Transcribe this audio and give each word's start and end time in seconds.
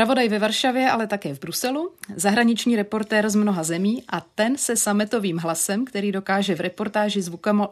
Spravodaj 0.00 0.28
ve 0.28 0.38
Varšavě, 0.38 0.90
ale 0.90 1.06
také 1.06 1.34
v 1.34 1.40
Bruselu, 1.40 1.92
zahraniční 2.16 2.76
reportér 2.76 3.30
z 3.30 3.34
mnoha 3.34 3.62
zemí 3.62 4.02
a 4.08 4.20
ten 4.20 4.56
se 4.56 4.76
sametovým 4.76 5.38
hlasem, 5.38 5.84
který 5.84 6.12
dokáže 6.12 6.54
v 6.54 6.60
reportáži 6.60 7.22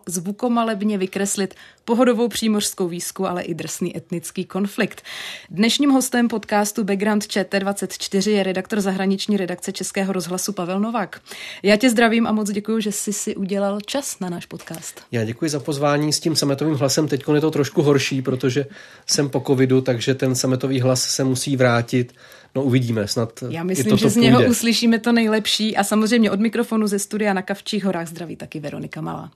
zvukomalebně 0.06 0.98
vykreslit 0.98 1.55
pohodovou 1.88 2.28
přímořskou 2.28 2.88
výzku, 2.88 3.27
ale 3.27 3.42
i 3.42 3.55
drsný 3.55 3.97
etnický 3.97 4.45
konflikt. 4.45 5.02
Dnešním 5.51 5.91
hostem 5.91 6.28
podcastu 6.28 6.84
Background 6.84 7.24
ČT24 7.24 8.30
je 8.30 8.42
redaktor 8.42 8.80
zahraniční 8.80 9.37
redakce 9.37 9.73
Českého 9.73 10.12
rozhlasu 10.12 10.52
Pavel 10.52 10.80
Novák. 10.80 11.20
Já 11.62 11.77
tě 11.77 11.91
zdravím 11.91 12.27
a 12.27 12.33
moc 12.33 12.51
děkuji, 12.51 12.80
že 12.80 12.92
jsi 12.92 13.12
si 13.12 13.37
udělal 13.37 13.80
čas 13.80 14.20
na 14.20 14.30
náš 14.30 14.47
podcast. 14.47 15.01
Já 15.12 15.24
děkuji 15.24 15.51
za 15.51 15.61
pozvání 15.61 16.12
s 16.12 16.20
tím 16.20 16.37
sametovým 16.37 16.74
hlasem. 16.74 17.09
Teď 17.09 17.24
je 17.34 17.41
to 17.41 17.51
trošku 17.51 17.83
horší, 17.83 18.23
protože 18.23 18.66
jsem 19.06 19.30
po 19.30 19.41
covidu, 19.47 19.80
takže 19.80 20.14
ten 20.14 20.34
sametový 20.34 20.80
hlas 20.80 21.02
se 21.02 21.25
musí 21.25 21.56
vrátit 21.56 22.12
No 22.55 22.62
uvidíme, 22.62 23.09
snad 23.09 23.44
Já 23.48 23.62
myslím, 23.62 23.97
že 23.97 24.11
z 24.11 24.16
něho 24.16 24.39
půjde. 24.39 24.50
uslyšíme 24.50 24.98
to 24.98 25.12
nejlepší 25.12 25.77
a 25.77 25.84
samozřejmě 25.84 26.31
od 26.31 26.41
mikrofonu 26.41 26.86
ze 26.86 26.98
studia 26.98 27.33
na 27.33 27.42
Kavčích 27.42 27.84
horách 27.84 28.09
zdraví 28.09 28.36
taky 28.36 28.61
Veronika 28.61 29.00
Malá. 29.00 29.31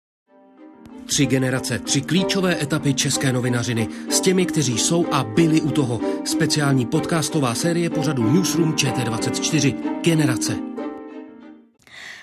Tři 1.06 1.26
generace, 1.26 1.78
tři 1.78 2.00
klíčové 2.00 2.62
etapy 2.62 2.94
české 2.94 3.32
novinařiny 3.32 3.88
s 4.10 4.20
těmi, 4.20 4.46
kteří 4.46 4.78
jsou 4.78 5.06
a 5.12 5.24
byli 5.24 5.60
u 5.60 5.70
toho. 5.70 6.00
Speciální 6.24 6.86
podcastová 6.86 7.54
série 7.54 7.90
pořadu 7.90 8.32
Newsroom 8.32 8.72
ČT24. 8.72 9.74
Generace. 10.02 10.52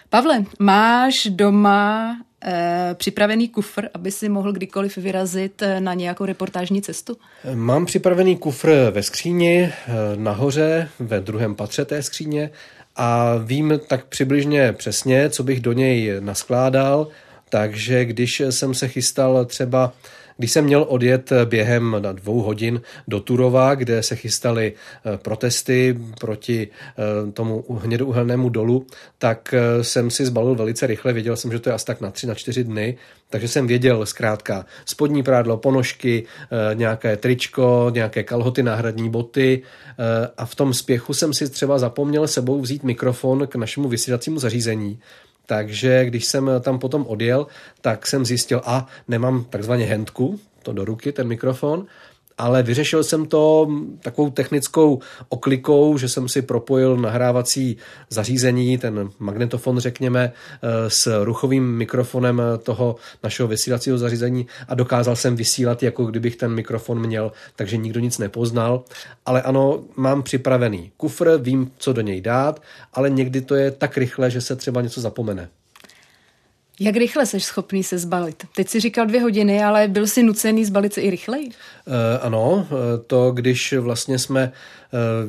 Pavle, 0.10 0.44
máš 0.60 1.28
doma 1.30 2.16
e, 2.44 2.96
připravený 2.96 3.48
kufr, 3.48 3.90
aby 3.94 4.12
si 4.12 4.30
mohl 4.30 4.54
kdykoliv 4.54 4.98
vyrazit 4.98 5.62
eh, 5.62 5.80
na 5.80 5.94
nějakou 5.94 6.26
reportážní 6.26 6.82
cestu? 6.82 7.18
Mám 7.54 7.86
připravený 7.86 8.38
kufr 8.38 8.92
ve 8.92 9.04
skříni, 9.04 9.64
eh, 9.64 9.92
nahoře, 10.16 10.90
ve 11.00 11.20
druhém 11.20 11.56
patře 11.56 11.86
té 11.86 12.04
skříně 12.04 12.50
a 12.96 13.36
vím 13.38 13.80
tak 13.88 14.06
přibližně 14.06 14.74
přesně, 14.74 15.30
co 15.30 15.44
bych 15.44 15.60
do 15.60 15.74
něj 15.74 16.14
naskládal, 16.20 17.08
takže 17.50 18.06
když 18.06 18.40
jsem 18.50 18.74
se 18.74 18.88
chystal 18.88 19.46
třeba 19.46 19.94
když 20.40 20.52
jsem 20.52 20.66
měl 20.66 20.86
odjet 20.90 21.32
během 21.46 21.96
na 22.00 22.12
dvou 22.12 22.42
hodin 22.42 22.82
do 23.08 23.20
Turova, 23.20 23.76
kde 23.76 24.04
se 24.04 24.16
chystaly 24.16 24.74
eh, 24.74 25.18
protesty 25.18 26.00
proti 26.20 26.68
eh, 26.68 27.32
tomu 27.32 27.66
hnědouhelnému 27.82 28.50
dolu, 28.50 28.88
tak 29.18 29.54
eh, 29.54 29.84
jsem 29.84 30.10
si 30.10 30.26
zbalil 30.26 30.56
velice 30.56 30.88
rychle. 30.88 31.14
Věděl 31.14 31.36
jsem, 31.36 31.52
že 31.52 31.60
to 31.60 31.70
je 31.70 31.74
asi 31.74 31.86
tak 31.86 32.02
na 32.02 32.12
tři, 32.12 32.28
na 32.28 32.36
čtyři 32.36 32.64
dny, 32.64 32.98
takže 33.30 33.48
jsem 33.48 33.68
věděl 33.68 34.06
zkrátka 34.06 34.66
spodní 34.86 35.24
prádlo, 35.24 35.58
ponožky, 35.58 36.26
nějaké 36.74 37.18
tričko, 37.18 37.92
nějaké 37.94 38.24
kalhoty, 38.24 38.64
náhradní 38.64 39.10
boty 39.10 39.62
a 40.38 40.46
v 40.46 40.56
tom 40.56 40.74
spěchu 40.74 41.14
jsem 41.14 41.34
si 41.34 41.50
třeba 41.50 41.78
zapomněl 41.78 42.28
sebou 42.28 42.62
vzít 42.62 42.84
mikrofon 42.84 43.48
k 43.48 43.56
našemu 43.56 43.90
vysílacímu 43.90 44.40
zařízení 44.40 45.00
takže 45.50 46.06
když 46.06 46.26
jsem 46.26 46.52
tam 46.62 46.80
potom 46.80 47.06
odjel, 47.08 47.48
tak 47.82 48.08
jsem 48.08 48.26
zjistil, 48.26 48.62
a 48.66 48.88
nemám 49.08 49.44
takzvaně 49.50 49.86
handku, 49.86 50.40
to 50.64 50.74
do 50.74 50.86
ruky, 50.86 51.12
ten 51.12 51.28
mikrofon, 51.28 51.86
ale 52.40 52.64
vyřešil 52.64 53.04
jsem 53.04 53.26
to 53.26 53.68
takovou 54.00 54.30
technickou 54.30 55.00
oklikou, 55.30 55.98
že 55.98 56.10
jsem 56.10 56.30
si 56.30 56.42
propojil 56.42 56.98
nahrávací 56.98 57.78
zařízení, 58.10 58.78
ten 58.78 59.10
magnetofon, 59.20 59.80
řekněme, 59.80 60.34
eh, 60.34 60.90
s 60.90 61.24
ruchovým 61.24 61.78
mikrofonem 61.78 62.42
toho 62.64 62.96
našeho 63.24 63.48
vysílacího 63.48 63.98
zařízení 63.98 64.48
a 64.68 64.76
dokázal 64.76 65.16
jsem 65.16 65.36
vysílat, 65.36 65.84
jako 65.84 66.06
kdybych 66.06 66.36
ten 66.36 66.52
mikrofon 66.52 67.00
měl, 67.00 67.32
takže 67.56 67.78
nikdo 67.78 68.00
nic 68.00 68.18
nepoznal. 68.18 68.84
Ale 69.26 69.42
ano, 69.42 69.84
mám 69.96 70.24
připravený 70.24 70.92
kufr, 70.98 71.38
vím, 71.38 71.72
co 71.78 71.94
do 71.94 72.02
něj 72.02 72.22
dát, 72.22 72.62
ale 72.94 73.10
někdy 73.10 73.42
to 73.42 73.56
je 73.56 73.72
tak 73.72 73.98
rychle, 73.98 74.32
že 74.32 74.42
se 74.42 74.56
třeba 74.56 74.82
něco 74.82 75.02
zapomene. 75.02 75.50
Jak 76.80 76.96
rychle 76.96 77.26
jsi 77.26 77.40
schopný 77.40 77.84
se 77.84 77.98
zbalit? 77.98 78.44
Teď 78.56 78.70
si 78.70 78.80
říkal 78.80 79.06
dvě 79.06 79.22
hodiny, 79.22 79.64
ale 79.64 79.88
byl 79.88 80.08
jsi 80.08 80.24
nucený 80.24 80.66
zbalit 80.66 80.94
se 80.94 81.02
i 81.02 81.10
rychleji? 81.10 81.46
Uh, 81.48 81.94
ano, 82.22 82.68
eh, 82.72 82.98
to 83.08 83.32
když 83.32 83.74
vlastně 83.74 84.20
jsme 84.20 84.52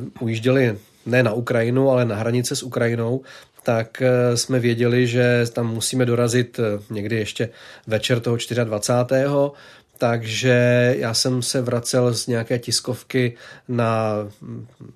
uh, 0.03 0.07
ujížděli 0.19 0.77
ne 1.05 1.23
na 1.23 1.33
Ukrajinu, 1.33 1.89
ale 1.89 2.05
na 2.05 2.15
hranice 2.15 2.55
s 2.55 2.63
Ukrajinou, 2.63 3.21
tak 3.63 4.01
jsme 4.35 4.59
věděli, 4.59 5.07
že 5.07 5.45
tam 5.53 5.73
musíme 5.73 6.05
dorazit 6.05 6.59
někdy 6.89 7.15
ještě 7.15 7.49
večer 7.87 8.19
toho 8.19 8.37
24 8.63 8.65
takže 10.01 10.95
já 10.97 11.13
jsem 11.13 11.41
se 11.41 11.61
vracel 11.61 12.13
z 12.13 12.27
nějaké 12.27 12.59
tiskovky 12.59 13.33
na 13.67 14.13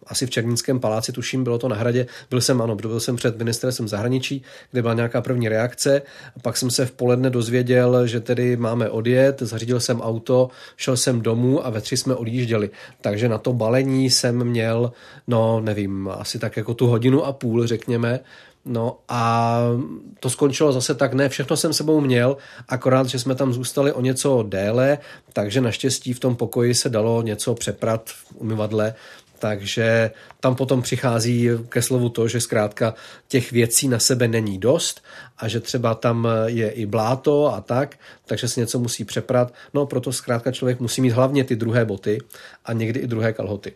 asi 0.07 0.25
v 0.25 0.29
Černínském 0.29 0.79
paláci, 0.79 1.11
tuším, 1.11 1.43
bylo 1.43 1.57
to 1.57 1.69
na 1.69 1.75
hradě. 1.75 2.05
Byl 2.29 2.41
jsem, 2.41 2.61
ano, 2.61 2.75
byl 2.75 2.99
jsem 2.99 3.15
před 3.15 3.37
ministerstvem 3.37 3.87
zahraničí, 3.87 4.43
kde 4.71 4.81
byla 4.81 4.93
nějaká 4.93 5.21
první 5.21 5.49
reakce. 5.49 6.01
Pak 6.41 6.57
jsem 6.57 6.71
se 6.71 6.85
v 6.85 6.91
poledne 6.91 7.29
dozvěděl, 7.29 8.07
že 8.07 8.19
tedy 8.19 8.57
máme 8.57 8.89
odjet, 8.89 9.41
zařídil 9.41 9.79
jsem 9.79 10.01
auto, 10.01 10.49
šel 10.77 10.97
jsem 10.97 11.21
domů 11.21 11.65
a 11.65 11.69
ve 11.69 11.81
tři 11.81 11.97
jsme 11.97 12.15
odjížděli. 12.15 12.69
Takže 13.01 13.29
na 13.29 13.37
to 13.37 13.53
balení 13.53 14.09
jsem 14.09 14.43
měl, 14.43 14.91
no 15.27 15.61
nevím, 15.61 16.09
asi 16.17 16.39
tak 16.39 16.57
jako 16.57 16.73
tu 16.73 16.87
hodinu 16.87 17.25
a 17.25 17.33
půl, 17.33 17.67
řekněme. 17.67 18.19
No 18.65 18.97
a 19.07 19.59
to 20.19 20.29
skončilo 20.29 20.71
zase 20.71 20.95
tak, 20.95 21.13
ne, 21.13 21.29
všechno 21.29 21.57
jsem 21.57 21.73
sebou 21.73 22.01
měl, 22.01 22.37
akorát, 22.69 23.07
že 23.07 23.19
jsme 23.19 23.35
tam 23.35 23.53
zůstali 23.53 23.93
o 23.93 24.01
něco 24.01 24.43
déle, 24.43 24.97
takže 25.33 25.61
naštěstí 25.61 26.13
v 26.13 26.19
tom 26.19 26.35
pokoji 26.35 26.75
se 26.75 26.89
dalo 26.89 27.21
něco 27.21 27.53
přeprat 27.53 28.09
v 28.09 28.35
umyvadle, 28.35 28.93
takže 29.45 30.11
tam 30.39 30.55
potom 30.55 30.81
přichází 30.81 31.49
ke 31.69 31.81
slovu 31.81 32.09
to, 32.09 32.27
že 32.27 32.41
zkrátka 32.41 32.93
těch 33.27 33.51
věcí 33.51 33.87
na 33.87 33.99
sebe 33.99 34.27
není 34.27 34.57
dost 34.57 35.03
a 35.37 35.47
že 35.47 35.59
třeba 35.59 35.95
tam 35.95 36.27
je 36.45 36.69
i 36.69 36.85
bláto 36.85 37.53
a 37.53 37.61
tak, 37.61 37.95
takže 38.25 38.47
se 38.47 38.59
něco 38.59 38.79
musí 38.79 39.05
přeprat. 39.05 39.53
No 39.73 39.85
proto 39.85 40.11
zkrátka 40.13 40.51
člověk 40.51 40.79
musí 40.79 41.01
mít 41.01 41.09
hlavně 41.09 41.43
ty 41.43 41.55
druhé 41.55 41.85
boty 41.85 42.17
a 42.65 42.73
někdy 42.73 42.99
i 42.99 43.07
druhé 43.07 43.33
kalhoty. 43.33 43.73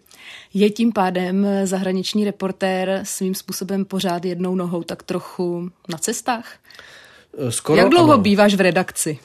Je 0.54 0.70
tím 0.70 0.92
pádem 0.92 1.48
zahraniční 1.64 2.26
reportér 2.26 3.02
svým 3.04 3.36
způsobem 3.36 3.86
pořád 3.86 4.26
jednou 4.26 4.56
nohou 4.56 4.84
tak 4.84 5.04
trochu 5.04 5.70
na 5.90 5.98
cestách? 5.98 6.54
Skoro, 7.50 7.78
Jak 7.82 7.90
dlouho 7.90 8.14
ano. 8.14 8.22
býváš 8.22 8.56
v 8.56 8.62
redakci? 8.62 9.20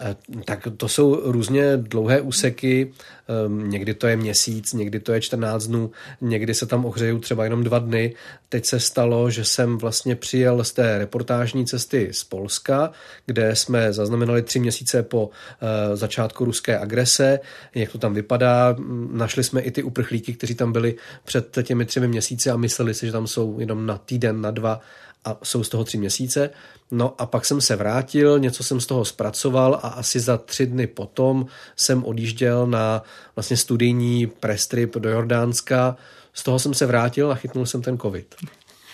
Eh, 0.00 0.16
tak 0.44 0.68
to 0.76 0.88
jsou 0.88 1.32
různě 1.32 1.76
dlouhé 1.76 2.20
úseky, 2.20 2.92
ehm, 3.28 3.70
někdy 3.70 3.94
to 3.94 4.06
je 4.06 4.16
měsíc, 4.16 4.72
někdy 4.72 5.00
to 5.00 5.12
je 5.12 5.20
14 5.20 5.66
dnů, 5.66 5.90
někdy 6.20 6.54
se 6.54 6.66
tam 6.66 6.84
ohřeju 6.84 7.18
třeba 7.18 7.44
jenom 7.44 7.64
dva 7.64 7.78
dny. 7.78 8.14
Teď 8.48 8.66
se 8.66 8.80
stalo, 8.80 9.30
že 9.30 9.44
jsem 9.44 9.78
vlastně 9.78 10.16
přijel 10.16 10.64
z 10.64 10.72
té 10.72 10.98
reportážní 10.98 11.66
cesty 11.66 12.08
z 12.12 12.24
Polska, 12.24 12.90
kde 13.26 13.56
jsme 13.56 13.92
zaznamenali 13.92 14.42
tři 14.42 14.58
měsíce 14.60 15.02
po 15.02 15.30
eh, 15.60 15.96
začátku 15.96 16.44
ruské 16.44 16.78
agrese, 16.78 17.40
jak 17.74 17.92
to 17.92 17.98
tam 17.98 18.14
vypadá. 18.14 18.76
Našli 19.10 19.44
jsme 19.44 19.60
i 19.60 19.70
ty 19.70 19.82
uprchlíky, 19.82 20.32
kteří 20.32 20.54
tam 20.54 20.72
byli 20.72 20.94
před 21.24 21.58
těmi 21.62 21.84
třemi 21.84 22.08
měsíci 22.08 22.50
a 22.50 22.56
mysleli 22.56 22.94
si, 22.94 23.06
že 23.06 23.12
tam 23.12 23.26
jsou 23.26 23.60
jenom 23.60 23.86
na 23.86 23.98
týden, 23.98 24.40
na 24.40 24.50
dva 24.50 24.80
a 25.24 25.36
jsou 25.42 25.64
z 25.64 25.68
toho 25.68 25.84
tři 25.84 25.98
měsíce. 25.98 26.50
No 26.90 27.14
a 27.18 27.26
pak 27.26 27.44
jsem 27.44 27.60
se 27.60 27.76
vrátil, 27.76 28.38
něco 28.38 28.64
jsem 28.64 28.80
z 28.80 28.86
toho 28.86 29.04
zpracoval 29.04 29.74
a 29.74 29.88
asi 29.88 30.20
za 30.20 30.36
tři 30.36 30.66
dny 30.66 30.86
potom 30.86 31.46
jsem 31.76 32.04
odjížděl 32.04 32.66
na 32.66 33.02
vlastně 33.36 33.56
studijní 33.56 34.26
prestrip 34.26 34.96
do 34.96 35.10
Jordánska. 35.10 35.96
Z 36.32 36.42
toho 36.42 36.58
jsem 36.58 36.74
se 36.74 36.86
vrátil 36.86 37.32
a 37.32 37.34
chytnul 37.34 37.66
jsem 37.66 37.82
ten 37.82 37.98
covid. 37.98 38.34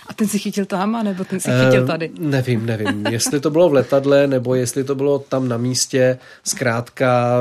A 0.07 0.15
ten 0.15 0.29
si 0.29 0.39
chytil 0.39 0.65
tam, 0.65 1.05
nebo 1.05 1.25
ten 1.25 1.41
si 1.41 1.51
chytil 1.51 1.83
eh, 1.83 1.87
tady? 1.87 2.11
Uh, 2.11 2.19
nevím, 2.19 2.67
nevím. 2.67 3.07
Jestli 3.11 3.41
to 3.41 3.51
bylo 3.51 3.69
v 3.69 3.75
letadle, 3.75 4.27
nebo 4.27 4.55
jestli 4.55 4.85
to 4.85 4.95
bylo 4.95 5.19
tam 5.19 5.49
na 5.49 5.57
místě. 5.57 6.19
Zkrátka 6.45 7.39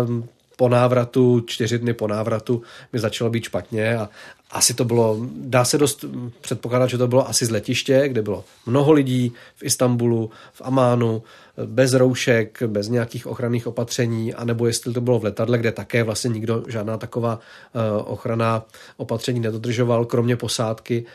po 0.56 0.70
návratu, 0.70 1.44
čtyři 1.48 1.80
dny 1.80 1.94
po 1.94 2.08
návratu 2.08 2.62
mi 2.94 3.00
začalo 3.00 3.30
být 3.30 3.44
špatně 3.44 3.98
a, 3.98 4.10
asi 4.54 4.74
to 4.74 4.86
bylo, 4.86 5.18
dá 5.36 5.66
se 5.66 5.78
dost 5.78 6.06
předpokládat, 6.42 6.88
že 6.88 6.98
to 6.98 7.08
bylo 7.08 7.30
asi 7.30 7.46
z 7.46 7.50
letiště, 7.50 8.04
kde 8.08 8.22
bylo 8.22 8.44
mnoho 8.66 8.92
lidí 8.92 9.34
v 9.56 9.64
Istanbulu, 9.64 10.32
v 10.54 10.62
Amánu, 10.62 11.24
bez 11.66 11.94
roušek, 11.94 12.64
bez 12.68 12.88
nějakých 12.88 13.28
ochranných 13.28 13.68
opatření, 13.68 14.34
anebo 14.34 14.68
jestli 14.68 14.94
to 14.94 15.02
bylo 15.02 15.20
v 15.20 15.24
letadle, 15.24 15.58
kde 15.58 15.72
také 15.72 16.04
vlastně 16.04 16.30
nikdo 16.30 16.64
žádná 16.68 16.98
taková 16.98 17.36
uh, 17.36 17.82
ochrana 18.12 18.66
opatření 18.98 19.40
nedodržoval, 19.40 20.06
kromě 20.06 20.36
posádky, 20.36 21.06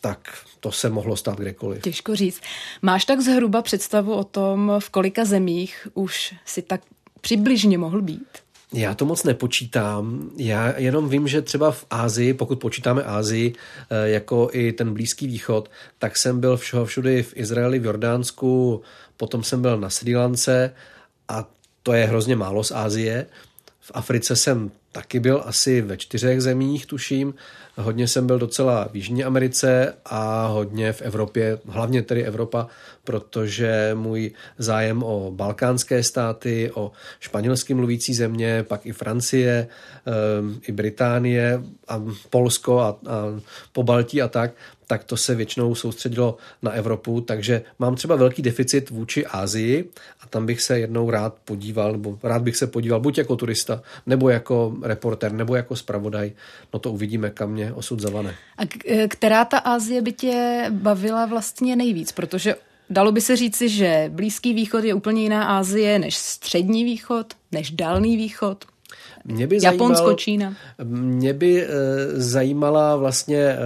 tak 0.00 0.18
to 0.60 0.72
se 0.72 0.90
mohlo 0.90 1.16
stát 1.16 1.38
kdekoliv. 1.38 1.82
Těžko 1.82 2.16
říct. 2.16 2.40
Máš 2.82 3.04
tak 3.04 3.20
zhruba 3.20 3.62
představu 3.62 4.14
o 4.14 4.24
tom, 4.24 4.72
v 4.78 4.90
kolika 4.90 5.24
zemích 5.24 5.88
už 5.94 6.34
si 6.44 6.62
tak 6.62 6.80
přibližně 7.20 7.78
mohl 7.78 8.02
být? 8.02 8.28
Já 8.72 8.94
to 8.94 9.04
moc 9.04 9.24
nepočítám. 9.24 10.30
Já 10.36 10.78
jenom 10.78 11.08
vím, 11.08 11.28
že 11.28 11.42
třeba 11.42 11.70
v 11.70 11.84
Ázii, 11.90 12.34
pokud 12.34 12.60
počítáme 12.60 13.02
Ázii 13.02 13.52
eh, 13.90 14.08
jako 14.08 14.48
i 14.52 14.72
ten 14.72 14.94
Blízký 14.94 15.26
východ, 15.26 15.70
tak 15.98 16.16
jsem 16.16 16.40
byl 16.40 16.56
všudy 16.84 17.22
v 17.22 17.36
Izraeli, 17.36 17.78
v 17.78 17.84
Jordánsku, 17.84 18.82
potom 19.16 19.42
jsem 19.42 19.62
byl 19.62 19.78
na 19.78 19.90
Sri 19.90 20.16
Lance 20.16 20.74
a 21.28 21.48
to 21.82 21.92
je 21.92 22.06
hrozně 22.06 22.36
málo 22.36 22.64
z 22.64 22.72
Ázie. 22.72 23.26
V 23.80 23.90
Africe 23.94 24.36
jsem 24.36 24.70
taky 24.92 25.20
byl 25.20 25.42
asi 25.46 25.80
ve 25.80 25.96
čtyřech 25.96 26.40
zemích, 26.40 26.86
tuším. 26.86 27.34
Hodně 27.76 28.08
jsem 28.08 28.26
byl 28.26 28.38
docela 28.38 28.88
v 28.92 28.96
Jižní 28.96 29.24
Americe 29.24 29.94
a 30.04 30.46
hodně 30.46 30.92
v 30.92 31.02
Evropě, 31.02 31.58
hlavně 31.68 32.02
tedy 32.02 32.24
Evropa, 32.24 32.66
protože 33.04 33.90
můj 33.94 34.30
zájem 34.58 35.02
o 35.02 35.30
balkánské 35.30 36.02
státy, 36.02 36.70
o 36.74 36.92
španělsky 37.20 37.74
mluvící 37.74 38.14
země, 38.14 38.62
pak 38.68 38.86
i 38.86 38.92
Francie, 38.92 39.68
ehm, 40.06 40.60
i 40.68 40.72
Británie 40.72 41.62
a 41.88 42.02
Polsko 42.30 42.80
a, 42.80 42.88
a 42.88 42.96
po 43.72 43.82
Baltí 43.82 44.22
a 44.22 44.28
tak, 44.28 44.52
tak 44.92 45.04
to 45.04 45.16
se 45.16 45.34
většinou 45.34 45.74
soustředilo 45.74 46.36
na 46.62 46.70
Evropu, 46.70 47.20
takže 47.20 47.62
mám 47.78 47.94
třeba 47.94 48.16
velký 48.16 48.42
deficit 48.42 48.90
vůči 48.90 49.26
Ázii 49.26 49.90
a 50.20 50.26
tam 50.26 50.46
bych 50.46 50.60
se 50.60 50.78
jednou 50.78 51.10
rád 51.10 51.34
podíval, 51.44 51.92
nebo 51.92 52.18
rád 52.22 52.42
bych 52.42 52.56
se 52.56 52.66
podíval 52.66 53.00
buď 53.00 53.18
jako 53.18 53.36
turista, 53.36 53.82
nebo 54.06 54.28
jako 54.28 54.76
reporter, 54.82 55.32
nebo 55.32 55.56
jako 55.56 55.76
zpravodaj. 55.76 56.32
No 56.72 56.78
to 56.78 56.92
uvidíme, 56.92 57.30
kam 57.30 57.50
mě 57.50 57.72
osud 57.72 58.00
zavane. 58.00 58.34
A 58.58 58.62
která 59.08 59.44
ta 59.44 59.58
Ázie 59.58 60.02
by 60.02 60.12
tě 60.12 60.64
bavila 60.70 61.26
vlastně 61.26 61.76
nejvíc? 61.76 62.12
Protože 62.12 62.54
dalo 62.90 63.12
by 63.12 63.20
se 63.20 63.36
říci, 63.36 63.68
že 63.68 64.10
Blízký 64.12 64.54
východ 64.54 64.84
je 64.84 64.94
úplně 64.94 65.22
jiná 65.22 65.58
Ázie 65.58 65.98
než 65.98 66.16
Střední 66.16 66.84
východ, 66.84 67.26
než 67.52 67.70
Dalný 67.70 68.16
východ. 68.16 68.64
Mě 69.24 69.46
by 69.46 69.58
Japonsko, 69.62 69.96
zajímal, 69.96 70.14
Čína. 70.16 70.56
Mě 70.84 71.32
by 71.32 71.62
e, 71.62 71.68
zajímala 72.20 72.96
vlastně 72.96 73.38
e, 73.38 73.56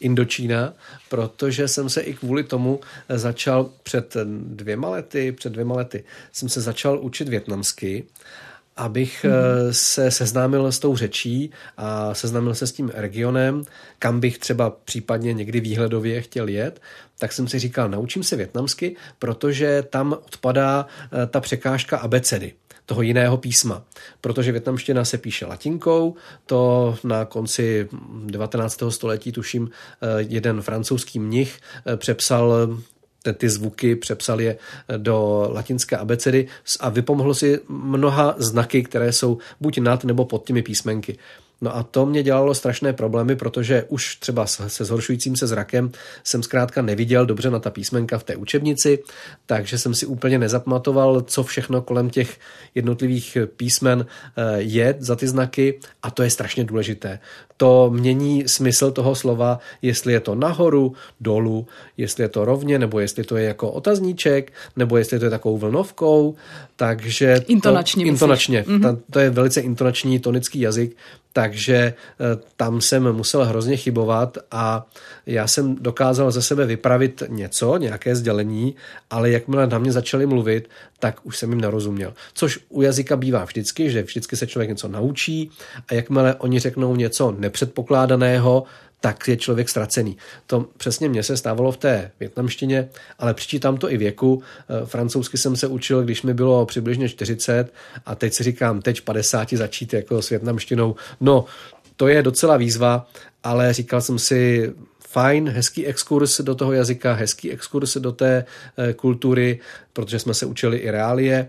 Indočína, 0.00 0.74
protože 1.08 1.68
jsem 1.68 1.88
se 1.88 2.00
i 2.00 2.14
kvůli 2.14 2.44
tomu 2.44 2.80
začal 3.08 3.70
před 3.82 4.16
dvěma 4.40 4.88
lety, 4.88 5.32
před 5.32 5.52
dvěma 5.52 5.74
lety 5.74 6.04
jsem 6.32 6.48
se 6.48 6.60
začal 6.60 6.98
učit 7.00 7.28
větnamsky 7.28 8.04
abych 8.76 9.24
hmm. 9.24 9.32
se 9.72 10.10
seznámil 10.10 10.72
s 10.72 10.78
tou 10.78 10.96
řečí 10.96 11.50
a 11.76 12.14
seznámil 12.14 12.54
se 12.54 12.66
s 12.66 12.72
tím 12.72 12.90
regionem, 12.94 13.62
kam 13.98 14.20
bych 14.20 14.38
třeba 14.38 14.70
případně 14.70 15.32
někdy 15.32 15.60
výhledově 15.60 16.22
chtěl 16.22 16.48
jet, 16.48 16.80
tak 17.18 17.32
jsem 17.32 17.48
si 17.48 17.58
říkal, 17.58 17.88
naučím 17.88 18.22
se 18.22 18.36
větnamsky, 18.36 18.96
protože 19.18 19.82
tam 19.90 20.12
odpadá 20.12 20.86
eh, 21.12 21.26
ta 21.26 21.40
překážka 21.40 21.98
abecedy 21.98 22.52
toho 22.86 23.02
jiného 23.02 23.36
písma. 23.36 23.82
Protože 24.20 24.52
větnamština 24.52 25.04
se 25.04 25.18
píše 25.18 25.46
latinkou, 25.46 26.14
to 26.46 26.96
na 27.04 27.24
konci 27.24 27.88
19. 28.24 28.82
století, 28.88 29.32
tuším, 29.32 29.70
eh, 29.70 30.06
jeden 30.18 30.62
francouzský 30.62 31.18
mnich 31.18 31.58
eh, 31.86 31.96
přepsal 31.96 32.68
ty 33.32 33.48
zvuky, 33.48 33.96
přepsal 33.96 34.40
je 34.40 34.56
do 34.96 35.48
latinské 35.52 35.96
abecedy 35.96 36.46
a 36.80 36.88
vypomohl 36.88 37.34
si 37.34 37.60
mnoha 37.68 38.34
znaky, 38.38 38.82
které 38.82 39.12
jsou 39.12 39.38
buď 39.60 39.78
nad 39.78 40.04
nebo 40.04 40.24
pod 40.24 40.46
těmi 40.46 40.62
písmenky. 40.62 41.18
No 41.60 41.76
a 41.76 41.82
to 41.82 42.06
mě 42.06 42.22
dělalo 42.22 42.54
strašné 42.54 42.92
problémy, 42.92 43.36
protože 43.36 43.84
už 43.88 44.16
třeba 44.16 44.46
se 44.46 44.84
zhoršujícím 44.84 45.36
se 45.36 45.46
zrakem 45.46 45.90
jsem 46.24 46.42
zkrátka 46.42 46.82
neviděl 46.82 47.26
dobře 47.26 47.50
na 47.50 47.58
ta 47.58 47.70
písmenka 47.70 48.18
v 48.18 48.24
té 48.24 48.36
učebnici, 48.36 48.98
takže 49.46 49.78
jsem 49.78 49.94
si 49.94 50.06
úplně 50.06 50.38
nezapamatoval, 50.38 51.20
co 51.20 51.42
všechno 51.42 51.82
kolem 51.82 52.10
těch 52.10 52.38
jednotlivých 52.74 53.38
písmen 53.56 54.06
eh, 54.06 54.42
je 54.58 54.94
za 54.98 55.16
ty 55.16 55.28
znaky 55.28 55.80
a 56.02 56.10
to 56.10 56.22
je 56.22 56.30
strašně 56.30 56.64
důležité. 56.64 57.18
To 57.56 57.90
mění 57.90 58.48
smysl 58.48 58.90
toho 58.90 59.14
slova, 59.14 59.58
jestli 59.82 60.12
je 60.12 60.20
to 60.20 60.34
nahoru, 60.34 60.94
dolů, 61.20 61.66
jestli 61.96 62.24
je 62.24 62.28
to 62.28 62.44
rovně, 62.44 62.78
nebo 62.78 63.00
jestli 63.00 63.24
to 63.24 63.36
je 63.36 63.44
jako 63.44 63.70
otazníček, 63.70 64.52
nebo 64.76 64.96
jestli 64.96 65.18
to 65.18 65.24
je 65.24 65.30
takovou 65.30 65.58
vlnovkou, 65.58 66.34
takže... 66.76 67.40
Intonačně. 67.46 68.04
To, 68.04 68.08
intonačně. 68.08 68.62
Mm-hmm. 68.62 68.98
To 69.10 69.18
je 69.18 69.30
velice 69.30 69.60
intonační 69.60 70.18
tonický 70.18 70.60
jazyk, 70.60 70.96
takže 71.36 71.76
eh, 71.76 71.94
tam 72.56 72.80
jsem 72.80 73.12
musel 73.12 73.44
hrozně 73.44 73.76
chybovat 73.76 74.38
a 74.50 74.86
já 75.26 75.46
jsem 75.46 75.76
dokázal 75.76 76.30
ze 76.30 76.42
sebe 76.42 76.66
vypravit 76.66 77.22
něco, 77.28 77.76
nějaké 77.76 78.16
sdělení, 78.16 78.76
ale 79.10 79.30
jakmile 79.30 79.66
na 79.66 79.78
mě 79.78 79.92
začali 79.92 80.26
mluvit, 80.26 80.70
tak 80.98 81.26
už 81.26 81.36
jsem 81.36 81.50
jim 81.50 81.60
nerozuměl. 81.60 82.14
Což 82.34 82.60
u 82.68 82.82
jazyka 82.82 83.16
bývá 83.16 83.44
vždycky, 83.44 83.90
že 83.90 84.02
vždycky 84.02 84.36
se 84.36 84.46
člověk 84.46 84.68
něco 84.70 84.88
naučí 84.88 85.50
a 85.88 85.94
jakmile 85.94 86.34
oni 86.34 86.58
řeknou 86.58 86.96
něco 86.96 87.36
nepředpokládaného, 87.38 88.64
tak 89.06 89.28
je 89.28 89.36
člověk 89.36 89.68
ztracený. 89.68 90.16
To 90.46 90.66
přesně 90.76 91.08
mně 91.08 91.22
se 91.22 91.36
stávalo 91.36 91.72
v 91.72 91.76
té 91.76 92.10
větnamštině, 92.20 92.88
ale 93.18 93.34
přičítám 93.34 93.76
to 93.76 93.92
i 93.92 93.96
věku. 93.96 94.42
Eh, 94.42 94.86
francouzsky 94.86 95.38
jsem 95.38 95.56
se 95.56 95.66
učil, 95.66 96.02
když 96.02 96.22
mi 96.22 96.34
bylo 96.34 96.66
přibližně 96.66 97.08
40 97.08 97.72
a 98.06 98.14
teď 98.14 98.34
si 98.34 98.42
říkám, 98.42 98.82
teď 98.82 99.00
50 99.00 99.52
začít 99.52 99.92
jako 99.92 100.22
s 100.22 100.28
větnamštinou. 100.28 100.94
No, 101.20 101.44
to 101.96 102.08
je 102.08 102.22
docela 102.22 102.56
výzva, 102.56 103.06
ale 103.44 103.72
říkal 103.72 104.00
jsem 104.00 104.18
si, 104.18 104.72
fajn, 105.08 105.48
hezký 105.48 105.86
exkurs 105.86 106.40
do 106.40 106.54
toho 106.54 106.72
jazyka, 106.72 107.12
hezký 107.12 107.52
exkurs 107.52 107.96
do 107.96 108.12
té 108.12 108.44
eh, 108.78 108.92
kultury, 108.92 109.60
protože 109.92 110.18
jsme 110.18 110.34
se 110.34 110.46
učili 110.46 110.78
i 110.78 110.90
reálie 110.90 111.48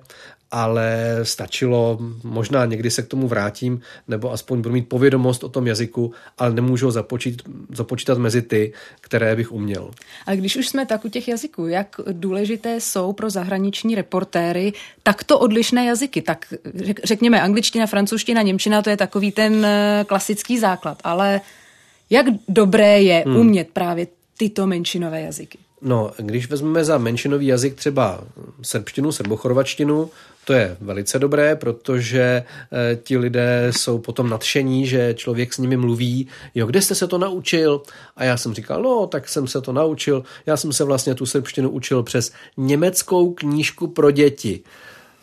ale 0.52 1.20
stačilo, 1.24 1.98
možná 2.24 2.66
někdy 2.66 2.92
se 2.92 3.02
k 3.02 3.08
tomu 3.08 3.28
vrátím, 3.28 3.82
nebo 4.08 4.32
aspoň 4.32 4.62
budu 4.62 4.74
mít 4.74 4.90
povědomost 4.90 5.44
o 5.44 5.50
tom 5.50 5.68
jazyku, 5.68 6.14
ale 6.38 6.54
nemůžu 6.54 6.86
ho 6.86 6.92
započít, 6.92 7.42
započítat 7.72 8.18
mezi 8.18 8.42
ty, 8.42 8.74
které 9.02 9.36
bych 9.36 9.52
uměl. 9.52 9.92
Ale 10.26 10.38
když 10.38 10.56
už 10.56 10.68
jsme 10.68 10.86
tak 10.86 11.06
u 11.06 11.10
těch 11.10 11.28
jazyků, 11.28 11.68
jak 11.68 11.96
důležité 12.12 12.82
jsou 12.82 13.14
pro 13.14 13.30
zahraniční 13.30 13.96
reportéry 13.96 14.74
takto 15.04 15.40
odlišné 15.40 15.86
jazyky? 15.86 16.22
Tak 16.22 16.54
řekněme 17.04 17.42
angličtina, 17.42 17.86
francouzština, 17.86 18.42
němčina, 18.42 18.82
to 18.82 18.90
je 18.90 18.98
takový 18.98 19.32
ten 19.32 19.66
eh, 19.66 20.06
klasický 20.08 20.60
základ, 20.60 21.00
ale 21.04 21.42
jak 22.10 22.26
dobré 22.48 23.02
je 23.02 23.24
hmm. 23.28 23.38
umět 23.38 23.70
právě 23.74 24.08
tyto 24.38 24.68
menšinové 24.68 25.22
jazyky? 25.22 25.58
No, 25.82 26.12
když 26.18 26.50
vezmeme 26.50 26.86
za 26.86 26.98
menšinový 26.98 27.48
jazyk 27.48 27.76
třeba 27.76 28.24
srbštinu, 28.62 29.12
srbochorvačtinu, 29.12 30.10
to 30.46 30.54
je 30.54 30.78
velice 30.82 31.20
dobré, 31.20 31.56
protože 31.56 32.22
e, 32.22 32.44
ti 32.96 33.18
lidé 33.18 33.68
jsou 33.72 34.00
potom 34.00 34.30
nadšení, 34.30 34.88
že 34.88 35.14
člověk 35.14 35.54
s 35.54 35.58
nimi 35.58 35.78
mluví. 35.78 36.28
Jo, 36.56 36.68
kde 36.68 36.82
jste 36.82 36.96
se 36.96 37.08
to 37.08 37.18
naučil? 37.18 37.82
A 38.16 38.24
já 38.24 38.38
jsem 38.38 38.54
říkal, 38.54 38.82
no, 38.82 39.08
tak 39.08 39.30
jsem 39.30 39.48
se 39.48 39.62
to 39.62 39.74
naučil. 39.74 40.24
Já 40.46 40.58
jsem 40.58 40.74
se 40.74 40.84
vlastně 40.84 41.16
tu 41.16 41.26
srbštinu 41.26 41.70
učil 41.70 42.04
přes 42.04 42.32
německou 42.58 43.34
knížku 43.34 43.88
pro 43.88 44.12
děti. 44.12 44.64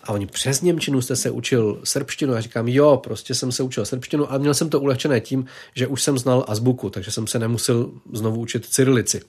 A 0.05 0.13
oni 0.13 0.27
přes 0.27 0.61
Němčinu 0.61 1.03
jste 1.03 1.17
se 1.17 1.31
učil 1.31 1.81
srbštinu. 1.85 2.35
Já 2.35 2.41
říkám, 2.41 2.69
jo, 2.69 3.01
prostě 3.05 3.35
jsem 3.35 3.53
se 3.53 3.63
učil 3.63 3.85
srbštinu 3.85 4.33
a 4.33 4.39
měl 4.39 4.55
jsem 4.55 4.71
to 4.71 4.81
ulehčené 4.81 5.21
tím, 5.21 5.47
že 5.75 5.87
už 5.87 6.03
jsem 6.03 6.19
znal 6.19 6.45
azbuku, 6.49 6.91
takže 6.91 7.11
jsem 7.11 7.27
se 7.27 7.39
nemusel 7.39 7.91
znovu 8.13 8.41
učit 8.41 8.67
cyrilici. 8.67 9.21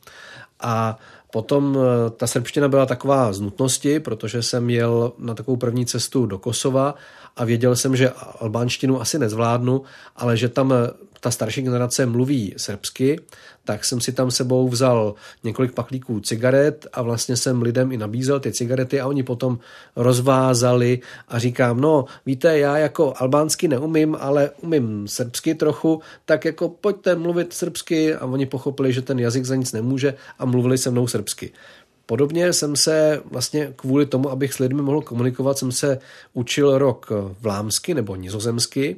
A 0.60 1.00
Potom 1.36 1.76
eh, 1.78 2.10
ta 2.10 2.28
srbština 2.28 2.68
byla 2.68 2.86
taková 2.86 3.34
z 3.34 3.40
nutnosti, 3.40 4.00
protože 4.00 4.44
jsem 4.44 4.70
jel 4.70 5.12
na 5.20 5.34
takovou 5.34 5.58
první 5.58 5.86
cestu 5.86 6.26
do 6.26 6.38
Kosova 6.40 6.96
a 7.36 7.46
věděl 7.46 7.76
jsem, 7.76 7.96
že 7.96 8.10
albánštinu 8.40 9.02
asi 9.02 9.20
nezvládnu, 9.20 9.82
ale 10.16 10.38
že 10.38 10.50
tam 10.50 10.74
eh, 10.74 11.05
ta 11.20 11.32
starší 11.32 11.62
generace 11.62 12.06
mluví 12.06 12.54
srbsky, 12.58 13.20
tak 13.64 13.86
jsem 13.86 14.02
si 14.02 14.12
tam 14.12 14.32
sebou 14.32 14.70
vzal 14.70 15.16
několik 15.44 15.74
paklíků 15.74 16.20
cigaret 16.20 16.88
a 16.94 17.02
vlastně 17.02 17.38
jsem 17.38 17.62
lidem 17.62 17.92
i 17.92 17.98
nabízel 17.98 18.40
ty 18.40 18.52
cigarety 18.52 19.00
a 19.02 19.08
oni 19.08 19.24
potom 19.24 19.60
rozvázali 19.96 21.00
a 21.28 21.40
říkám, 21.40 21.82
no 21.82 22.06
víte, 22.26 22.60
já 22.60 22.78
jako 22.78 23.14
albánsky 23.18 23.68
neumím, 23.68 24.18
ale 24.20 24.50
umím 24.62 25.08
srbsky 25.08 25.56
trochu, 25.56 26.02
tak 26.26 26.46
jako 26.46 26.70
pojďte 26.70 27.16
mluvit 27.16 27.54
srbsky 27.54 28.16
a 28.16 28.26
oni 28.26 28.46
pochopili, 28.46 28.94
že 28.94 29.02
ten 29.02 29.20
jazyk 29.20 29.46
za 29.46 29.56
nic 29.56 29.74
nemůže 29.74 30.14
a 30.40 30.46
mluvili 30.46 30.78
se 30.78 30.92
mnou 30.92 31.08
srbsky. 31.08 31.52
Podobně 32.06 32.54
jsem 32.54 32.76
se 32.76 33.22
vlastně 33.32 33.74
kvůli 33.76 34.06
tomu, 34.06 34.30
abych 34.30 34.54
s 34.54 34.60
lidmi 34.60 34.82
mohl 34.82 35.02
komunikovat, 35.02 35.58
jsem 35.58 35.72
se 35.72 36.00
učil 36.34 36.78
rok 36.78 37.12
vlámsky 37.42 37.94
nebo 37.94 38.16
nizozemsky, 38.16 38.96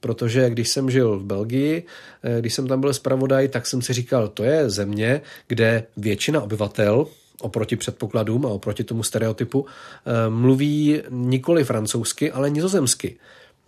protože 0.00 0.50
když 0.50 0.68
jsem 0.68 0.90
žil 0.90 1.18
v 1.18 1.24
Belgii, 1.24 1.82
eh, 2.22 2.40
když 2.40 2.54
jsem 2.54 2.68
tam 2.68 2.80
byl 2.80 2.94
zpravodaj, 2.94 3.48
tak 3.48 3.66
jsem 3.66 3.82
si 3.82 3.92
říkal, 3.92 4.28
to 4.28 4.44
je 4.44 4.70
země, 4.70 5.20
kde 5.46 5.86
většina 5.96 6.40
obyvatel, 6.40 7.06
oproti 7.40 7.76
předpokladům 7.76 8.46
a 8.46 8.48
oproti 8.48 8.84
tomu 8.84 9.02
stereotypu, 9.02 9.66
eh, 9.66 10.30
mluví 10.30 11.02
nikoli 11.10 11.64
francouzsky, 11.64 12.32
ale 12.32 12.50
nizozemsky. 12.50 13.16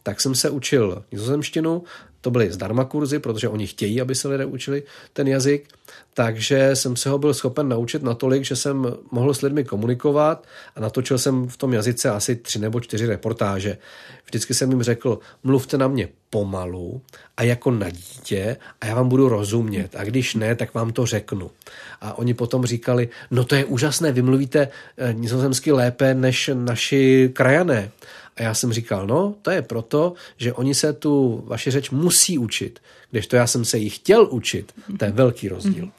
Tak 0.02 0.20
jsem 0.20 0.34
se 0.34 0.50
učil 0.50 1.04
nizozemštinu, 1.12 1.82
to 2.20 2.30
byly 2.30 2.52
zdarma 2.52 2.84
kurzy, 2.84 3.18
protože 3.18 3.48
oni 3.48 3.66
chtějí, 3.66 4.00
aby 4.00 4.14
se 4.14 4.28
lidé 4.28 4.44
učili 4.44 4.82
ten 5.12 5.28
jazyk, 5.28 5.68
takže 6.14 6.76
jsem 6.76 6.96
se 6.96 7.08
ho 7.08 7.18
byl 7.18 7.34
schopen 7.34 7.68
naučit 7.68 8.02
natolik, 8.02 8.44
že 8.44 8.56
jsem 8.56 8.86
mohl 9.10 9.34
s 9.34 9.42
lidmi 9.42 9.64
komunikovat 9.64 10.46
a 10.76 10.80
natočil 10.80 11.18
jsem 11.18 11.48
v 11.48 11.56
tom 11.56 11.72
jazyce 11.72 12.10
asi 12.10 12.36
tři 12.36 12.58
nebo 12.58 12.80
čtyři 12.80 13.06
reportáže. 13.06 13.78
Vždycky 14.24 14.54
jsem 14.54 14.70
jim 14.70 14.82
řekl, 14.82 15.18
mluvte 15.44 15.78
na 15.78 15.88
mě 15.88 16.08
pomalu 16.30 17.00
a 17.36 17.42
jako 17.42 17.70
na 17.70 17.90
dítě 17.90 18.56
a 18.80 18.86
já 18.86 18.94
vám 18.94 19.08
budu 19.08 19.28
rozumět 19.28 19.96
a 19.96 20.04
když 20.04 20.34
ne, 20.34 20.54
tak 20.54 20.74
vám 20.74 20.92
to 20.92 21.06
řeknu. 21.06 21.50
A 22.00 22.18
oni 22.18 22.34
potom 22.34 22.66
říkali, 22.66 23.08
no 23.30 23.44
to 23.44 23.54
je 23.54 23.64
úžasné, 23.64 24.12
vy 24.12 24.22
mluvíte 24.22 24.68
eh, 24.96 25.12
nizozemsky 25.12 25.72
lépe 25.72 26.14
než 26.14 26.50
naši 26.54 27.30
krajané. 27.32 27.90
A 28.40 28.42
já 28.42 28.54
jsem 28.54 28.72
říkal, 28.72 29.06
no, 29.06 29.34
to 29.42 29.50
je 29.50 29.62
proto, 29.62 30.14
že 30.36 30.52
oni 30.52 30.74
se 30.74 30.92
tu 30.92 31.44
vaši 31.46 31.70
řeč 31.70 31.90
musí 31.90 32.38
učit, 32.38 32.80
když 33.10 33.26
to 33.26 33.36
já 33.36 33.46
jsem 33.46 33.64
se 33.64 33.78
jí 33.78 33.90
chtěl 33.90 34.28
učit. 34.30 34.72
To 34.98 35.04
je 35.04 35.10
velký 35.10 35.48
rozdíl. 35.48 35.90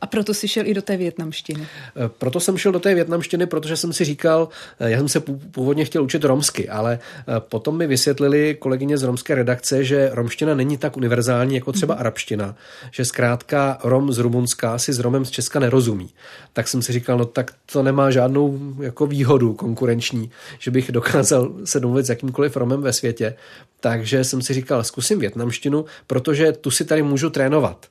A 0.00 0.06
proto 0.06 0.34
jsi 0.34 0.48
šel 0.48 0.66
i 0.66 0.74
do 0.74 0.82
té 0.82 0.96
větnamštiny. 0.96 1.62
Eh, 1.62 2.08
proto 2.18 2.40
jsem 2.40 2.58
šel 2.58 2.72
do 2.72 2.80
té 2.80 2.94
větnamštiny, 2.94 3.46
protože 3.46 3.76
jsem 3.76 3.92
si 3.92 4.04
říkal, 4.04 4.48
eh, 4.80 4.90
já 4.90 4.98
jsem 4.98 5.08
se 5.08 5.20
původně 5.50 5.84
chtěl 5.84 6.02
učit 6.02 6.24
romsky, 6.24 6.68
ale 6.68 6.98
eh, 7.18 7.24
potom 7.38 7.76
mi 7.76 7.86
vysvětlili 7.86 8.56
kolegyně 8.58 8.98
z 8.98 9.02
romské 9.02 9.34
redakce, 9.34 9.84
že 9.84 10.10
romština 10.12 10.54
není 10.54 10.78
tak 10.78 10.96
univerzální 10.96 11.54
jako 11.54 11.72
třeba 11.72 11.94
mm. 11.94 12.00
arabština, 12.00 12.56
že 12.90 13.04
zkrátka 13.04 13.78
Rom 13.84 14.12
z 14.12 14.18
Rumunska 14.18 14.78
si 14.78 14.92
s 14.92 14.98
Romem 14.98 15.24
z 15.24 15.30
Česka 15.30 15.60
nerozumí. 15.60 16.10
Tak 16.52 16.68
jsem 16.68 16.82
si 16.82 16.92
říkal, 16.92 17.18
no 17.18 17.24
tak 17.24 17.50
to 17.72 17.82
nemá 17.82 18.10
žádnou 18.10 18.74
jako 18.80 19.06
výhodu 19.06 19.54
konkurenční, 19.54 20.30
že 20.58 20.70
bych 20.70 20.92
dokázal 20.92 21.52
se 21.64 21.80
domluvit 21.80 22.06
s 22.06 22.08
jakýmkoliv 22.08 22.56
Romem 22.56 22.82
ve 22.82 22.92
světě. 22.92 23.34
Takže 23.80 24.24
jsem 24.24 24.42
si 24.42 24.54
říkal, 24.54 24.84
zkusím 24.84 25.18
větnamštinu, 25.18 25.84
protože 26.06 26.52
tu 26.52 26.70
si 26.70 26.84
tady 26.84 27.02
můžu 27.02 27.30
trénovat 27.30 27.86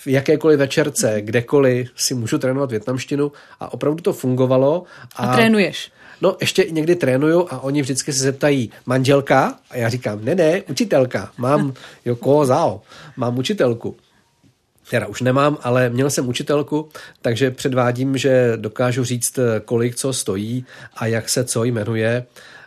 v 0.00 0.06
jakékoliv 0.06 0.58
večerce, 0.58 1.20
kdekoliv 1.20 1.90
si 1.96 2.14
můžu 2.14 2.38
trénovat 2.38 2.70
větnamštinu 2.70 3.32
a 3.60 3.72
opravdu 3.72 4.02
to 4.02 4.12
fungovalo. 4.12 4.84
A, 5.16 5.26
a 5.26 5.34
trénuješ? 5.34 5.92
No, 6.20 6.36
ještě 6.40 6.66
někdy 6.70 6.96
trénuju 6.96 7.46
a 7.50 7.60
oni 7.60 7.82
vždycky 7.82 8.12
se 8.12 8.22
zeptají, 8.22 8.70
manželka? 8.86 9.58
A 9.70 9.76
já 9.76 9.88
říkám, 9.88 10.24
ne, 10.24 10.34
ne, 10.34 10.62
učitelka. 10.68 11.32
Mám, 11.38 11.74
jo, 12.04 12.16
ko 12.16 12.46
zao, 12.46 12.82
mám 13.16 13.38
učitelku. 13.38 13.96
Teda 14.90 15.06
už 15.06 15.20
nemám, 15.20 15.58
ale 15.62 15.90
měl 15.90 16.10
jsem 16.10 16.28
učitelku, 16.28 16.88
takže 17.22 17.50
předvádím, 17.50 18.16
že 18.16 18.52
dokážu 18.56 19.04
říct, 19.04 19.38
kolik 19.64 19.94
co 19.94 20.12
stojí 20.12 20.64
a 20.96 21.06
jak 21.06 21.28
se 21.28 21.44
co 21.44 21.64
jmenuje. 21.64 22.26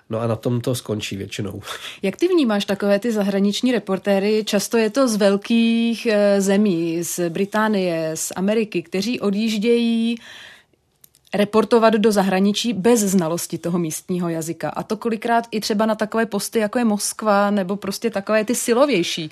No 0.10 0.20
a 0.20 0.28
na 0.28 0.36
tom 0.36 0.62
to 0.62 0.76
skončí 0.76 1.18
většinou. 1.18 1.62
Jak 2.02 2.16
ty 2.16 2.28
vnímáš 2.28 2.66
takové 2.66 3.00
ty 3.00 3.12
zahraniční 3.12 3.72
reportéry? 3.72 4.44
Často 4.46 4.78
je 4.78 4.90
to 4.90 5.08
z 5.08 5.16
velkých 5.16 6.06
eh, 6.06 6.42
zemí, 6.42 7.04
z 7.04 7.30
Británie, 7.30 8.12
z 8.16 8.32
Ameriky, 8.36 8.84
kteří 8.84 9.20
odjíždějí 9.20 10.18
reportovat 11.34 11.94
do 11.94 12.12
zahraničí 12.12 12.74
bez 12.74 13.00
znalosti 13.00 13.58
toho 13.58 13.80
místního 13.80 14.30
jazyka. 14.30 14.70
A 14.70 14.84
to 14.84 14.98
kolikrát 14.98 15.48
i 15.52 15.60
třeba 15.60 15.86
na 15.86 15.96
takové 15.96 16.26
posty, 16.26 16.60
jako 16.60 16.80
je 16.80 16.86
Moskva, 16.86 17.52
nebo 17.52 17.76
prostě 17.76 18.10
takové 18.10 18.46
ty 18.46 18.56
silovější 18.56 19.32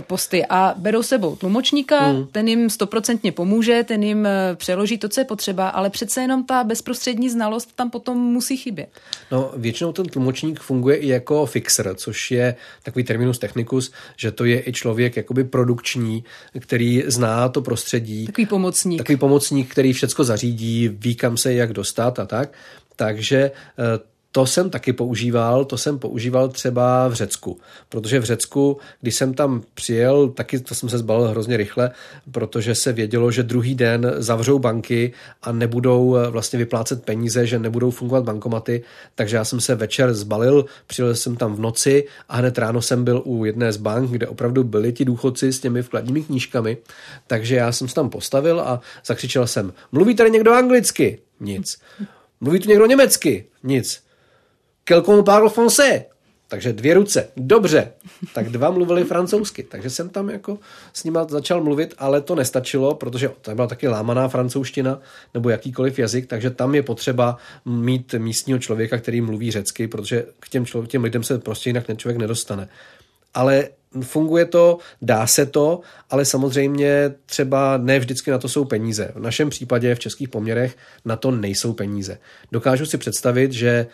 posty. 0.00 0.46
A 0.48 0.74
berou 0.76 1.02
sebou 1.02 1.36
tlumočníka, 1.36 2.12
mm. 2.12 2.26
ten 2.26 2.48
jim 2.48 2.70
stoprocentně 2.70 3.32
pomůže, 3.32 3.84
ten 3.88 4.02
jim 4.02 4.26
eh, 4.26 4.56
přeloží 4.56 4.98
to, 4.98 5.08
co 5.08 5.20
je 5.20 5.24
potřeba, 5.24 5.68
ale 5.68 5.90
přece 5.90 6.20
jenom 6.20 6.44
ta 6.44 6.64
bezprostřední 6.64 7.30
znalost 7.30 7.72
tam 7.76 7.90
potom 7.90 8.18
musí 8.18 8.56
chybět. 8.56 8.88
No, 9.32 9.50
většinou 9.56 9.92
ten 9.92 10.06
tlumočník 10.06 10.60
funguje 10.60 10.96
i 10.96 11.08
jako 11.08 11.46
fixer, 11.46 11.94
což 11.94 12.30
je 12.30 12.54
takový 12.82 13.04
terminus 13.04 13.38
technicus, 13.38 13.92
že 14.16 14.32
to 14.32 14.44
je 14.44 14.62
i 14.68 14.72
člověk 14.72 15.16
jakoby 15.16 15.44
produkční, 15.44 16.24
který 16.60 17.02
zná 17.06 17.48
to 17.48 17.62
prostředí. 17.62 18.26
Takový 18.26 18.46
pomocník. 18.46 18.98
Takový 18.98 19.16
pomocník, 19.16 19.70
který 19.70 19.92
všecko 19.92 20.24
zařídí, 20.24 20.88
ví, 20.88 21.14
kam 21.14 21.36
se 21.36 21.54
jak 21.54 21.72
dostat 21.72 22.18
a 22.18 22.26
tak. 22.26 22.52
Takže 22.96 23.50
eh, 23.78 24.11
to 24.32 24.46
jsem 24.46 24.70
taky 24.70 24.92
používal, 24.92 25.64
to 25.64 25.78
jsem 25.78 25.98
používal 25.98 26.48
třeba 26.48 27.08
v 27.08 27.12
Řecku, 27.12 27.58
protože 27.88 28.20
v 28.20 28.24
Řecku, 28.24 28.78
když 29.00 29.14
jsem 29.14 29.34
tam 29.34 29.62
přijel, 29.74 30.28
taky 30.28 30.60
to 30.60 30.74
jsem 30.74 30.88
se 30.88 30.98
zbalil 30.98 31.28
hrozně 31.28 31.56
rychle, 31.56 31.90
protože 32.30 32.74
se 32.74 32.92
vědělo, 32.92 33.30
že 33.30 33.42
druhý 33.42 33.74
den 33.74 34.12
zavřou 34.16 34.58
banky 34.58 35.12
a 35.42 35.52
nebudou 35.52 36.16
eh, 36.16 36.30
vlastně 36.30 36.58
vyplácet 36.58 37.04
peníze, 37.04 37.46
že 37.46 37.58
nebudou 37.58 37.90
fungovat 37.90 38.24
bankomaty, 38.24 38.82
takže 39.14 39.36
já 39.36 39.44
jsem 39.44 39.60
se 39.60 39.74
večer 39.74 40.14
zbalil, 40.14 40.64
přijel 40.86 41.14
jsem 41.14 41.36
tam 41.36 41.54
v 41.54 41.60
noci 41.60 42.04
a 42.28 42.36
hned 42.36 42.58
ráno 42.58 42.82
jsem 42.82 43.04
byl 43.04 43.22
u 43.24 43.44
jedné 43.44 43.72
z 43.72 43.76
bank, 43.76 44.10
kde 44.10 44.28
opravdu 44.28 44.64
byli 44.64 44.92
ti 44.92 45.04
důchodci 45.04 45.52
s 45.52 45.60
těmi 45.60 45.82
vkladními 45.82 46.22
knížkami, 46.22 46.76
takže 47.26 47.56
já 47.56 47.72
jsem 47.72 47.88
se 47.88 47.94
tam 47.94 48.10
postavil 48.10 48.60
a 48.60 48.80
zakřičel 49.06 49.46
jsem, 49.46 49.72
mluví 49.92 50.14
tady 50.14 50.30
někdo 50.30 50.52
anglicky? 50.52 51.18
Nic. 51.40 51.78
Mluví 52.40 52.60
tu 52.60 52.68
někdo 52.68 52.86
německy? 52.86 53.46
Nic. 53.62 54.02
Quelqu'un 54.84 55.22
parle 55.22 55.48
français? 55.48 56.04
Takže 56.48 56.72
dvě 56.72 56.94
ruce. 56.94 57.28
Dobře. 57.36 57.92
Tak 58.34 58.48
dva 58.48 58.70
mluvili 58.70 59.04
francouzsky. 59.04 59.62
Takže 59.62 59.90
jsem 59.90 60.08
tam 60.08 60.30
jako 60.30 60.58
s 60.92 61.04
nima 61.04 61.26
začal 61.30 61.62
mluvit, 61.62 61.94
ale 61.98 62.20
to 62.20 62.34
nestačilo, 62.34 62.94
protože 62.94 63.30
to 63.40 63.54
byla 63.54 63.66
taky 63.66 63.88
lámaná 63.88 64.28
francouzština 64.28 65.00
nebo 65.34 65.50
jakýkoliv 65.50 65.98
jazyk, 65.98 66.26
takže 66.26 66.50
tam 66.50 66.74
je 66.74 66.82
potřeba 66.82 67.36
mít 67.64 68.14
místního 68.18 68.58
člověka, 68.58 68.98
který 68.98 69.20
mluví 69.20 69.50
řecky, 69.50 69.88
protože 69.88 70.26
k 70.40 70.48
těm, 70.48 70.64
člo- 70.64 70.86
těm 70.86 71.04
lidem 71.04 71.22
se 71.22 71.38
prostě 71.38 71.70
jinak 71.70 71.96
člověk 71.96 72.18
nedostane. 72.18 72.68
Ale 73.34 73.68
funguje 74.00 74.44
to, 74.44 74.78
dá 75.02 75.26
se 75.26 75.46
to, 75.46 75.80
ale 76.10 76.24
samozřejmě 76.24 77.14
třeba 77.26 77.76
ne 77.76 77.98
vždycky 77.98 78.30
na 78.30 78.38
to 78.38 78.48
jsou 78.48 78.64
peníze. 78.64 79.12
V 79.14 79.20
našem 79.20 79.50
případě 79.50 79.94
v 79.94 79.98
českých 79.98 80.28
poměrech 80.28 80.76
na 81.04 81.16
to 81.16 81.30
nejsou 81.30 81.72
peníze. 81.72 82.18
Dokážu 82.52 82.86
si 82.86 82.98
představit, 82.98 83.52
že 83.52 83.86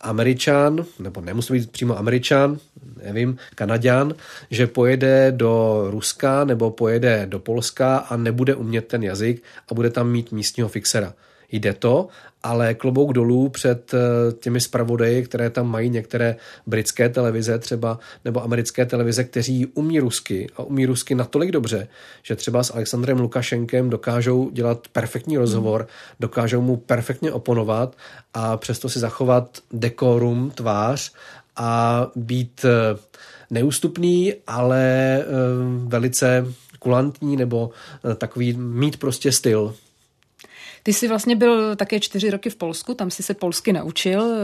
Američan, 0.00 0.84
nebo 0.98 1.20
nemusí 1.20 1.52
být 1.52 1.70
přímo 1.70 1.98
Američan, 1.98 2.58
nevím, 3.04 3.38
Kanaďan, 3.54 4.14
že 4.50 4.66
pojede 4.66 5.32
do 5.32 5.84
Ruska 5.90 6.44
nebo 6.44 6.70
pojede 6.70 7.26
do 7.26 7.38
Polska 7.38 7.96
a 7.96 8.16
nebude 8.16 8.54
umět 8.54 8.86
ten 8.88 9.02
jazyk 9.02 9.42
a 9.68 9.74
bude 9.74 9.90
tam 9.90 10.10
mít 10.10 10.32
místního 10.32 10.68
fixera. 10.68 11.14
Jde 11.52 11.72
to, 11.72 12.08
ale 12.46 12.74
klobouk 12.74 13.12
dolů 13.12 13.48
před 13.48 13.94
eh, 13.94 13.98
těmi 14.32 14.60
zpravodaji, 14.60 15.22
které 15.22 15.50
tam 15.50 15.66
mají 15.70 15.90
některé 15.90 16.36
britské 16.66 17.08
televize 17.08 17.58
třeba 17.58 17.98
nebo 18.24 18.42
americké 18.42 18.86
televize, 18.86 19.24
kteří 19.24 19.66
umí 19.66 20.00
rusky 20.00 20.46
a 20.56 20.62
umí 20.62 20.86
rusky 20.86 21.14
natolik 21.14 21.50
dobře, 21.50 21.88
že 22.22 22.36
třeba 22.36 22.62
s 22.62 22.74
Alexandrem 22.74 23.20
Lukašenkem 23.20 23.90
dokážou 23.90 24.50
dělat 24.50 24.88
perfektní 24.92 25.36
rozhovor, 25.36 25.86
dokážou 26.20 26.60
mu 26.60 26.76
perfektně 26.76 27.32
oponovat 27.32 27.96
a 28.34 28.56
přesto 28.56 28.88
si 28.88 28.98
zachovat 28.98 29.58
dekorum, 29.72 30.50
tvář 30.50 31.12
a 31.56 32.06
být 32.16 32.64
eh, 32.64 32.98
neústupný, 33.50 34.34
ale 34.46 34.84
eh, 35.18 35.24
velice 35.86 36.46
kulantní 36.78 37.36
nebo 37.36 37.70
takový 38.18 38.52
mít 38.52 38.96
prostě 38.96 39.32
styl. 39.32 39.74
Ty 40.86 40.92
jsi 40.92 41.08
vlastně 41.08 41.36
byl 41.36 41.76
také 41.76 42.00
čtyři 42.00 42.30
roky 42.30 42.50
v 42.50 42.56
Polsku, 42.56 42.94
tam 42.94 43.10
jsi 43.10 43.22
se 43.22 43.34
polsky 43.34 43.72
naučil. 43.72 44.36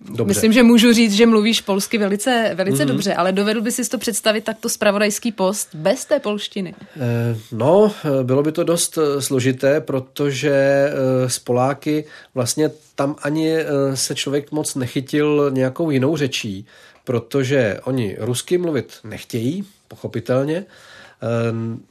Dobře. 0.00 0.24
Myslím, 0.24 0.52
že 0.52 0.62
můžu 0.62 0.92
říct, 0.92 1.12
že 1.12 1.26
mluvíš 1.26 1.60
polsky 1.60 1.98
velice, 1.98 2.50
velice 2.54 2.84
mm-hmm. 2.84 2.88
dobře, 2.88 3.14
ale 3.14 3.32
dovedl 3.32 3.60
by 3.60 3.72
si 3.72 3.88
to 3.88 3.98
představit 3.98 4.44
takto 4.44 4.68
spravodajský 4.68 5.32
post 5.32 5.74
bez 5.74 6.04
té 6.04 6.20
polštiny? 6.20 6.74
Eh, 6.96 7.38
no, 7.52 7.92
bylo 8.22 8.42
by 8.42 8.52
to 8.52 8.64
dost 8.64 8.98
eh, 8.98 9.22
složité, 9.22 9.80
protože 9.80 10.50
eh, 10.50 11.30
z 11.30 11.38
Poláky 11.38 12.04
vlastně 12.34 12.70
tam 12.94 13.16
ani 13.22 13.56
se 13.94 14.14
člověk 14.14 14.52
moc 14.52 14.74
nechytil 14.74 15.50
nějakou 15.50 15.90
jinou 15.90 16.16
řečí, 16.16 16.66
protože 17.04 17.80
oni 17.84 18.16
rusky 18.18 18.58
mluvit 18.58 18.92
nechtějí, 19.04 19.64
pochopitelně, 19.88 20.64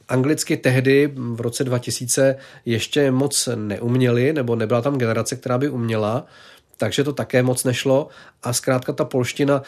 anglicky 0.08 0.56
tehdy 0.56 1.12
v 1.16 1.40
roce 1.40 1.64
2000 1.64 2.36
ještě 2.64 3.10
moc 3.10 3.48
neuměli, 3.54 4.32
nebo 4.32 4.56
nebyla 4.56 4.82
tam 4.82 4.98
generace, 4.98 5.36
která 5.36 5.58
by 5.58 5.68
uměla, 5.68 6.26
takže 6.76 7.04
to 7.04 7.12
také 7.12 7.42
moc 7.42 7.64
nešlo 7.64 8.08
a 8.42 8.52
zkrátka 8.52 8.92
ta 8.92 9.04
polština, 9.04 9.62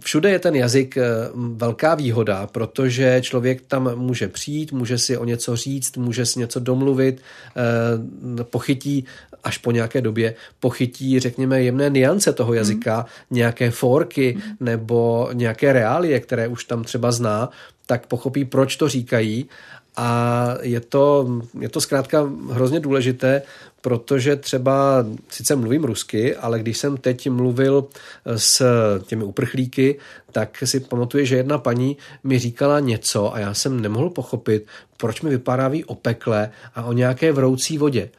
všude 0.00 0.30
je 0.30 0.38
ten 0.38 0.54
jazyk 0.56 0.96
eh, 0.96 1.02
velká 1.34 1.94
výhoda, 1.94 2.46
protože 2.46 3.20
člověk 3.22 3.60
tam 3.60 3.96
může 3.96 4.28
přijít, 4.28 4.72
může 4.72 4.98
si 4.98 5.16
o 5.16 5.24
něco 5.24 5.56
říct, 5.56 5.96
může 5.96 6.26
si 6.26 6.38
něco 6.38 6.60
domluvit, 6.60 7.20
eh, 7.20 8.44
pochytí 8.44 9.04
až 9.44 9.58
po 9.58 9.70
nějaké 9.70 10.00
době, 10.00 10.34
pochytí, 10.60 11.20
řekněme, 11.20 11.62
jemné 11.62 11.90
niance 11.90 12.32
toho 12.32 12.54
jazyka, 12.54 12.98
mm. 12.98 13.36
nějaké 13.36 13.70
forky 13.70 14.36
mm. 14.36 14.56
nebo 14.60 15.28
nějaké 15.32 15.72
reálie, 15.72 16.20
které 16.20 16.48
už 16.48 16.64
tam 16.64 16.84
třeba 16.84 17.12
zná, 17.12 17.48
tak 17.86 18.06
pochopí, 18.06 18.44
proč 18.44 18.76
to 18.76 18.88
říkají 18.88 19.48
a 19.96 20.48
je 20.62 20.80
to, 20.80 21.28
je 21.60 21.68
to 21.68 21.80
zkrátka 21.80 22.30
hrozně 22.50 22.80
důležité, 22.80 23.42
protože 23.80 24.36
třeba 24.36 25.06
sice 25.28 25.56
mluvím 25.56 25.84
rusky, 25.84 26.36
ale 26.36 26.58
když 26.58 26.78
jsem 26.78 26.96
teď 26.96 27.30
mluvil 27.30 27.84
s 28.36 28.62
těmi 29.06 29.24
uprchlíky, 29.24 29.98
tak 30.32 30.62
si 30.64 30.80
pamatuju, 30.80 31.24
že 31.24 31.36
jedna 31.36 31.58
paní 31.58 31.96
mi 32.24 32.38
říkala 32.38 32.80
něco 32.80 33.34
a 33.34 33.38
já 33.38 33.54
jsem 33.54 33.80
nemohl 33.80 34.10
pochopit, 34.10 34.66
proč 34.96 35.22
mi 35.22 35.30
vypráví 35.30 35.84
o 35.84 35.94
pekle 35.94 36.50
a 36.74 36.84
o 36.84 36.92
nějaké 36.92 37.32
vroucí 37.32 37.78
vodě. 37.78 38.10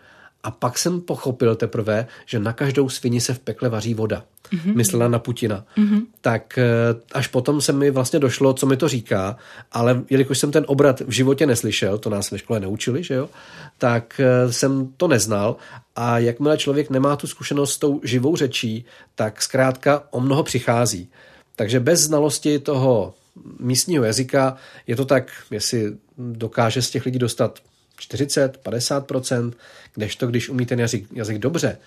A 0.44 0.52
pak 0.52 0.78
jsem 0.78 1.02
pochopil 1.02 1.56
teprve, 1.56 2.08
že 2.26 2.40
na 2.40 2.54
každou 2.54 2.90
svini 2.90 3.22
se 3.22 3.34
v 3.34 3.40
pekle 3.40 3.70
vaří 3.70 3.94
voda. 3.94 4.24
Mm-hmm. 4.54 4.76
Myslela 4.76 5.08
na 5.08 5.20
Putina. 5.20 5.66
Mm-hmm. 5.78 6.02
Tak 6.22 6.58
eh, 6.58 6.66
až 7.12 7.28
potom 7.28 7.62
se 7.62 7.74
mi 7.74 7.92
vlastně 7.92 8.20
došlo, 8.20 8.54
co 8.54 8.66
mi 8.66 8.78
to 8.78 8.88
říká, 8.88 9.38
ale 9.72 10.04
jelikož 10.10 10.40
jsem 10.40 10.52
ten 10.52 10.66
obrat 10.68 11.00
v 11.00 11.12
životě 11.12 11.46
neslyšel, 11.46 11.98
to 11.98 12.10
nás 12.10 12.32
ve 12.32 12.38
škole 12.38 12.60
neučili, 12.60 13.04
že 13.04 13.14
jo, 13.14 13.30
tak 13.78 14.20
eh, 14.20 14.54
jsem 14.54 14.94
to 14.98 15.08
neznal 15.08 15.56
a 15.96 16.20
jakmile 16.20 16.58
člověk 16.58 16.90
nemá 16.90 17.16
tu 17.16 17.28
zkušenost 17.28 17.74
s 17.74 17.78
tou 17.78 18.02
živou 18.04 18.36
řečí, 18.36 18.86
tak 19.16 19.42
zkrátka 19.42 20.04
o 20.12 20.20
mnoho 20.20 20.44
přichází. 20.44 21.10
Takže 21.56 21.80
bez 21.80 22.00
znalosti 22.00 22.60
toho 22.60 23.14
místního 23.60 24.04
jazyka 24.04 24.56
je 24.88 24.96
to 24.96 25.06
tak, 25.06 25.32
jestli 25.52 25.94
dokáže 26.18 26.82
z 26.82 26.90
těch 26.90 27.06
lidí 27.06 27.20
dostat 27.20 27.60
40, 28.02 28.60
50%, 28.64 29.54
kdežto 29.96 30.28
když 30.28 30.50
umí 30.50 30.66
ten 30.66 30.80
jazyk, 30.80 31.06
jazyk 31.14 31.38
dobře, 31.38 31.78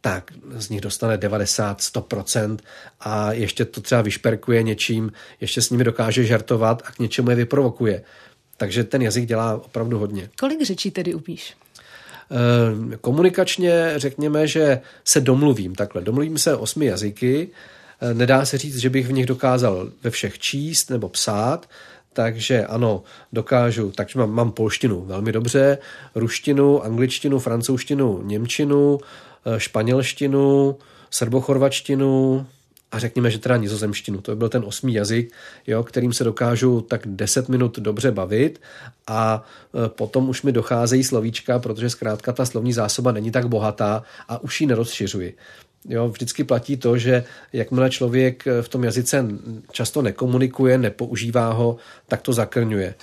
tak 0.00 0.32
z 0.50 0.68
nich 0.68 0.80
dostane 0.80 1.16
90, 1.16 1.78
100% 1.80 2.58
a 3.00 3.32
ještě 3.32 3.64
to 3.64 3.80
třeba 3.80 4.02
vyšperkuje 4.02 4.62
něčím, 4.62 5.12
ještě 5.40 5.62
s 5.62 5.70
nimi 5.70 5.84
dokáže 5.84 6.24
žartovat 6.24 6.82
a 6.84 6.92
k 6.92 6.98
něčemu 6.98 7.30
je 7.30 7.36
vyprovokuje. 7.36 8.02
Takže 8.56 8.84
ten 8.84 9.02
jazyk 9.02 9.26
dělá 9.26 9.54
opravdu 9.54 9.98
hodně. 9.98 10.30
Kolik 10.40 10.62
řečí 10.62 10.90
tedy 10.90 11.14
upíš? 11.14 11.56
Eh, 12.30 12.96
komunikačně 12.96 13.92
řekněme, 13.96 14.46
že 14.46 14.80
se 15.04 15.20
domluvím 15.20 15.74
takhle. 15.74 16.02
Domluvím 16.02 16.38
se 16.38 16.56
osmi 16.56 16.86
jazyky. 16.86 17.48
Nedá 18.12 18.44
se 18.44 18.58
říct, 18.58 18.76
že 18.76 18.90
bych 18.90 19.06
v 19.06 19.12
nich 19.12 19.26
dokázal 19.26 19.90
ve 20.02 20.10
všech 20.10 20.38
číst 20.38 20.90
nebo 20.90 21.08
psát, 21.08 21.68
takže 22.18 22.66
ano, 22.66 23.02
dokážu, 23.32 23.92
takže 23.94 24.18
mám, 24.18 24.30
mám 24.30 24.52
polštinu 24.52 25.04
velmi 25.04 25.32
dobře, 25.32 25.78
ruštinu, 26.14 26.84
angličtinu, 26.84 27.38
francouzštinu, 27.38 28.22
němčinu, 28.22 29.00
eh, 29.46 29.60
španělštinu, 29.60 30.76
srbochorvačtinu 31.10 32.46
a 32.92 32.98
řekněme, 32.98 33.30
že 33.30 33.38
teda 33.38 33.56
nizozemštinu. 33.56 34.20
To 34.20 34.36
byl 34.36 34.48
ten 34.48 34.64
osmý 34.66 34.94
jazyk, 34.94 35.32
jo, 35.66 35.84
kterým 35.84 36.12
se 36.12 36.24
dokážu 36.24 36.80
tak 36.80 37.00
10 37.06 37.48
minut 37.48 37.78
dobře 37.78 38.10
bavit 38.10 38.60
a 39.06 39.44
eh, 39.74 39.88
potom 39.88 40.28
už 40.28 40.42
mi 40.42 40.52
docházejí 40.52 41.04
slovíčka, 41.04 41.58
protože 41.58 41.90
zkrátka 41.90 42.32
ta 42.32 42.46
slovní 42.46 42.72
zásoba 42.72 43.12
není 43.12 43.30
tak 43.30 43.48
bohatá 43.48 44.02
a 44.28 44.42
už 44.42 44.60
ji 44.60 44.66
nerozšiřuji. 44.66 45.36
Jo, 45.84 46.08
vždycky 46.08 46.44
platí 46.44 46.76
to, 46.76 46.98
že 46.98 47.24
jakmile 47.52 47.90
člověk 47.90 48.44
v 48.60 48.68
tom 48.68 48.84
jazyce 48.84 49.26
často 49.72 50.02
nekomunikuje, 50.02 50.78
nepoužívá 50.78 51.52
ho, 51.52 51.76
tak 52.06 52.22
to 52.22 52.32
zakrňuje. 52.32 52.94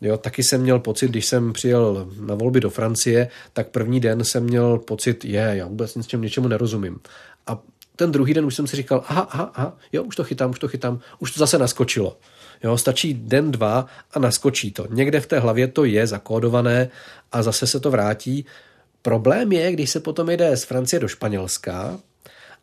Jo, 0.00 0.16
taky 0.16 0.42
jsem 0.42 0.60
měl 0.60 0.78
pocit, 0.78 1.10
když 1.10 1.26
jsem 1.26 1.52
přijel 1.52 2.08
na 2.20 2.34
volby 2.34 2.60
do 2.60 2.70
Francie, 2.70 3.28
tak 3.52 3.68
první 3.68 4.00
den 4.00 4.24
jsem 4.24 4.44
měl 4.44 4.78
pocit, 4.78 5.24
je, 5.24 5.50
já 5.52 5.66
vůbec 5.66 5.94
nic 5.94 6.12
něčemu 6.12 6.48
nerozumím. 6.48 7.00
A 7.46 7.58
ten 7.96 8.12
druhý 8.12 8.34
den 8.34 8.44
už 8.44 8.54
jsem 8.54 8.66
si 8.66 8.76
říkal, 8.76 9.04
aha, 9.08 9.28
aha, 9.30 9.52
aha, 9.54 9.76
jo, 9.92 10.02
už 10.02 10.16
to 10.16 10.24
chytám, 10.24 10.50
už 10.50 10.58
to 10.58 10.68
chytám, 10.68 11.00
už 11.18 11.32
to 11.32 11.38
zase 11.38 11.58
naskočilo. 11.58 12.18
Jo, 12.64 12.78
stačí 12.78 13.14
den, 13.14 13.50
dva 13.50 13.86
a 14.12 14.18
naskočí 14.18 14.70
to. 14.72 14.86
Někde 14.90 15.20
v 15.20 15.26
té 15.26 15.38
hlavě 15.38 15.68
to 15.68 15.84
je 15.84 16.06
zakódované 16.06 16.88
a 17.32 17.42
zase 17.42 17.66
se 17.66 17.80
to 17.80 17.90
vrátí. 17.90 18.46
Problém 19.02 19.52
je, 19.52 19.72
když 19.72 19.90
se 19.90 20.00
potom 20.00 20.30
jde 20.30 20.56
z 20.56 20.64
Francie 20.64 21.00
do 21.00 21.08
Španělska, 21.08 21.98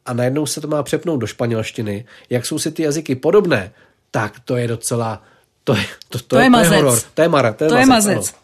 a 0.05 0.13
najednou 0.13 0.45
se 0.45 0.61
to 0.61 0.67
má 0.67 0.83
přepnout 0.83 1.19
do 1.19 1.27
španělštiny, 1.27 2.05
jak 2.29 2.45
jsou 2.45 2.59
si 2.59 2.71
ty 2.71 2.83
jazyky 2.83 3.15
podobné, 3.15 3.71
tak 4.11 4.39
to 4.39 4.57
je 4.57 4.67
docela, 4.67 5.23
to 5.63 5.75
je, 5.75 5.85
to, 6.09 6.17
to, 6.17 6.23
to 6.23 6.37
je, 6.37 6.43
je, 6.43 6.49
mazec. 6.49 6.69
To 6.69 6.73
je 6.73 6.81
horor. 6.81 6.99
To 7.13 7.21
je, 7.21 7.29
mara, 7.29 7.53
to 7.53 7.63
je, 7.63 7.69
to 7.69 7.75
mazec. 7.75 8.09
Je 8.09 8.15
mazec. 8.15 8.35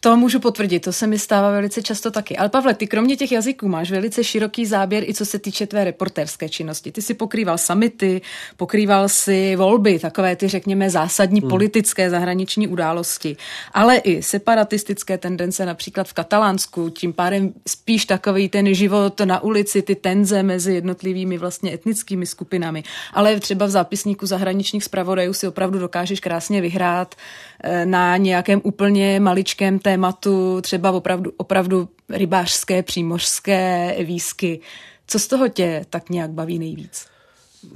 To 0.00 0.16
můžu 0.16 0.40
potvrdit, 0.40 0.80
to 0.80 0.92
se 0.92 1.06
mi 1.06 1.18
stává 1.18 1.50
velice 1.50 1.82
často 1.82 2.10
taky. 2.10 2.36
Ale 2.36 2.48
Pavle, 2.48 2.74
ty 2.74 2.86
kromě 2.86 3.16
těch 3.16 3.32
jazyků 3.32 3.68
máš 3.68 3.90
velice 3.90 4.24
široký 4.24 4.66
záběr 4.66 5.04
i 5.08 5.14
co 5.14 5.26
se 5.26 5.38
týče 5.38 5.66
tvé 5.66 5.84
reportérské 5.84 6.48
činnosti. 6.48 6.92
Ty 6.92 7.02
si 7.02 7.14
pokrýval 7.14 7.58
samity, 7.58 8.20
pokrýval 8.56 9.08
si 9.08 9.56
volby, 9.56 9.98
takové 9.98 10.36
ty, 10.36 10.48
řekněme, 10.48 10.90
zásadní 10.90 11.40
hmm. 11.40 11.50
politické 11.50 12.10
zahraniční 12.10 12.68
události, 12.68 13.36
ale 13.72 13.96
i 13.96 14.22
separatistické 14.22 15.18
tendence 15.18 15.66
například 15.66 16.08
v 16.08 16.12
Katalánsku, 16.12 16.90
tím 16.90 17.12
pádem 17.12 17.52
spíš 17.68 18.04
takový 18.04 18.48
ten 18.48 18.74
život 18.74 19.20
na 19.20 19.42
ulici, 19.42 19.82
ty 19.82 19.94
tenze 19.94 20.42
mezi 20.42 20.74
jednotlivými 20.74 21.38
vlastně 21.38 21.74
etnickými 21.74 22.26
skupinami. 22.26 22.84
Ale 23.12 23.40
třeba 23.40 23.66
v 23.66 23.70
zápisníku 23.70 24.26
zahraničních 24.26 24.84
zpravodajů 24.84 25.32
si 25.32 25.48
opravdu 25.48 25.78
dokážeš 25.78 26.20
krásně 26.20 26.60
vyhrát 26.60 27.14
eh, 27.62 27.86
na 27.86 28.16
nějakém 28.16 28.60
úplně 28.64 29.20
maličkém 29.20 29.78
tématu 29.88 30.60
třeba 30.60 30.90
opravdu, 30.90 31.32
opravdu 31.36 31.88
rybářské, 32.08 32.82
přímořské 32.82 33.94
výsky. 34.04 34.60
Co 35.06 35.18
z 35.18 35.26
toho 35.26 35.48
tě 35.48 35.84
tak 35.90 36.10
nějak 36.10 36.30
baví 36.30 36.58
nejvíc? 36.58 37.06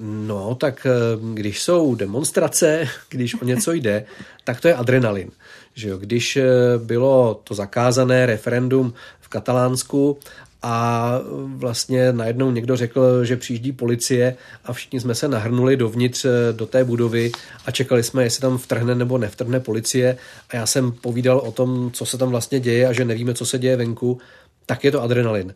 No, 0.00 0.54
tak 0.54 0.86
eh, 0.86 0.90
když 1.34 1.62
jsou 1.62 1.94
demonstrace, 1.94 2.88
když 3.08 3.42
o 3.42 3.44
něco 3.44 3.72
jde, 3.72 4.04
tak 4.44 4.60
to 4.60 4.68
je 4.68 4.74
adrenalin. 4.74 5.30
Že 5.74 5.88
jo? 5.88 5.98
Když 5.98 6.36
eh, 6.36 6.48
bylo 6.78 7.40
to 7.44 7.54
zakázané 7.54 8.26
referendum 8.26 8.94
v 9.20 9.28
Katalánsku 9.28 10.18
a 10.62 11.18
vlastně 11.46 12.12
najednou 12.12 12.50
někdo 12.50 12.76
řekl, 12.76 13.24
že 13.24 13.36
přijíždí 13.36 13.72
policie 13.72 14.36
a 14.64 14.72
všichni 14.72 15.00
jsme 15.00 15.14
se 15.14 15.28
nahrnuli 15.28 15.76
dovnitř 15.76 16.24
eh, 16.24 16.52
do 16.52 16.66
té 16.66 16.84
budovy 16.84 17.32
a 17.66 17.70
čekali 17.70 18.02
jsme, 18.02 18.24
jestli 18.24 18.40
tam 18.40 18.58
vtrhne 18.58 18.94
nebo 18.94 19.18
nevtrhne 19.18 19.60
policie 19.60 20.16
a 20.50 20.56
já 20.56 20.66
jsem 20.66 20.92
povídal 20.92 21.38
o 21.38 21.52
tom, 21.52 21.90
co 21.92 22.06
se 22.06 22.18
tam 22.18 22.30
vlastně 22.30 22.60
děje 22.60 22.88
a 22.88 22.92
že 22.92 23.04
nevíme, 23.04 23.34
co 23.34 23.46
se 23.46 23.58
děje 23.58 23.76
venku, 23.76 24.18
tak 24.66 24.84
je 24.84 24.90
to 24.90 25.02
adrenalin. 25.02 25.54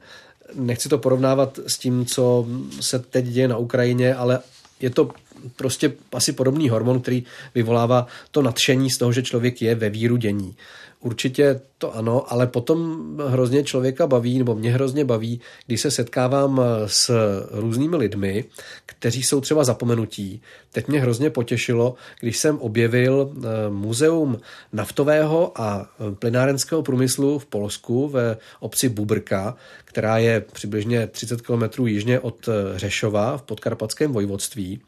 Nechci 0.55 0.89
to 0.89 0.99
porovnávat 0.99 1.59
s 1.67 1.79
tím, 1.79 2.07
co 2.07 2.47
se 2.81 2.99
teď 2.99 3.25
děje 3.25 3.49
na 3.49 3.57
Ukrajině, 3.57 4.15
ale 4.15 4.39
je 4.81 4.91
to 4.91 5.11
prostě 5.57 5.93
asi 6.13 6.33
podobný 6.33 6.69
hormon, 6.69 7.01
který 7.01 7.25
vyvolává 7.55 8.07
to 8.31 8.43
nadšení 8.43 8.91
z 8.91 8.99
toho, 8.99 9.13
že 9.13 9.23
člověk 9.23 9.63
je 9.63 9.75
ve 9.75 9.91
víru 9.91 10.17
dění. 10.17 10.57
Určitě 11.01 11.61
to 11.79 11.97
ano, 11.97 12.33
ale 12.33 12.47
potom 12.47 13.07
hrozně 13.27 13.65
člověka 13.65 14.07
baví, 14.07 14.39
nebo 14.39 14.55
mě 14.55 14.73
hrozně 14.73 15.05
baví, 15.05 15.41
když 15.67 15.81
se 15.81 15.91
setkávám 15.91 16.61
s 16.87 17.11
různými 17.51 17.97
lidmi, 17.97 18.45
kteří 18.87 19.23
jsou 19.23 19.41
třeba 19.41 19.65
zapomenutí. 19.65 20.43
Teď 20.73 20.89
mě 20.89 21.01
hrozně 21.01 21.31
potěšilo, 21.31 21.95
když 22.21 22.39
jsem 22.39 22.59
objevil 22.59 23.33
eh, 23.37 23.71
muzeum 23.71 24.41
naftového 24.73 25.61
a 25.61 25.91
plynárenského 26.19 26.83
průmyslu 26.83 27.39
v 27.39 27.47
Polsku 27.47 28.09
ve 28.09 28.37
obci 28.61 28.89
Bubrka, 28.89 29.57
která 29.85 30.19
je 30.19 30.41
přibližně 30.53 31.07
30 31.07 31.41
km 31.41 31.87
jižně 31.87 32.21
od 32.21 32.49
Řešova 32.77 33.37
v 33.39 33.43
podkarpatském 33.43 34.13
vojvodství. 34.13 34.81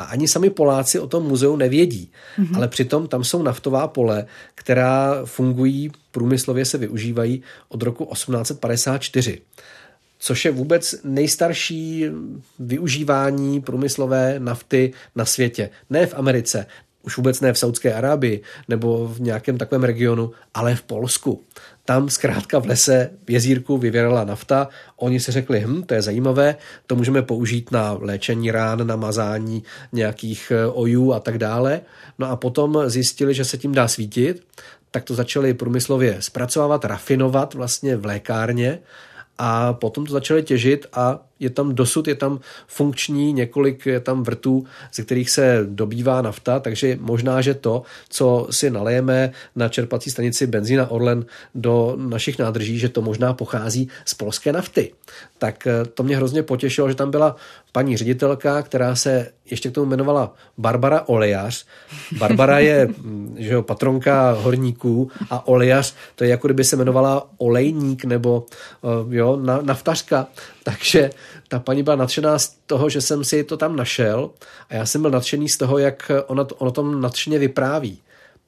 A 0.00 0.04
ani 0.04 0.28
sami 0.28 0.50
Poláci 0.50 0.98
o 0.98 1.06
tom 1.06 1.26
muzeu 1.26 1.56
nevědí. 1.56 2.10
Mm-hmm. 2.38 2.56
Ale 2.56 2.68
přitom 2.68 3.08
tam 3.08 3.24
jsou 3.24 3.42
naftová 3.42 3.88
pole, 3.88 4.26
která 4.54 5.20
fungují, 5.24 5.90
průmyslově 6.10 6.64
se 6.64 6.78
využívají 6.78 7.42
od 7.68 7.82
roku 7.82 8.04
1854 8.12 9.40
což 10.22 10.44
je 10.44 10.50
vůbec 10.50 10.94
nejstarší 11.04 12.04
využívání 12.58 13.60
průmyslové 13.60 14.34
nafty 14.38 14.92
na 15.16 15.24
světě. 15.24 15.70
Ne 15.90 16.06
v 16.06 16.14
Americe, 16.14 16.66
už 17.02 17.16
vůbec 17.16 17.40
ne 17.40 17.52
v 17.52 17.58
Saudské 17.58 17.94
Arábii 17.94 18.42
nebo 18.68 19.08
v 19.08 19.20
nějakém 19.20 19.58
takovém 19.58 19.84
regionu, 19.84 20.30
ale 20.54 20.74
v 20.74 20.82
Polsku. 20.82 21.44
Tam 21.84 22.08
zkrátka 22.08 22.58
v 22.58 22.66
lese 22.66 23.10
v 23.26 23.30
jezírku 23.30 23.78
vyvěrala 23.78 24.24
nafta, 24.24 24.68
oni 24.96 25.20
si 25.20 25.32
řekli, 25.32 25.60
hm, 25.66 25.82
to 25.82 25.94
je 25.94 26.02
zajímavé, 26.02 26.56
to 26.86 26.96
můžeme 26.96 27.22
použít 27.22 27.70
na 27.70 27.96
léčení 28.00 28.50
rán, 28.50 28.86
na 28.86 28.96
mazání 28.96 29.62
nějakých 29.92 30.52
eh, 30.54 30.66
ojů 30.66 31.12
a 31.12 31.20
tak 31.20 31.38
dále. 31.38 31.80
No 32.18 32.30
a 32.30 32.36
potom 32.36 32.82
zjistili, 32.86 33.34
že 33.34 33.44
se 33.44 33.58
tím 33.58 33.72
dá 33.72 33.88
svítit, 33.88 34.42
tak 34.90 35.04
to 35.04 35.14
začali 35.14 35.54
průmyslově 35.54 36.16
zpracovávat, 36.20 36.84
rafinovat 36.84 37.54
vlastně 37.54 37.96
v 37.96 38.04
lékárně 38.04 38.78
a 39.38 39.72
potom 39.72 40.06
to 40.06 40.12
začali 40.12 40.42
těžit 40.42 40.86
a 40.92 41.29
je 41.40 41.50
tam 41.50 41.74
dosud, 41.74 42.08
je 42.08 42.14
tam 42.14 42.40
funkční 42.66 43.32
několik, 43.32 43.86
je 43.86 44.00
tam 44.00 44.22
vrtů, 44.22 44.64
ze 44.94 45.02
kterých 45.02 45.30
se 45.30 45.66
dobývá 45.68 46.22
nafta, 46.22 46.60
takže 46.60 46.98
možná, 47.00 47.40
že 47.40 47.54
to, 47.54 47.82
co 48.08 48.46
si 48.50 48.70
nalejeme 48.70 49.32
na 49.56 49.68
čerpací 49.68 50.10
stanici 50.10 50.46
benzína 50.46 50.90
Orlen 50.90 51.24
do 51.54 51.94
našich 51.96 52.38
nádrží, 52.38 52.78
že 52.78 52.88
to 52.88 53.02
možná 53.02 53.32
pochází 53.32 53.88
z 54.04 54.14
polské 54.14 54.52
nafty. 54.52 54.92
Tak 55.38 55.66
eh, 55.66 55.84
to 55.94 56.02
mě 56.02 56.16
hrozně 56.16 56.42
potěšilo, 56.42 56.88
že 56.88 56.94
tam 56.94 57.10
byla 57.10 57.36
paní 57.72 57.96
ředitelka, 57.96 58.62
která 58.62 58.96
se 58.96 59.32
ještě 59.50 59.70
k 59.70 59.74
tomu 59.74 59.86
jmenovala 59.86 60.34
Barbara 60.58 61.02
Olejař. 61.06 61.66
Barbara 62.18 62.58
je 62.58 62.88
že 63.36 63.52
jo, 63.52 63.62
patronka 63.62 64.32
horníků 64.32 65.10
a 65.30 65.48
Olejař 65.48 65.94
to 66.14 66.24
je 66.24 66.30
jako 66.30 66.48
kdyby 66.48 66.64
se 66.64 66.76
jmenovala 66.76 67.28
olejník 67.38 68.04
nebo 68.04 68.46
eh, 68.84 69.16
jo, 69.16 69.36
naftařka. 69.62 70.26
Takže 70.64 71.10
ta 71.48 71.58
paní 71.58 71.82
byla 71.82 71.96
nadšená 71.96 72.38
z 72.38 72.56
toho, 72.66 72.88
že 72.88 73.00
jsem 73.00 73.24
si 73.24 73.44
to 73.44 73.56
tam 73.56 73.76
našel 73.76 74.30
a 74.68 74.74
já 74.74 74.86
jsem 74.86 75.02
byl 75.02 75.10
nadšený 75.10 75.48
z 75.48 75.58
toho, 75.58 75.78
jak 75.78 76.10
ona 76.26 76.44
to, 76.44 76.54
ono 76.54 76.70
tom 76.70 77.00
nadšeně 77.00 77.38
vypráví. 77.38 77.98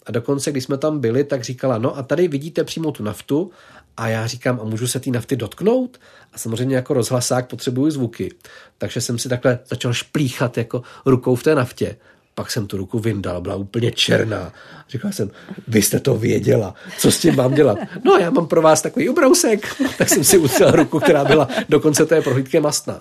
A 0.07 0.13
dokonce, 0.13 0.51
když 0.51 0.65
jsme 0.65 0.79
tam 0.79 1.01
byli, 1.01 1.25
tak 1.25 1.45
říkala, 1.45 1.79
no 1.79 1.99
a 1.99 2.03
tady 2.03 2.29
vidíte 2.29 2.65
přímo 2.65 2.93
tu 2.93 3.03
naftu 3.03 3.51
a 3.97 4.09
já 4.09 4.27
říkám, 4.27 4.61
a 4.61 4.65
můžu 4.65 4.87
se 4.87 5.01
té 5.01 5.11
nafty 5.11 5.37
dotknout? 5.37 6.01
A 6.33 6.39
samozřejmě 6.39 6.77
jako 6.77 6.95
rozhlasák 6.95 7.49
potřebuju 7.49 7.91
zvuky. 7.91 8.35
Takže 8.79 9.01
jsem 9.01 9.19
si 9.19 9.29
takhle 9.29 9.59
začal 9.69 9.93
šplíchat 9.93 10.59
jako 10.59 10.83
rukou 11.07 11.35
v 11.35 11.43
té 11.43 11.55
naftě. 11.55 11.97
Pak 12.35 12.51
jsem 12.51 12.67
tu 12.67 12.77
ruku 12.77 12.99
vyndal, 12.99 13.41
byla 13.41 13.55
úplně 13.55 13.93
černá. 13.93 14.53
Říkal 14.89 15.13
jsem, 15.13 15.31
vy 15.69 15.83
jste 15.83 16.01
to 16.01 16.17
věděla, 16.17 16.75
co 16.99 17.13
s 17.13 17.19
tím 17.19 17.37
mám 17.37 17.55
dělat? 17.55 17.79
No 18.05 18.17
já 18.17 18.31
mám 18.31 18.47
pro 18.47 18.63
vás 18.63 18.83
takový 18.83 19.09
ubrousek. 19.09 19.83
Tak 19.99 20.09
jsem 20.09 20.25
si 20.25 20.39
utřel 20.39 20.71
ruku, 20.71 21.01
která 21.01 21.25
byla 21.25 21.49
do 21.69 21.81
konce 21.81 22.07
té 22.07 22.23
prohlídky 22.23 22.61
mastná. 22.61 23.01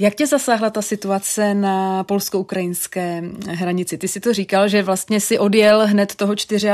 Jak 0.00 0.14
tě 0.14 0.26
zasáhla 0.26 0.70
ta 0.70 0.82
situace 0.82 1.54
na 1.54 2.04
polsko-ukrajinské 2.04 3.22
hranici? 3.48 3.98
Ty 3.98 4.08
si 4.08 4.20
to 4.20 4.32
říkal, 4.32 4.68
že 4.68 4.82
vlastně 4.82 5.20
si 5.20 5.38
odjel 5.38 5.86
hned 5.86 6.14
toho 6.14 6.34
24. 6.34 6.68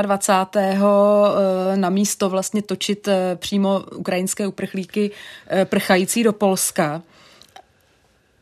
Eh, 1.73 1.77
na 1.77 1.91
místo 1.91 2.31
vlastně 2.31 2.63
točit 2.63 3.09
eh, 3.09 3.37
přímo 3.37 3.85
ukrajinské 3.97 4.47
uprchlíky 4.47 5.11
eh, 5.51 5.65
prchající 5.65 6.23
do 6.23 6.33
Polska 6.33 7.03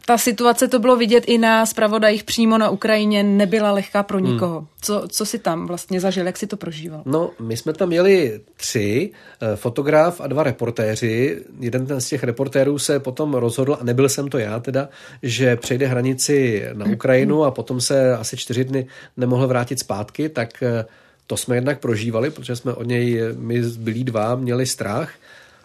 ta 0.07 0.19
situace, 0.19 0.69
to 0.69 0.79
bylo 0.79 0.97
vidět 0.97 1.25
i 1.27 1.39
na 1.39 1.67
zpravodajích 1.67 2.25
přímo 2.25 2.59
na 2.59 2.71
Ukrajině, 2.71 3.23
nebyla 3.23 3.73
lehká 3.73 4.03
pro 4.03 4.19
hmm. 4.19 4.33
nikoho. 4.33 4.59
Hmm. 4.59 4.69
Co, 4.81 5.05
co 5.09 5.27
si 5.27 5.39
tam 5.39 5.67
vlastně 5.67 6.01
zažil, 6.01 6.27
jak 6.27 6.37
si 6.37 6.47
to 6.47 6.57
prožíval? 6.57 7.03
No, 7.05 7.31
my 7.41 7.57
jsme 7.57 7.73
tam 7.73 7.89
měli 7.89 8.41
tři, 8.57 9.11
eh, 9.41 9.57
fotograf 9.57 10.21
a 10.21 10.27
dva 10.27 10.43
reportéři. 10.43 11.43
Jeden 11.61 12.01
z 12.01 12.09
těch 12.09 12.25
reportérů 12.25 12.79
se 12.79 13.01
potom 13.01 13.35
rozhodl, 13.35 13.77
a 13.81 13.85
nebyl 13.85 14.09
jsem 14.09 14.29
to 14.29 14.39
já 14.39 14.61
teda, 14.61 14.89
že 15.23 15.57
přejde 15.57 15.87
hranici 15.87 16.65
na 16.73 16.87
Ukrajinu 16.87 17.45
a 17.45 17.51
potom 17.51 17.81
se 17.81 18.17
asi 18.17 18.37
čtyři 18.37 18.65
dny 18.65 18.87
nemohl 19.17 19.49
vrátit 19.49 19.79
zpátky, 19.79 20.29
tak 20.29 20.63
eh, 20.63 20.85
to 21.27 21.37
jsme 21.37 21.57
jednak 21.57 21.81
prožívali, 21.81 22.31
protože 22.31 22.57
jsme 22.57 22.73
od 22.73 22.87
něj, 22.87 23.23
my 23.37 23.61
byli 23.61 24.05
dva, 24.05 24.35
měli 24.35 24.67
strach. 24.67 25.13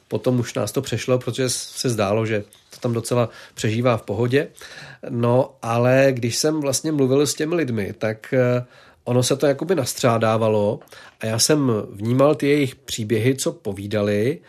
Potom 0.07 0.39
už 0.39 0.53
nás 0.53 0.71
to 0.71 0.81
přešlo, 0.81 1.19
protože 1.19 1.49
se 1.49 1.89
zdálo, 1.89 2.25
že 2.25 2.43
to 2.77 2.81
tam 2.81 2.93
docela 2.93 3.29
přežívá 3.53 3.97
v 3.97 4.01
pohodě. 4.01 4.47
No, 5.09 5.55
ale 5.61 6.07
když 6.11 6.35
jsem 6.35 6.61
vlastně 6.61 6.91
mluvil 6.91 7.27
s 7.27 7.33
těmi 7.33 7.55
lidmi, 7.55 7.93
tak 7.97 8.33
eh, 8.33 8.65
ono 9.03 9.23
se 9.23 9.35
to 9.35 9.45
jakoby 9.45 9.75
nastřádávalo 9.75 10.79
a 11.19 11.25
já 11.25 11.39
jsem 11.39 11.71
vnímal 11.91 12.35
ty 12.35 12.47
jejich 12.47 12.75
příběhy, 12.75 13.35
co 13.35 13.51
povídali 13.51 14.39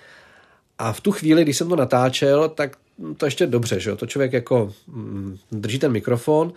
a 0.79 0.93
v 0.93 1.01
tu 1.01 1.13
chvíli, 1.13 1.43
když 1.43 1.57
jsem 1.57 1.69
to 1.69 1.77
natáčel, 1.77 2.49
tak 2.49 2.77
to 3.17 3.25
ještě 3.25 3.47
dobře, 3.47 3.81
že 3.81 3.91
jo? 3.91 3.97
To 3.97 4.07
člověk 4.07 4.33
jako 4.33 4.73
mm, 4.87 5.39
drží 5.53 5.79
ten 5.79 5.93
mikrofon, 5.93 6.53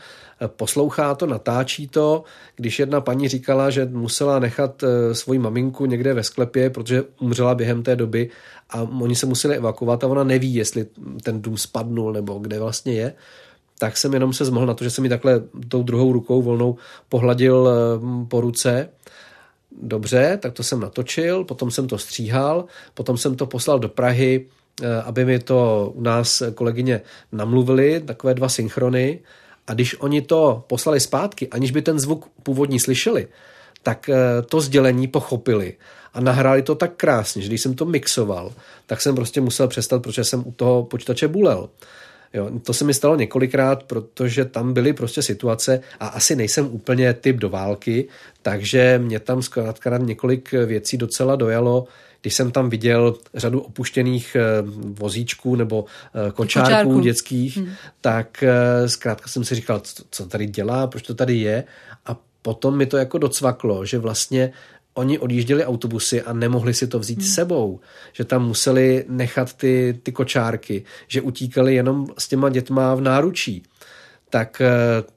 poslouchá 0.48 1.16
to, 1.16 1.26
natáčí 1.26 1.88
to. 1.88 2.24
Když 2.56 2.80
jedna 2.80 3.02
paní 3.02 3.28
říkala, 3.28 3.70
že 3.70 3.86
musela 3.86 4.40
nechat 4.40 4.84
eh, 4.84 5.16
svoji 5.16 5.40
maminku 5.40 5.86
někde 5.86 6.14
ve 6.14 6.24
sklepě, 6.24 6.70
protože 6.70 7.04
umřela 7.20 7.56
během 7.56 7.84
té 7.84 7.96
doby 7.96 8.30
a 8.70 8.82
oni 8.82 9.16
se 9.16 9.26
museli 9.26 9.56
evakuovat 9.56 10.04
a 10.04 10.08
ona 10.08 10.24
neví, 10.24 10.56
jestli 10.56 10.86
ten 11.24 11.42
dům 11.42 11.58
spadnul 11.58 12.14
nebo 12.14 12.40
kde 12.40 12.60
vlastně 12.60 12.94
je, 12.94 13.14
tak 13.80 13.98
jsem 13.98 14.14
jenom 14.14 14.34
se 14.34 14.46
zmohl 14.46 14.66
na 14.66 14.74
to, 14.74 14.84
že 14.84 14.90
jsem 14.90 15.02
mi 15.02 15.10
takhle 15.10 15.42
tou 15.68 15.84
druhou 15.84 16.14
rukou 16.14 16.42
volnou 16.42 16.78
pohladil 17.10 17.70
eh, 17.70 18.26
po 18.28 18.42
ruce. 18.42 18.90
Dobře, 19.82 20.38
tak 20.42 20.54
to 20.54 20.64
jsem 20.64 20.80
natočil, 20.80 21.44
potom 21.44 21.72
jsem 21.72 21.88
to 21.88 21.98
stříhal, 21.98 22.66
potom 22.94 23.18
jsem 23.18 23.36
to 23.36 23.46
poslal 23.46 23.80
do 23.80 23.90
Prahy, 23.90 24.46
eh, 24.48 24.61
aby 25.04 25.26
mi 25.26 25.40
to 25.40 25.92
u 25.96 26.02
nás 26.02 26.44
kolegyně 26.56 27.02
namluvili, 27.32 28.02
takové 28.06 28.34
dva 28.34 28.50
synchrony. 28.50 29.20
A 29.68 29.74
když 29.74 30.02
oni 30.02 30.22
to 30.22 30.64
poslali 30.68 31.00
zpátky, 31.00 31.48
aniž 31.48 31.72
by 31.72 31.82
ten 31.82 32.00
zvuk 32.00 32.30
původní 32.44 32.80
slyšeli, 32.80 33.28
tak 33.84 34.10
eh, 34.10 34.42
to 34.42 34.62
sdělení 34.62 35.08
pochopili 35.08 35.74
a 36.14 36.22
nahráli 36.22 36.62
to 36.62 36.76
tak 36.76 36.92
krásně, 36.98 37.42
že 37.42 37.48
když 37.48 37.62
jsem 37.62 37.76
to 37.76 37.86
mixoval, 37.86 38.54
tak 38.86 39.02
jsem 39.02 39.16
prostě 39.16 39.42
musel 39.42 39.68
přestat, 39.68 40.02
protože 40.02 40.24
jsem 40.24 40.44
u 40.48 40.52
toho 40.52 40.84
počítače 40.84 41.28
bulel. 41.28 41.70
Jo, 42.34 42.50
to 42.64 42.74
se 42.74 42.86
mi 42.86 42.94
stalo 42.94 43.16
několikrát, 43.16 43.84
protože 43.84 44.46
tam 44.46 44.74
byly 44.74 44.94
prostě 44.94 45.22
situace 45.22 45.82
a 46.00 46.08
asi 46.08 46.36
nejsem 46.36 46.68
úplně 46.72 47.14
typ 47.14 47.36
do 47.36 47.50
války, 47.50 48.08
takže 48.42 49.00
mě 49.04 49.20
tam 49.20 49.42
zkrátka 49.42 49.98
několik 49.98 50.52
věcí 50.52 50.98
docela 50.98 51.36
dojalo, 51.36 51.88
když 52.22 52.36
jsem 52.36 52.52
tam 52.52 52.70
viděl 52.70 53.16
řadu 53.34 53.62
opuštěných 53.62 54.36
eh, 54.36 54.42
vozíčků 55.00 55.56
nebo 55.56 55.86
eh, 56.28 56.32
kočárků, 56.32 56.70
kočárků. 56.70 57.00
dětských, 57.00 57.58
hmm. 57.58 57.70
tak 58.02 58.44
eh, 58.44 58.90
zkrátka 58.90 59.28
jsem 59.28 59.44
si 59.44 59.56
říkal, 59.56 59.82
co 60.12 60.26
tady 60.26 60.46
dělá, 60.46 60.88
proč 60.88 61.04
to 61.04 61.14
tady 61.14 61.36
je 61.36 61.64
a 62.06 62.18
potom 62.42 62.78
mi 62.78 62.86
to 62.86 62.98
jako 62.98 63.18
docvaklo, 63.18 63.86
že 63.86 63.98
vlastně 63.98 64.52
oni 64.94 65.20
odjížděli 65.20 65.66
autobusy 65.66 66.22
a 66.22 66.34
nemohli 66.34 66.74
si 66.74 66.88
to 66.88 67.00
vzít 67.00 67.20
hmm. 67.20 67.28
sebou, 67.28 67.80
že 68.14 68.24
tam 68.24 68.48
museli 68.48 69.06
nechat 69.08 69.54
ty, 69.54 70.00
ty 70.04 70.12
kočárky, 70.12 70.84
že 71.08 71.22
utíkali 71.22 71.76
jenom 71.76 72.08
s 72.18 72.28
těma 72.28 72.50
dětma 72.50 72.96
v 72.96 73.02
náručí. 73.02 73.64
Tak 74.32 74.62
eh, 74.62 74.70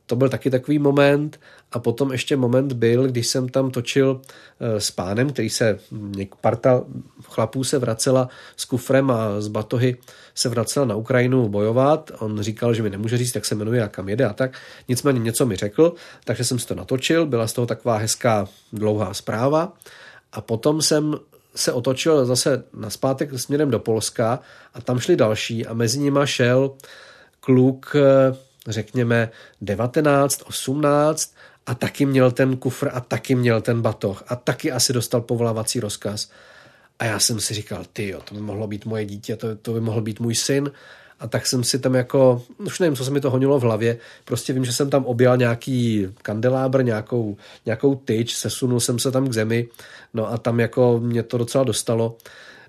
to 0.07 0.17
byl 0.17 0.29
taky 0.29 0.51
takový 0.51 0.79
moment 0.79 1.41
a 1.73 1.79
potom 1.79 2.13
ještě 2.13 2.37
moment 2.37 2.73
byl, 2.73 3.07
když 3.07 3.27
jsem 3.27 3.49
tam 3.49 3.71
točil 3.71 4.21
eh, 4.61 4.81
s 4.81 4.91
pánem, 4.91 5.31
který 5.31 5.51
se, 5.51 5.79
parta 6.41 6.83
chlapů 7.23 7.65
se 7.65 7.79
vracela 7.79 8.29
s 8.57 8.65
kufrem 8.65 9.11
a 9.11 9.41
z 9.41 9.49
batohy 9.49 9.97
se 10.35 10.49
vracela 10.49 10.87
na 10.87 10.97
Ukrajinu 10.97 11.49
bojovat. 11.49 12.11
On 12.19 12.41
říkal, 12.41 12.75
že 12.75 12.83
mi 12.83 12.91
nemůže 12.91 13.17
říct, 13.17 13.35
jak 13.35 13.45
se 13.45 13.55
jmenuje 13.55 13.83
a 13.83 13.89
kam 13.89 14.09
jede 14.09 14.25
a 14.25 14.33
tak. 14.33 14.59
Nicméně 14.89 15.19
něco 15.19 15.47
mi 15.47 15.57
řekl, 15.57 15.95
takže 16.25 16.45
jsem 16.45 16.59
si 16.59 16.67
to 16.67 16.75
natočil. 16.75 17.27
Byla 17.27 17.47
z 17.47 17.53
toho 17.53 17.67
taková 17.67 17.97
hezká 17.97 18.49
dlouhá 18.73 19.15
zpráva. 19.15 19.73
A 20.33 20.41
potom 20.41 20.83
jsem 20.83 21.17
se 21.57 21.73
otočil 21.73 22.27
zase 22.27 22.65
na 22.75 22.91
zpátek 22.91 23.39
směrem 23.39 23.71
do 23.71 23.79
Polska 23.79 24.41
a 24.75 24.81
tam 24.81 24.99
šli 24.99 25.17
další 25.17 25.67
a 25.67 25.75
mezi 25.75 25.99
nimi 25.99 26.21
šel 26.25 26.71
kluk, 27.41 27.97
eh, 27.97 28.37
řekněme, 28.69 29.31
19, 29.61 30.43
18 30.47 31.35
a 31.67 31.75
taky 31.75 32.07
měl 32.07 32.31
ten 32.31 32.57
kufr 32.57 32.91
a 32.93 33.01
taky 33.01 33.35
měl 33.35 33.61
ten 33.61 33.83
batoh 33.83 34.25
a 34.29 34.37
taky 34.37 34.73
asi 34.73 34.93
dostal 34.93 35.21
povolávací 35.21 35.81
rozkaz. 35.81 36.31
A 36.99 37.05
já 37.05 37.19
jsem 37.19 37.41
si 37.41 37.55
říkal, 37.55 37.85
ty 37.93 38.09
jo, 38.09 38.21
to 38.25 38.35
by 38.35 38.41
mohlo 38.41 38.67
být 38.67 38.87
moje 38.87 39.05
dítě, 39.05 39.37
to, 39.37 39.57
to 39.57 39.73
by 39.73 39.81
mohl 39.81 40.01
být 40.01 40.21
můj 40.21 40.35
syn. 40.35 40.71
A 41.21 41.29
tak 41.29 41.47
jsem 41.47 41.65
si 41.65 41.79
tam 41.79 41.95
jako, 41.95 42.43
už 42.59 42.79
nevím, 42.79 42.97
co 42.97 43.05
se 43.05 43.11
mi 43.11 43.21
to 43.21 43.31
honilo 43.31 43.59
v 43.59 43.63
hlavě, 43.63 43.99
prostě 44.25 44.53
vím, 44.53 44.65
že 44.65 44.73
jsem 44.73 44.91
tam 44.91 45.05
objel 45.05 45.37
nějaký 45.37 46.09
kandelábr, 46.23 46.85
nějakou, 46.85 47.37
nějakou 47.67 47.95
tyč, 47.95 48.35
sesunul 48.35 48.81
jsem 48.81 48.99
se 48.99 49.11
tam 49.11 49.29
k 49.29 49.33
zemi, 49.33 49.69
no 50.15 50.33
a 50.33 50.39
tam 50.39 50.61
jako 50.61 51.01
mě 51.03 51.23
to 51.23 51.39
docela 51.39 51.65
dostalo. 51.65 52.17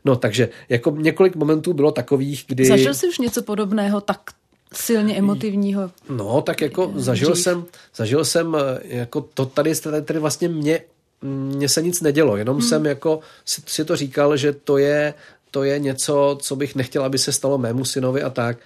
No 0.05 0.15
takže 0.15 0.49
jako 0.69 0.91
několik 0.91 1.35
momentů 1.35 1.73
bylo 1.73 1.91
takových, 1.91 2.45
kdy... 2.47 2.65
Zažil 2.65 2.93
jsi 2.93 3.07
už 3.07 3.19
něco 3.19 3.41
podobného 3.41 4.01
tak 4.01 4.19
silně 4.77 5.17
emotivního. 5.17 5.91
No, 6.09 6.41
tak 6.41 6.61
jako 6.61 6.91
zažil 6.95 7.31
dřív. 7.31 7.43
jsem, 7.43 7.65
zažil 7.95 8.25
jsem 8.25 8.55
eh, 8.55 8.79
jako 8.83 9.21
to 9.33 9.45
tady, 9.45 9.75
tady 10.05 10.19
vlastně 10.19 10.49
mě, 10.49 10.81
mě 11.21 11.69
se 11.69 11.81
nic 11.81 12.01
nedělo, 12.01 12.37
jenom 12.37 12.57
hmm. 12.57 12.67
jsem 12.67 12.85
jako 12.85 13.19
si, 13.45 13.61
si 13.65 13.85
to 13.85 13.95
říkal, 13.95 14.37
že 14.37 14.53
to 14.53 14.77
je, 14.77 15.13
to 15.51 15.63
je 15.63 15.79
něco, 15.79 16.37
co 16.41 16.55
bych 16.55 16.75
nechtěl, 16.75 17.03
aby 17.03 17.17
se 17.17 17.31
stalo 17.31 17.57
mému 17.57 17.85
synovi 17.85 18.23
a 18.23 18.29
tak 18.29 18.57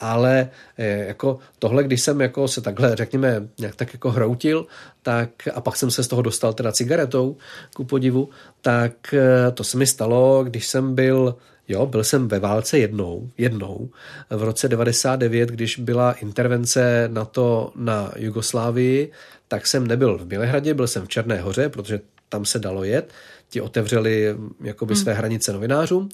ale 0.00 0.48
eh, 0.78 1.06
jako 1.06 1.38
tohle, 1.58 1.84
když 1.84 2.02
jsem 2.02 2.20
jako 2.20 2.48
se 2.48 2.60
takhle, 2.60 2.96
řekněme, 2.96 3.48
nějak 3.58 3.76
tak 3.76 3.92
jako 3.92 4.10
hroutil, 4.10 4.66
tak 5.02 5.30
a 5.54 5.60
pak 5.60 5.76
jsem 5.76 5.90
se 5.90 6.04
z 6.04 6.08
toho 6.08 6.22
dostal 6.22 6.52
teda 6.52 6.72
cigaretou, 6.72 7.36
ku 7.74 7.84
podivu, 7.84 8.28
tak 8.60 9.14
eh, 9.14 9.50
to 9.50 9.64
se 9.64 9.76
mi 9.76 9.86
stalo, 9.86 10.44
když 10.44 10.66
jsem 10.66 10.94
byl 10.94 11.36
Jo, 11.70 11.86
byl 11.86 12.04
jsem 12.04 12.28
ve 12.28 12.38
válce 12.38 12.78
jednou, 12.78 13.30
jednou, 13.38 13.90
v 14.30 14.42
roce 14.42 14.68
99, 14.68 15.48
když 15.48 15.78
byla 15.78 16.12
intervence 16.12 17.08
NATO 17.12 17.72
na 17.76 18.12
Jugoslávii, 18.16 19.12
tak 19.48 19.66
jsem 19.66 19.86
nebyl 19.86 20.18
v 20.18 20.26
Bělehradě, 20.26 20.74
byl 20.74 20.86
jsem 20.86 21.06
v 21.06 21.08
Černé 21.08 21.40
hoře, 21.40 21.68
protože 21.68 22.00
tam 22.28 22.44
se 22.44 22.58
dalo 22.58 22.84
jet, 22.84 23.12
ti 23.48 23.60
otevřeli 23.60 24.36
jakoby 24.60 24.94
hmm. 24.94 25.02
své 25.02 25.12
hranice 25.14 25.52
novinářům 25.52 26.08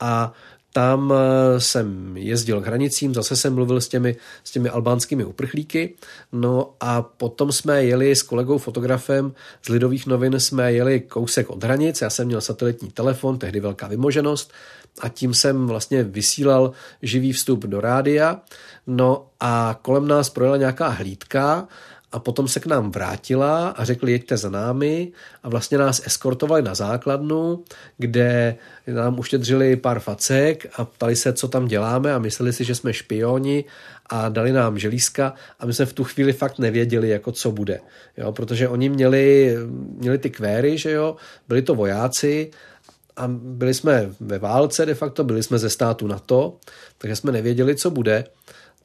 a 0.00 0.32
tam 0.72 1.12
eh, 1.12 1.60
jsem 1.60 2.16
jezdil 2.16 2.60
k 2.60 2.66
hranicím, 2.66 3.14
zase 3.14 3.36
jsem 3.36 3.54
mluvil 3.54 3.80
s 3.80 3.88
těmi, 3.88 4.16
s 4.44 4.50
těmi 4.50 4.68
albánskými 4.68 5.24
uprchlíky, 5.24 5.94
no 6.32 6.74
a 6.80 7.02
potom 7.02 7.52
jsme 7.52 7.84
jeli 7.84 8.16
s 8.16 8.22
kolegou 8.22 8.58
fotografem 8.58 9.32
z 9.62 9.68
Lidových 9.68 10.06
novin, 10.06 10.40
jsme 10.40 10.72
jeli 10.72 11.00
kousek 11.00 11.50
od 11.50 11.64
hranic, 11.64 12.00
já 12.00 12.10
jsem 12.10 12.26
měl 12.26 12.40
satelitní 12.40 12.90
telefon, 12.90 13.38
tehdy 13.38 13.60
velká 13.60 13.88
vymoženost, 13.88 14.52
a 15.00 15.08
tím 15.08 15.34
jsem 15.34 15.66
vlastně 15.66 16.02
vysílal 16.02 16.72
živý 17.02 17.32
vstup 17.32 17.64
do 17.64 17.80
rádia. 17.80 18.40
No 18.86 19.26
a 19.40 19.78
kolem 19.82 20.08
nás 20.08 20.30
projela 20.30 20.56
nějaká 20.56 20.88
hlídka 20.88 21.68
a 22.12 22.18
potom 22.18 22.48
se 22.48 22.60
k 22.60 22.66
nám 22.66 22.90
vrátila 22.90 23.68
a 23.68 23.84
řekli, 23.84 24.12
jeďte 24.12 24.36
za 24.36 24.50
námi 24.50 25.12
a 25.42 25.48
vlastně 25.48 25.78
nás 25.78 26.06
eskortovali 26.06 26.62
na 26.62 26.74
základnu, 26.74 27.64
kde 27.98 28.56
nám 28.86 29.18
uštědřili 29.18 29.76
pár 29.76 30.00
facek 30.00 30.66
a 30.76 30.84
ptali 30.84 31.16
se, 31.16 31.32
co 31.32 31.48
tam 31.48 31.66
děláme 31.66 32.14
a 32.14 32.18
mysleli 32.18 32.52
si, 32.52 32.64
že 32.64 32.74
jsme 32.74 32.92
špioni 32.92 33.64
a 34.06 34.28
dali 34.28 34.52
nám 34.52 34.78
želízka 34.78 35.34
a 35.58 35.66
my 35.66 35.74
jsme 35.74 35.86
v 35.86 35.92
tu 35.92 36.04
chvíli 36.04 36.32
fakt 36.32 36.58
nevěděli, 36.58 37.08
jako 37.08 37.32
co 37.32 37.52
bude. 37.52 37.80
Jo, 38.16 38.32
protože 38.32 38.68
oni 38.68 38.88
měli, 38.88 39.56
měli 39.96 40.18
ty 40.18 40.30
kvéry, 40.30 40.78
že 40.78 40.90
jo, 40.90 41.16
byli 41.48 41.62
to 41.62 41.74
vojáci 41.74 42.50
a 43.20 43.28
byli 43.28 43.74
jsme 43.74 44.10
ve 44.20 44.38
válce 44.38 44.86
de 44.86 44.94
facto, 44.94 45.24
byli 45.24 45.42
jsme 45.42 45.58
ze 45.58 45.70
státu 45.70 46.06
NATO, 46.06 46.56
takže 46.98 47.16
jsme 47.16 47.32
nevěděli, 47.32 47.76
co 47.76 47.90
bude 47.90 48.24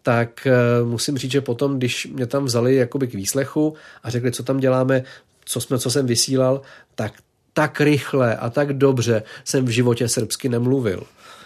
tak 0.02 0.48
eh, 0.48 0.54
musím 0.84 1.18
říct, 1.18 1.32
že 1.32 1.42
potom, 1.42 1.78
když 1.78 2.08
mě 2.08 2.26
tam 2.26 2.46
vzali 2.46 2.76
jakoby 2.76 3.08
k 3.08 3.14
výslechu 3.14 3.74
a 4.04 4.10
řekli, 4.10 4.32
co 4.32 4.44
tam 4.44 4.58
děláme, 4.58 5.04
co, 5.46 5.62
jsme, 5.62 5.80
co 5.80 5.92
jsem 5.92 6.06
vysílal, 6.06 6.62
tak 6.96 7.14
tak 7.54 7.82
rychle 7.82 8.36
a 8.36 8.50
tak 8.50 8.74
dobře 8.74 9.24
jsem 9.44 9.66
v 9.66 9.70
životě 9.70 10.08
srbsky 10.08 10.50
nemluvil. 10.50 11.04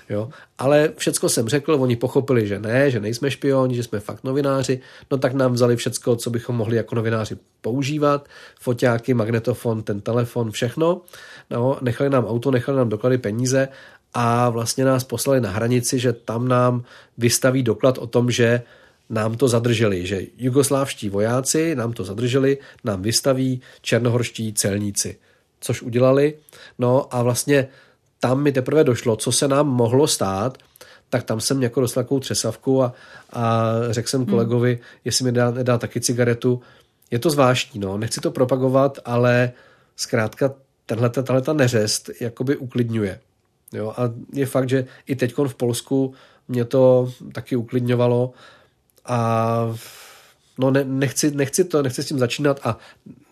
Jo? 0.10 0.30
Ale 0.58 0.94
všecko 0.98 1.30
jsem 1.30 1.50
řekl, 1.50 1.74
oni 1.74 1.96
pochopili, 1.96 2.48
že 2.48 2.60
ne, 2.60 2.92
že 2.92 3.00
nejsme 3.00 3.32
špioni, 3.32 3.76
že 3.76 3.84
jsme 3.84 4.00
fakt 4.00 4.24
novináři, 4.24 4.80
no 5.12 5.18
tak 5.18 5.34
nám 5.34 5.54
vzali 5.54 5.76
všecko, 5.76 6.16
co 6.16 6.30
bychom 6.30 6.56
mohli 6.56 6.78
jako 6.78 6.96
novináři 6.96 7.38
používat, 7.62 8.28
foťáky, 8.60 9.14
magnetofon, 9.14 9.84
ten 9.84 10.02
telefon, 10.02 10.52
všechno. 10.52 11.02
No, 11.50 11.78
nechali 11.82 12.10
nám 12.10 12.26
auto, 12.26 12.52
nechali 12.52 12.78
nám 12.78 12.90
doklady 12.90 13.18
peníze 13.18 13.68
a 14.14 14.50
vlastně 14.50 14.86
nás 14.86 15.04
poslali 15.04 15.42
na 15.42 15.50
hranici, 15.50 16.00
že 16.00 16.14
tam 16.14 16.48
nám 16.48 16.84
vystaví 17.18 17.64
doklad 17.64 17.98
o 17.98 18.08
tom, 18.08 18.32
že 18.32 18.62
nám 19.10 19.38
to 19.38 19.48
zadrželi, 19.48 20.06
že 20.06 20.22
jugoslávští 20.38 21.10
vojáci 21.10 21.76
nám 21.76 21.94
to 21.94 22.04
zadrželi, 22.04 22.58
nám 22.84 23.02
vystaví 23.02 23.62
černohorští 23.82 24.54
celníci, 24.54 25.18
což 25.60 25.82
udělali. 25.82 26.34
No 26.80 27.16
a 27.16 27.24
vlastně 27.24 27.68
tam 28.20 28.44
mi 28.44 28.52
teprve 28.52 28.84
došlo, 28.84 29.16
co 29.16 29.32
se 29.32 29.48
nám 29.48 29.68
mohlo 29.68 30.08
stát, 30.08 30.58
tak 31.10 31.24
tam 31.24 31.42
jsem 31.42 31.64
jako 31.64 31.82
dostal 31.82 32.04
takovou 32.04 32.20
třesavku 32.20 32.84
a, 32.84 32.94
a 33.34 33.74
řekl 33.90 34.10
jsem 34.10 34.22
hmm. 34.22 34.30
kolegovi, 34.30 34.74
hmm. 34.74 34.84
jestli 35.06 35.26
mi 35.26 35.32
dá, 35.32 35.52
dá 35.52 35.78
taky 35.78 36.02
cigaretu. 36.02 36.62
Je 37.12 37.20
to 37.20 37.30
zvláštní, 37.30 37.80
no, 37.80 37.98
nechci 37.98 38.22
to 38.22 38.32
propagovat, 38.32 39.00
ale 39.06 39.52
zkrátka 39.96 40.54
tenhle, 40.86 41.10
tahle 41.10 41.42
ta 41.42 41.54
neřest 41.54 42.10
jakoby 42.22 42.58
uklidňuje. 42.58 43.20
Jo, 43.74 43.94
a 43.98 44.02
je 44.34 44.46
fakt, 44.46 44.70
že 44.70 44.86
i 45.08 45.16
teď 45.16 45.34
v 45.48 45.56
Polsku 45.56 46.14
mě 46.48 46.66
to 46.66 47.12
taky 47.34 47.56
uklidňovalo 47.56 48.34
a 49.06 49.76
no 50.58 50.72
ne, 50.72 50.84
nechci, 50.84 51.32
nechci 51.32 51.64
to, 51.64 51.84
nechci 51.84 52.04
s 52.04 52.08
tím 52.08 52.20
začínat 52.20 52.60
a 52.64 52.78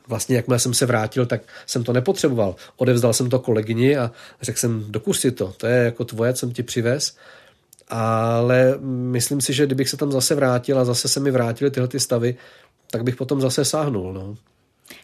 vlastně 0.08 0.36
jakmile 0.36 0.60
jsem 0.60 0.74
se 0.74 0.86
vrátil, 0.86 1.26
tak 1.26 1.42
jsem 1.66 1.84
to 1.84 1.94
nepotřeboval. 1.94 2.56
Odevzdal 2.78 3.14
jsem 3.14 3.30
to 3.30 3.40
kolegyni 3.40 3.98
a 3.98 4.12
řekl 4.42 4.60
jsem, 4.60 4.86
dokus 4.90 5.20
si 5.20 5.32
to, 5.32 5.54
to 5.58 5.68
je 5.68 5.86
jako 5.86 6.06
tvoje, 6.06 6.34
co 6.34 6.40
jsem 6.40 6.52
ti 6.52 6.64
přivez. 6.64 7.16
Ale 7.90 8.78
myslím 8.82 9.42
si, 9.42 9.54
že 9.54 9.66
kdybych 9.66 9.90
se 9.90 9.98
tam 9.98 10.12
zase 10.12 10.36
vrátil 10.36 10.80
a 10.80 10.86
zase 10.86 11.08
se 11.08 11.20
mi 11.20 11.32
vrátily 11.32 11.72
tyhle 11.72 11.88
ty 11.88 12.00
stavy, 12.00 12.36
tak 12.92 13.04
bych 13.04 13.16
potom 13.16 13.42
zase 13.42 13.66
sáhnul. 13.66 14.14
No. 14.14 14.38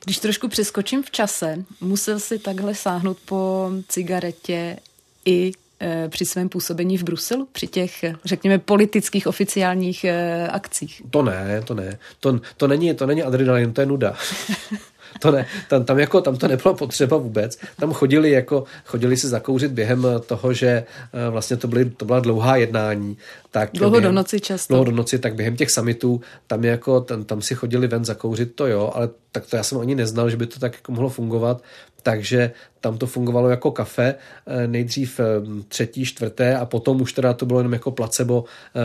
Když 0.06 0.18
trošku 0.18 0.48
přeskočím 0.48 1.04
v 1.04 1.12
čase, 1.12 1.64
musel 1.82 2.20
si 2.20 2.40
takhle 2.40 2.76
sáhnout 2.76 3.18
po 3.26 3.72
cigaretě 3.88 4.78
i 5.26 5.52
e, 5.82 6.10
při 6.10 6.26
svém 6.26 6.50
působení 6.50 6.98
v 6.98 7.04
Bruselu, 7.04 7.48
při 7.52 7.68
těch, 7.68 8.06
řekněme, 8.26 8.60
politických 8.60 9.28
oficiálních 9.28 10.04
e, 10.04 10.48
akcích? 10.48 11.02
To 11.10 11.24
ne, 11.24 11.62
to 11.66 11.74
ne. 11.74 12.00
To, 12.20 12.40
to, 12.58 12.68
není, 12.68 12.94
to 12.94 13.06
není 13.06 13.24
adrenalin, 13.24 13.74
to 13.74 13.82
je 13.82 13.88
nuda. 13.88 14.16
to 15.20 15.32
ne, 15.32 15.46
tam, 15.70 15.86
tam, 15.86 16.00
jako, 16.00 16.22
tam 16.22 16.38
to 16.38 16.48
nebylo 16.48 16.76
potřeba 16.76 17.18
vůbec. 17.18 17.58
Tam 17.80 17.94
chodili, 17.94 18.32
jako, 18.32 18.64
chodili 18.86 19.18
si 19.18 19.28
zakouřit 19.28 19.72
během 19.72 20.08
toho, 20.26 20.54
že 20.54 20.68
e, 20.68 21.30
vlastně 21.30 21.58
to, 21.58 21.68
byly, 21.68 21.86
to 21.86 22.06
byla 22.06 22.20
dlouhá 22.20 22.56
jednání. 22.56 23.18
Tak 23.52 23.70
dlouho 23.74 23.92
během, 23.92 24.04
do 24.04 24.12
noci 24.12 24.40
často. 24.40 24.74
Dlouho 24.74 24.86
do 24.86 24.92
noci, 24.92 25.20
tak 25.20 25.36
během 25.36 25.56
těch 25.56 25.72
summitů 25.72 26.22
tam, 26.48 26.64
jako, 26.64 27.02
tam, 27.02 27.24
tam 27.24 27.42
si 27.42 27.56
chodili 27.56 27.88
ven 27.88 28.06
zakouřit, 28.06 28.56
to 28.56 28.68
jo, 28.68 28.92
ale 28.96 29.10
tak 29.32 29.46
to 29.46 29.56
já 29.56 29.64
jsem 29.64 29.80
ani 29.80 29.96
neznal, 29.96 30.30
že 30.30 30.38
by 30.38 30.48
to 30.48 30.60
tak 30.60 30.74
jako 30.74 30.92
mohlo 30.92 31.10
fungovat 31.10 31.62
takže 32.04 32.52
tam 32.80 32.98
to 32.98 33.08
fungovalo 33.08 33.50
jako 33.50 33.72
kafe, 33.72 34.16
eh, 34.46 34.68
nejdřív 34.68 35.20
eh, 35.20 35.24
třetí, 35.68 36.06
čtvrté 36.06 36.58
a 36.58 36.66
potom 36.66 37.02
už 37.02 37.14
teda 37.14 37.34
to 37.34 37.46
bylo 37.46 37.60
jenom 37.60 37.74
jako 37.74 37.92
placebo 37.92 38.46
eh, 38.76 38.80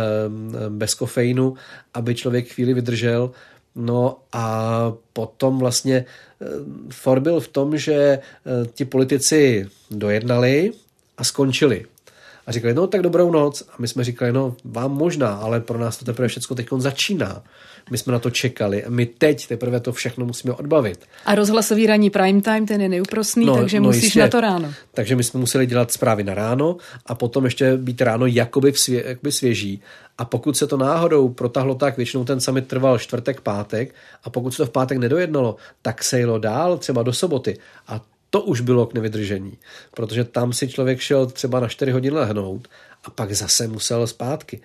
bez 0.69 0.95
kofeinu, 0.95 1.55
aby 1.95 2.15
člověk 2.15 2.49
chvíli 2.49 2.75
vydržel. 2.75 3.31
No 3.75 4.17
a 4.33 4.93
potom 5.13 5.59
vlastně 5.59 6.05
for 6.91 7.21
byl 7.21 7.41
v 7.41 7.49
tom, 7.49 7.79
že 7.79 8.19
ti 8.75 8.85
politici 8.85 9.69
dojednali 9.91 10.73
a 11.19 11.25
skončili. 11.25 11.85
A 12.47 12.53
říkali, 12.53 12.75
no 12.75 12.87
tak 12.87 13.03
dobrou 13.03 13.31
noc. 13.31 13.63
A 13.71 13.75
my 13.79 13.89
jsme 13.89 14.05
říkali, 14.05 14.33
no 14.33 14.57
vám 14.65 14.93
možná, 14.93 15.35
ale 15.35 15.61
pro 15.61 15.79
nás 15.79 15.97
to 15.97 16.05
teprve 16.05 16.29
všechno 16.29 16.57
teď 16.57 16.69
začíná. 16.79 17.43
My 17.91 17.99
jsme 17.99 18.13
na 18.13 18.19
to 18.19 18.31
čekali 18.31 18.85
a 18.85 18.91
my 18.91 19.07
teď 19.07 19.47
teprve 19.47 19.81
to 19.81 19.93
všechno 19.93 20.27
musíme 20.27 20.55
odbavit. 20.55 21.01
A 21.25 21.35
rozhlasový 21.35 21.87
ranní 21.87 22.11
prime 22.11 22.41
time, 22.43 22.67
ten 22.67 22.81
je 22.81 22.89
neúprosný, 22.89 23.47
no, 23.47 23.57
takže 23.57 23.81
no 23.81 23.87
musíš 23.87 24.03
jistě. 24.03 24.21
na 24.21 24.29
to 24.29 24.41
ráno. 24.41 24.75
Takže 24.95 25.17
my 25.17 25.25
jsme 25.25 25.41
museli 25.41 25.67
dělat 25.67 25.93
zprávy 25.93 26.25
na 26.25 26.35
ráno 26.35 26.77
a 27.07 27.15
potom 27.15 27.45
ještě 27.45 27.77
být 27.77 28.01
ráno 28.01 28.27
jakoby, 28.27 28.73
svě, 28.73 29.05
jakoby 29.07 29.33
svěží. 29.33 29.83
A 30.19 30.25
pokud 30.25 30.57
se 30.57 30.67
to 30.67 30.77
náhodou 30.77 31.29
protahlo 31.29 31.75
tak, 31.75 31.97
většinou 31.97 32.25
ten 32.25 32.41
summit 32.41 32.69
trval 32.69 32.99
čtvrtek, 32.99 33.41
pátek 33.41 33.95
a 34.25 34.31
pokud 34.31 34.51
se 34.51 34.57
to 34.57 34.67
v 34.67 34.71
pátek 34.71 34.99
nedojednalo, 34.99 35.57
tak 35.83 36.05
se 36.05 36.19
jelo 36.19 36.39
dál 36.39 36.79
třeba 36.79 37.03
do 37.03 37.13
soboty. 37.13 37.59
A 37.87 38.01
to 38.31 38.41
už 38.41 38.61
bylo 38.61 38.87
k 38.87 38.95
nevydržení, 38.95 39.59
protože 39.95 40.25
tam 40.25 40.53
si 40.53 40.69
člověk 40.69 41.01
šel 41.01 41.27
třeba 41.27 41.61
na 41.61 41.69
4 41.69 41.93
hodiny 41.93 42.17
lehnout 42.17 42.69
a 43.05 43.11
pak 43.11 43.35
zase 43.35 43.69
musel 43.69 44.07
zpátky. 44.07 44.61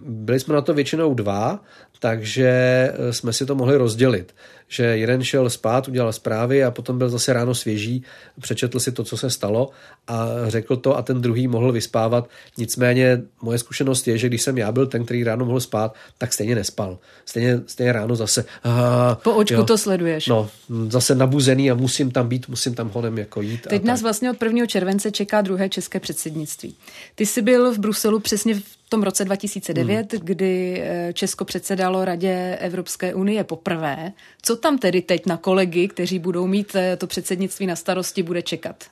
Byli 0.00 0.40
jsme 0.40 0.54
na 0.54 0.60
to 0.60 0.74
většinou 0.74 1.14
dva, 1.14 1.60
takže 2.00 2.48
eh, 2.48 3.12
jsme 3.12 3.32
si 3.32 3.46
to 3.46 3.54
mohli 3.54 3.76
rozdělit. 3.76 4.34
Že 4.68 4.84
jeden 4.84 5.24
šel 5.24 5.50
spát, 5.50 5.88
udělal 5.88 6.12
zprávy 6.12 6.64
a 6.64 6.70
potom 6.70 6.98
byl 6.98 7.08
zase 7.08 7.32
ráno 7.32 7.54
svěží, 7.54 8.02
přečetl 8.40 8.80
si 8.80 8.92
to, 8.92 9.04
co 9.04 9.16
se 9.16 9.30
stalo 9.30 9.70
a 10.06 10.26
řekl 10.48 10.76
to 10.76 10.96
a 10.96 11.02
ten 11.02 11.20
druhý 11.20 11.48
mohl 11.48 11.72
vyspávat. 11.72 12.28
Nicméně 12.58 13.22
moje 13.42 13.58
zkušenost 13.58 14.08
je, 14.08 14.18
že 14.18 14.28
když 14.28 14.42
jsem 14.42 14.58
já 14.58 14.72
byl 14.72 14.86
ten, 14.86 15.04
který 15.04 15.24
ráno 15.24 15.44
mohl 15.44 15.60
spát, 15.60 15.94
tak 16.18 16.32
stejně 16.32 16.54
nespal. 16.54 16.98
Stejně, 17.26 17.60
stejně 17.66 17.92
ráno 17.92 18.16
zase. 18.16 18.44
A, 18.64 19.14
po 19.14 19.34
očku 19.34 19.54
jo, 19.54 19.64
to 19.64 19.78
sleduješ. 19.78 20.26
No, 20.26 20.50
zase 20.88 21.14
nabuzený 21.14 21.70
a 21.70 21.74
musím 21.74 22.10
tam 22.10 22.28
být, 22.28 22.48
musím 22.48 22.74
tam 22.74 22.88
honem 22.88 23.18
jako 23.18 23.42
jít. 23.42 23.66
Teď 23.68 23.84
nás 23.84 24.02
vlastně 24.02 24.30
od 24.30 24.42
1. 24.42 24.66
července 24.66 25.10
čeká 25.10 25.40
druhé 25.40 25.68
české 25.68 26.00
předsednictví. 26.00 26.76
Ty 27.14 27.26
jsi 27.26 27.42
byl 27.42 27.69
v 27.72 27.78
Bruselu 27.78 28.20
přesně 28.20 28.54
v 28.54 28.62
tom 28.90 29.02
roce 29.02 29.24
2009, 29.24 30.12
hmm. 30.12 30.22
kdy 30.24 30.82
eh, 30.82 31.12
Česko 31.12 31.44
předsedalo 31.44 32.04
Radě 32.04 32.58
Evropské 32.60 33.14
unie 33.14 33.44
poprvé. 33.44 34.12
Co 34.42 34.56
tam 34.56 34.78
tedy 34.78 35.02
teď 35.02 35.26
na 35.26 35.36
kolegy, 35.36 35.88
kteří 35.88 36.18
budou 36.18 36.46
mít 36.46 36.74
eh, 36.74 36.96
to 36.96 37.06
předsednictví 37.06 37.66
na 37.66 37.76
starosti, 37.76 38.22
bude 38.22 38.42
čekat? 38.42 38.84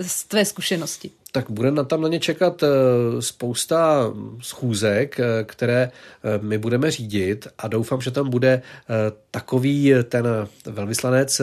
Z 0.00 0.24
tvé 0.24 0.44
zkušenosti. 0.44 1.10
Tak 1.32 1.50
bude 1.50 1.70
na 1.70 1.84
tam 1.84 2.00
na 2.00 2.08
ně 2.08 2.20
čekat 2.20 2.62
eh, 2.62 2.66
spousta 3.22 4.12
schůzek, 4.40 5.20
které 5.44 5.90
my 6.40 6.58
budeme 6.58 6.90
řídit 6.90 7.48
a 7.58 7.68
doufám, 7.68 8.00
že 8.00 8.10
tam 8.10 8.30
bude 8.30 8.62
takový 9.30 9.94
ten 10.08 10.26
velvyslanec, 10.64 11.40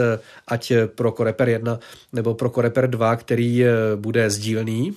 ať 0.47 0.73
pro 0.95 1.11
Koreper 1.11 1.49
1 1.49 1.79
nebo 2.13 2.33
pro 2.33 2.49
Koreper 2.49 2.89
2, 2.89 3.15
který 3.15 3.63
bude 3.95 4.29
sdílný, 4.29 4.95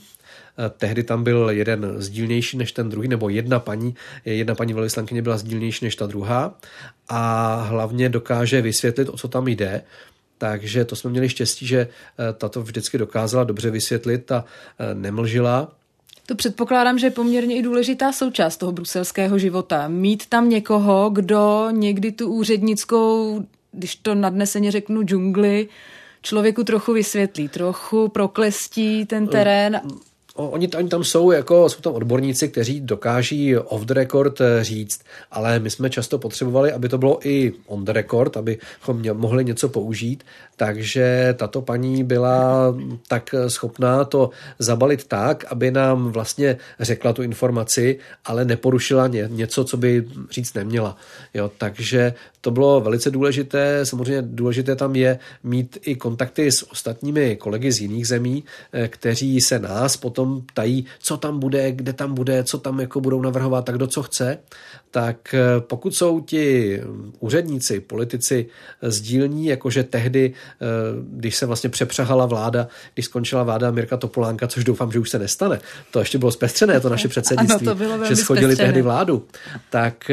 tehdy 0.78 1.02
tam 1.02 1.24
byl 1.24 1.50
jeden 1.50 1.94
sdílnější 1.98 2.56
než 2.56 2.72
ten 2.72 2.88
druhý, 2.88 3.08
nebo 3.08 3.28
jedna 3.28 3.60
paní, 3.60 3.94
jedna 4.24 4.54
paní 4.54 4.72
velvyslankyně 4.72 5.22
byla 5.22 5.38
sdílnější 5.38 5.84
než 5.84 5.96
ta 5.96 6.06
druhá 6.06 6.54
a 7.08 7.54
hlavně 7.54 8.08
dokáže 8.08 8.62
vysvětlit, 8.62 9.08
o 9.08 9.16
co 9.16 9.28
tam 9.28 9.48
jde. 9.48 9.82
Takže 10.38 10.84
to 10.84 10.96
jsme 10.96 11.10
měli 11.10 11.28
štěstí, 11.28 11.66
že 11.66 11.78
eh, 11.78 12.32
tato 12.32 12.62
vždycky 12.62 12.98
dokázala 12.98 13.44
dobře 13.44 13.70
vysvětlit 13.70 14.32
a 14.32 14.44
eh, 14.78 14.94
nemlžila. 14.94 15.72
To 16.26 16.34
předpokládám, 16.34 16.98
že 16.98 17.06
je 17.06 17.10
poměrně 17.10 17.56
i 17.56 17.62
důležitá 17.62 18.12
součást 18.12 18.56
toho 18.56 18.72
bruselského 18.72 19.38
života. 19.38 19.88
Mít 19.88 20.26
tam 20.26 20.48
někoho, 20.48 21.10
kdo 21.10 21.68
někdy 21.70 22.12
tu 22.12 22.28
úřednickou, 22.28 23.44
když 23.72 23.96
to 23.96 24.14
nadneseně 24.14 24.70
řeknu, 24.70 25.02
džungli, 25.02 25.68
člověku 26.22 26.64
trochu 26.64 26.92
vysvětlí, 26.92 27.48
trochu 27.48 28.08
proklestí 28.08 29.06
ten 29.06 29.26
terén 29.26 29.80
oni, 30.36 30.68
oni 30.68 30.88
tam 30.88 31.04
jsou, 31.04 31.30
jako 31.30 31.68
jsou 31.68 31.80
tam 31.80 31.92
odborníci, 31.92 32.48
kteří 32.48 32.80
dokáží 32.80 33.56
off 33.56 33.84
the 33.84 33.94
record 33.94 34.40
eh, 34.40 34.64
říct, 34.64 35.00
ale 35.30 35.58
my 35.58 35.70
jsme 35.70 35.90
často 35.90 36.18
potřebovali, 36.18 36.72
aby 36.72 36.88
to 36.88 36.98
bylo 36.98 37.28
i 37.28 37.52
on 37.66 37.84
the 37.84 37.92
record, 37.92 38.36
abychom 38.36 39.02
mohli 39.12 39.44
něco 39.44 39.68
použít, 39.68 40.24
takže 40.56 41.34
tato 41.38 41.62
paní 41.62 42.04
byla 42.04 42.74
tak 43.08 43.34
schopná 43.48 44.04
to 44.04 44.30
zabalit 44.58 45.04
tak, 45.04 45.44
aby 45.44 45.70
nám 45.70 46.12
vlastně 46.12 46.56
řekla 46.80 47.12
tu 47.12 47.22
informaci, 47.22 47.98
ale 48.24 48.44
neporušila 48.44 49.06
ně, 49.06 49.28
něco, 49.30 49.64
co 49.64 49.76
by 49.76 50.04
říct 50.30 50.54
neměla. 50.54 50.96
Jo, 51.34 51.50
takže 51.58 52.14
to 52.40 52.50
bylo 52.50 52.80
velice 52.80 53.10
důležité. 53.10 53.86
Samozřejmě 53.86 54.22
důležité 54.22 54.76
tam 54.76 54.96
je 54.96 55.18
mít 55.44 55.78
i 55.82 55.96
kontakty 55.96 56.52
s 56.52 56.70
ostatními 56.70 57.36
kolegy 57.36 57.72
z 57.72 57.80
jiných 57.80 58.06
zemí, 58.06 58.44
eh, 58.72 58.88
kteří 58.88 59.40
se 59.40 59.58
nás 59.58 59.96
potom 59.96 60.25
ptají, 60.46 60.86
co 60.98 61.16
tam 61.16 61.38
bude, 61.38 61.72
kde 61.72 61.92
tam 61.92 62.14
bude, 62.14 62.44
co 62.44 62.58
tam 62.58 62.80
jako 62.80 63.00
budou 63.00 63.22
navrhovat, 63.22 63.64
tak 63.64 63.74
kdo 63.74 63.86
co 63.86 64.02
chce. 64.02 64.38
Tak 64.90 65.34
eh, 65.34 65.60
pokud 65.60 65.94
jsou 65.94 66.20
ti 66.20 66.80
úředníci, 67.20 67.80
politici 67.80 68.46
sdílní, 68.82 69.46
jakože 69.46 69.84
tehdy, 69.84 70.32
eh, 70.32 70.66
když 71.10 71.36
se 71.36 71.46
vlastně 71.46 71.70
přepřahala 71.70 72.26
vláda, 72.26 72.68
když 72.94 73.06
skončila 73.06 73.42
vláda 73.42 73.70
Mirka 73.70 73.96
Topolánka, 73.96 74.46
což 74.46 74.64
doufám, 74.64 74.92
že 74.92 74.98
už 74.98 75.10
se 75.10 75.18
nestane, 75.18 75.58
to 75.90 75.98
ještě 75.98 76.18
bylo 76.18 76.30
zpestřené, 76.30 76.80
to 76.80 76.88
naše 76.88 77.08
předsednictví, 77.14 77.68
ano, 77.68 77.98
to 77.98 78.04
že 78.04 78.16
schodili 78.16 78.46
zpestřené. 78.46 78.68
tehdy 78.68 78.82
vládu, 78.82 79.26
tak 79.70 80.10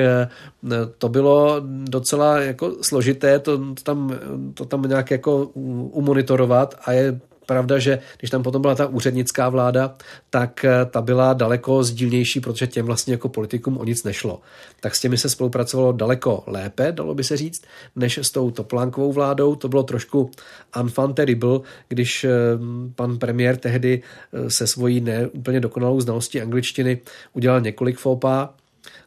to 0.98 1.10
bylo 1.10 1.62
docela 1.84 2.40
jako 2.40 2.76
složité 2.82 3.40
to, 3.40 3.58
to, 3.58 3.84
tam, 3.84 4.16
to 4.54 4.66
tam 4.66 4.82
nějak 4.82 5.12
jako 5.12 5.46
umonitorovat 5.94 6.76
a 6.86 6.92
je 6.92 7.20
pravda, 7.46 7.80
že 7.80 8.00
když 8.20 8.32
tam 8.32 8.44
potom 8.44 8.62
byla 8.62 8.76
ta 8.76 8.88
úřednická 8.88 9.50
vláda, 9.50 9.96
tak 10.30 10.66
eh, 10.66 10.86
ta 10.86 11.02
byla 11.02 11.34
daleko 11.34 11.84
sdílnější, 11.84 12.40
protože 12.40 12.68
těm 12.68 12.86
vlastně 12.86 13.14
jako 13.14 13.30
politikům 13.30 13.78
o 13.78 13.86
nic 13.86 14.04
nešlo. 14.04 14.42
Tak 14.80 14.96
s 14.96 15.02
těmi 15.02 15.18
se 15.18 15.30
spolupracovalo 15.30 15.92
daleko 15.92 16.44
lépe, 16.48 16.92
dalo 16.92 17.16
by 17.16 17.24
se 17.24 17.38
říct, 17.38 17.64
než 17.96 18.18
s 18.18 18.32
tou 18.32 18.52
Toplánkovou 18.52 19.14
vládou. 19.14 19.56
To 19.56 19.70
bylo 19.70 19.84
trošku 19.84 20.32
enfant 20.76 21.16
terrible, 21.16 21.60
když 21.88 22.24
eh, 22.24 22.30
pan 22.96 23.18
premiér 23.18 23.58
tehdy 23.58 24.02
eh, 24.34 24.50
se 24.50 24.68
svojí 24.68 25.02
neúplně 25.02 25.60
dokonalou 25.60 26.02
znalostí 26.02 26.42
angličtiny 26.42 27.02
udělal 27.34 27.62
několik 27.62 27.98
fópa 27.98 28.54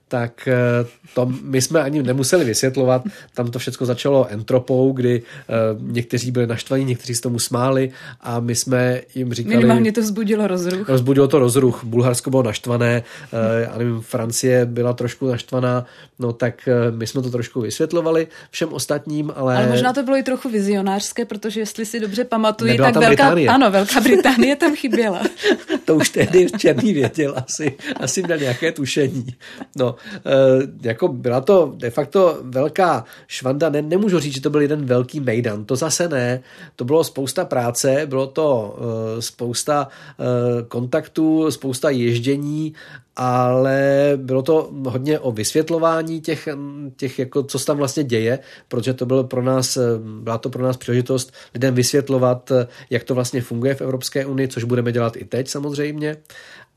tak 0.09 0.49
eh, 0.49 0.87
to 1.15 1.33
my 1.43 1.63
jsme 1.63 1.83
ani 1.83 2.03
nemuseli 2.03 2.45
vysvětlovat. 2.45 3.03
Tam 3.35 3.51
to 3.51 3.59
všechno 3.59 3.87
začalo 3.87 4.29
entropou, 4.31 4.93
kdy 4.93 5.23
uh, 5.23 5.93
někteří 5.93 6.31
byli 6.31 6.47
naštvaní, 6.47 6.85
někteří 6.85 7.15
se 7.15 7.23
tomu 7.23 7.39
smáli 7.39 7.91
a 8.21 8.41
my 8.41 8.55
jsme 8.55 9.01
jim 9.15 9.33
říkali... 9.33 9.57
Minimálně 9.57 9.93
to 9.93 10.01
vzbudilo 10.01 10.47
rozruch. 10.47 10.89
Rozbudilo 10.89 11.29
to 11.29 11.39
rozruch. 11.39 11.85
Bulharsko 11.85 12.31
bylo 12.31 12.43
naštvané, 12.43 13.03
uh, 13.33 13.39
já 13.63 13.79
nevím, 13.79 14.01
Francie 14.01 14.67
byla 14.67 14.93
trošku 14.93 15.27
naštvaná, 15.27 15.87
no 16.19 16.33
tak 16.33 16.69
my 16.91 17.07
jsme 17.07 17.23
to 17.23 17.31
trošku 17.31 17.61
vysvětlovali 17.61 18.27
všem 18.51 18.73
ostatním, 18.73 19.33
ale... 19.37 19.57
Ale 19.57 19.67
možná 19.67 19.93
to 19.93 20.03
bylo 20.03 20.17
i 20.17 20.23
trochu 20.23 20.49
vizionářské, 20.49 21.25
protože 21.25 21.61
jestli 21.61 21.87
si 21.87 22.01
dobře 22.01 22.25
pamatuju, 22.25 22.77
tak 22.77 22.95
Velká, 22.95 23.09
Británie. 23.09 23.49
ano, 23.49 23.71
Velká 23.71 24.01
Británie 24.01 24.57
tam 24.57 24.77
chyběla. 24.77 25.23
to 25.85 25.95
už 25.95 26.11
tehdy 26.11 26.47
Černý 26.59 26.93
věděl 26.93 27.35
asi, 27.47 27.77
asi 28.01 28.23
měl 28.23 28.39
nějaké 28.39 28.73
tušení. 28.73 29.27
No, 29.77 29.96
Eh, 29.96 29.96
jako 30.83 31.09
byla 31.09 31.41
to 31.41 31.73
de 31.77 31.91
facto 31.91 32.39
velká 32.43 33.05
švanda, 33.27 33.69
ne, 33.69 33.83
nemůžu 33.83 34.19
říct, 34.19 34.35
že 34.35 34.41
to 34.41 34.51
byl 34.51 34.61
jeden 34.61 34.87
velký 34.87 35.21
mejdan, 35.21 35.65
to 35.65 35.77
zase 35.77 36.09
ne, 36.09 36.41
to 36.77 36.85
bylo 36.85 37.05
spousta 37.05 37.45
práce, 37.45 38.03
bylo 38.07 38.27
to 38.27 38.77
uh, 38.79 39.21
spousta 39.21 39.89
uh, 40.19 40.69
kontaktů, 40.69 41.51
spousta 41.51 41.91
ježdění 41.91 42.75
ale 43.17 44.13
bylo 44.17 44.43
to 44.43 44.71
hodně 44.87 45.19
o 45.19 45.33
vysvětlování 45.33 46.21
těch, 46.21 46.49
těch 46.97 47.19
jako, 47.19 47.43
co 47.43 47.59
se 47.59 47.67
tam 47.67 47.77
vlastně 47.77 48.05
děje, 48.05 48.39
protože 48.69 48.95
to 48.95 49.07
bylo 49.07 49.25
pro 49.25 49.43
nás, 49.43 49.79
byla 50.21 50.39
to 50.39 50.51
pro 50.51 50.63
nás 50.63 50.77
příležitost 50.77 51.33
lidem 51.55 51.75
vysvětlovat, 51.75 52.53
jak 52.91 53.05
to 53.05 53.15
vlastně 53.15 53.43
funguje 53.43 53.75
v 53.75 53.81
Evropské 53.81 54.27
unii, 54.27 54.49
což 54.49 54.65
budeme 54.65 54.93
dělat 54.93 55.17
i 55.17 55.25
teď 55.25 55.49
samozřejmě 55.49 56.17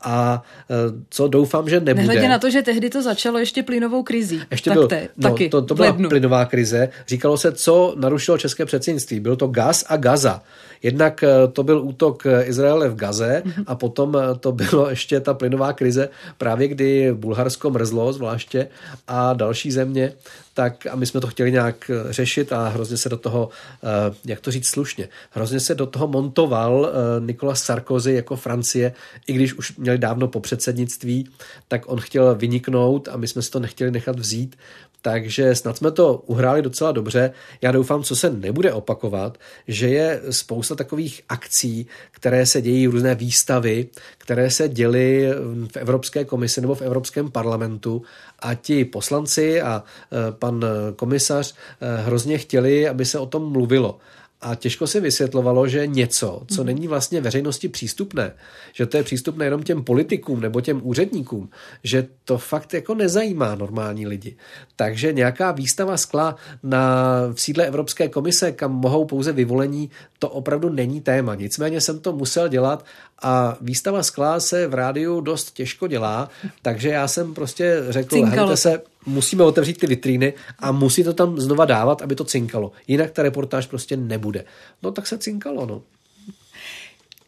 a 0.02 0.44
e, 0.70 0.76
co 1.10 1.28
doufám, 1.28 1.70
že 1.70 1.80
nebude. 1.80 2.08
Nehledě 2.08 2.30
na 2.30 2.40
to, 2.40 2.50
že 2.50 2.62
tehdy 2.62 2.90
to 2.90 3.02
začalo 3.02 3.40
ještě 3.40 3.64
plynovou 3.64 4.04
krizí. 4.04 4.42
Ještě 4.52 4.72
byl, 4.72 4.88
te, 4.88 5.10
no, 5.18 5.30
taky 5.30 5.50
to, 5.50 5.62
to 5.62 5.76
byla 5.76 5.94
plynová 5.94 6.46
krize. 6.46 6.90
Říkalo 7.08 7.38
se, 7.38 7.52
co 7.52 7.96
narušilo 7.98 8.38
české 8.38 8.66
předsednictví. 8.66 9.20
Byl 9.20 9.36
to 9.36 9.48
gaz 9.48 9.86
a 9.88 9.98
Gaza. 9.98 10.42
Jednak 10.84 11.24
e, 11.24 11.48
to 11.48 11.64
byl 11.64 11.82
útok 11.82 12.24
Izraele 12.44 12.90
v 12.90 12.96
Gaze 12.96 13.42
mm-hmm. 13.46 13.64
a 13.68 13.76
potom 13.76 14.18
e, 14.18 14.36
to 14.40 14.52
bylo 14.52 14.90
ještě 15.00 15.20
ta 15.20 15.34
plynová 15.34 15.74
krize, 15.74 16.10
právě 16.38 16.68
kdy 16.68 17.14
Bulharsko 17.14 17.70
mrzlo 17.70 18.14
zvláště 18.14 18.68
a 19.08 19.34
další 19.34 19.72
země 19.72 20.14
tak 20.60 20.88
a 20.88 20.96
my 20.96 21.06
jsme 21.06 21.22
to 21.22 21.28
chtěli 21.28 21.52
nějak 21.52 21.92
eh, 21.94 22.14
řešit 22.14 22.54
a 22.54 22.68
hrozně 22.68 22.98
se 22.98 23.10
do 23.10 23.18
toho, 23.18 23.50
eh, 23.84 24.16
jak 24.26 24.40
to 24.40 24.52
říct 24.52 24.68
slušně, 24.68 25.10
hrozně 25.32 25.60
se 25.60 25.76
do 25.76 25.86
toho 25.86 26.08
montoval 26.08 26.90
eh, 26.90 27.26
Nicolas 27.26 27.64
Sarkozy 27.64 28.14
jako 28.14 28.36
Francie, 28.36 28.94
i 29.28 29.34
když 29.34 29.54
už 29.54 29.78
měli 29.78 29.98
dávno 29.98 30.28
po 30.28 30.40
předsednictví, 30.40 31.30
tak 31.68 31.92
on 31.92 32.00
chtěl 32.00 32.36
vyniknout 32.36 33.08
a 33.08 33.18
my 33.18 33.28
jsme 33.28 33.42
si 33.42 33.52
to 33.52 33.60
nechtěli 33.60 33.92
nechat 33.92 34.20
vzít, 34.20 34.56
takže 35.02 35.56
snad 35.56 35.78
jsme 35.78 35.92
to 35.92 36.24
uhráli 36.26 36.62
docela 36.62 36.92
dobře. 36.92 37.32
Já 37.62 37.72
doufám, 37.72 38.04
co 38.04 38.16
se 38.16 38.30
nebude 38.30 38.74
opakovat, 38.74 39.38
že 39.68 39.88
je 39.88 40.22
spousta 40.30 40.76
takových 40.76 41.22
akcí, 41.30 41.88
které 42.12 42.46
se 42.46 42.62
dějí, 42.62 42.88
různé 42.88 43.16
výstavy, 43.16 43.88
které 44.18 44.52
se 44.52 44.70
děly 44.70 45.30
v 45.72 45.78
Evropské 45.78 46.26
komisi 46.26 46.62
nebo 46.62 46.76
v 46.76 46.82
Evropském 46.82 47.32
parlamentu 47.32 48.02
a 48.40 48.54
ti 48.54 48.86
poslanci 48.86 49.62
a 49.62 49.84
e, 49.84 50.32
pan 50.32 50.66
komisař 50.96 51.56
e, 51.82 52.02
hrozně 52.02 52.38
chtěli, 52.38 52.90
aby 52.90 53.06
se 53.06 53.20
o 53.20 53.26
tom 53.26 53.52
mluvilo. 53.52 54.00
A 54.42 54.56
těžko 54.56 54.88
se 54.88 55.00
vysvětlovalo, 55.00 55.68
že 55.68 55.88
něco, 55.88 56.42
co 56.48 56.62
mhm. 56.62 56.66
není 56.66 56.88
vlastně 56.88 57.22
veřejnosti 57.22 57.70
přístupné, 57.70 58.32
že 58.74 58.86
to 58.86 58.98
je 58.98 59.04
přístupné 59.04 59.46
jenom 59.46 59.64
těm 59.64 59.84
politikům 59.84 60.42
nebo 60.42 60.62
těm 60.62 60.82
úředníkům, 60.84 61.50
že 61.84 62.08
to 62.26 62.38
fakt 62.38 62.74
jako 62.74 62.96
nezajímá 62.96 63.56
normální 63.56 64.08
lidi. 64.08 64.36
Takže 64.76 65.14
nějaká 65.14 65.52
výstava 65.52 65.98
skla 65.98 66.36
na, 66.64 67.06
v 67.34 67.42
sídle 67.42 67.68
Evropské 67.68 68.10
komise, 68.10 68.52
kam 68.52 68.72
mohou 68.72 69.06
pouze 69.06 69.32
vyvolení, 69.32 69.90
to 70.20 70.30
opravdu 70.30 70.70
není 70.70 71.02
téma. 71.02 71.36
Nicméně 71.36 71.82
jsem 71.82 72.00
to 72.00 72.14
musel 72.14 72.48
dělat 72.48 72.86
a 73.22 73.58
výstava 73.62 74.04
skla 74.04 74.40
se 74.40 74.68
v 74.68 74.74
rádiu 74.74 75.22
dost 75.22 75.52
těžko 75.52 75.88
dělá, 75.88 76.30
takže 76.62 76.90
já 76.90 77.08
jsem 77.08 77.34
prostě 77.34 77.84
řekl, 77.90 78.26
hejte 78.26 78.58
se, 78.58 78.82
musíme 79.10 79.44
otevřít 79.44 79.80
ty 79.80 79.88
vitríny 79.88 80.34
a 80.60 80.72
musí 80.72 81.04
to 81.04 81.14
tam 81.14 81.40
znova 81.40 81.66
dávat, 81.66 82.02
aby 82.02 82.16
to 82.16 82.24
cinkalo. 82.24 82.72
Jinak 82.88 83.12
ta 83.12 83.24
reportáž 83.24 83.68
prostě 83.68 83.98
nebude. 83.98 84.46
No 84.84 84.92
tak 84.92 85.08
se 85.08 85.18
cinkalo, 85.18 85.66
no. 85.66 85.82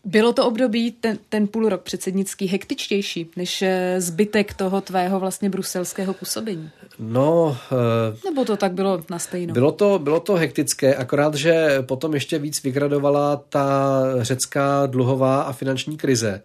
Bylo 0.06 0.34
to 0.34 0.46
období, 0.46 0.92
ten, 0.92 1.18
ten 1.30 1.48
půl 1.48 1.70
rok 1.70 1.82
předsednický, 1.82 2.48
hektičtější 2.48 3.30
než 3.36 3.62
eh, 3.62 4.02
zbytek 4.02 4.54
toho 4.54 4.82
tvého 4.82 5.20
vlastně 5.20 5.50
bruselského 5.50 6.14
působení? 6.14 6.70
No... 7.00 7.58
Uh, 7.72 8.18
Nebo 8.26 8.46
to 8.46 8.58
tak 8.58 8.72
bylo 8.72 9.04
na 9.10 9.20
stejno? 9.20 9.54
Bylo 9.54 9.72
to, 9.72 10.00
bylo 10.00 10.20
to 10.20 10.34
hektické, 10.34 10.96
akorát, 10.96 11.36
že 11.36 11.82
potom 11.82 12.14
ještě 12.14 12.40
víc 12.40 12.64
vygradovala 12.64 13.42
ta 13.50 14.02
řecká 14.22 14.86
dluhová 14.86 15.42
a 15.42 15.54
finanční 15.54 15.98
krize. 15.98 16.42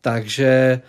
Takže 0.00 0.80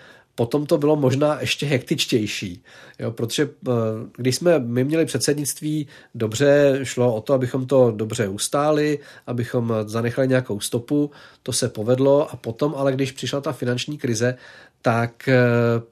potom 0.42 0.66
to 0.66 0.78
bylo 0.78 0.96
možná 0.96 1.42
ještě 1.42 1.66
hektičtější, 1.66 2.64
jo, 3.00 3.12
protože 3.12 3.44
eh, 3.68 3.72
když 4.18 4.36
jsme 4.36 4.60
my 4.60 4.84
měli 4.84 5.06
předsednictví, 5.06 5.88
dobře 6.16 6.80
šlo 6.84 7.16
o 7.16 7.22
to, 7.22 7.34
abychom 7.34 7.66
to 7.66 7.92
dobře 7.92 8.28
ustáli, 8.28 9.00
abychom 9.28 9.74
zanechali 9.86 10.28
nějakou 10.28 10.60
stopu, 10.60 11.12
to 11.44 11.54
se 11.54 11.70
povedlo 11.70 12.32
a 12.32 12.36
potom 12.36 12.74
ale 12.78 12.94
když 12.94 13.12
přišla 13.12 13.42
ta 13.42 13.52
finanční 13.52 13.98
krize, 13.98 14.36
tak 14.82 15.28
eh, 15.28 15.38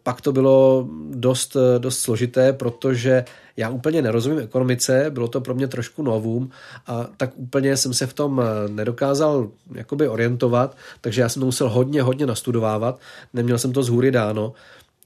pak 0.04 0.22
to 0.22 0.32
bylo 0.32 0.88
dost, 1.10 1.56
eh, 1.56 1.80
dost 1.80 2.00
složité, 2.00 2.54
protože 2.54 3.26
já 3.60 3.70
úplně 3.70 4.02
nerozumím 4.02 4.40
ekonomice, 4.40 5.06
bylo 5.10 5.28
to 5.28 5.42
pro 5.42 5.56
mě 5.56 5.68
trošku 5.68 6.04
novům 6.04 6.52
a 6.88 7.08
tak 7.18 7.32
úplně 7.36 7.78
jsem 7.78 7.94
se 7.94 8.08
v 8.08 8.14
tom 8.14 8.42
eh, 8.42 8.70
nedokázal 8.70 9.50
jakoby 9.76 10.08
orientovat, 10.08 10.78
takže 11.02 11.22
já 11.22 11.30
jsem 11.30 11.40
to 11.40 11.46
musel 11.46 11.70
hodně, 11.70 12.02
hodně 12.02 12.26
nastudovávat, 12.26 13.00
neměl 13.34 13.58
jsem 13.58 13.74
to 13.74 13.84
z 13.84 13.90
hůry 13.90 14.12
dáno, 14.12 14.54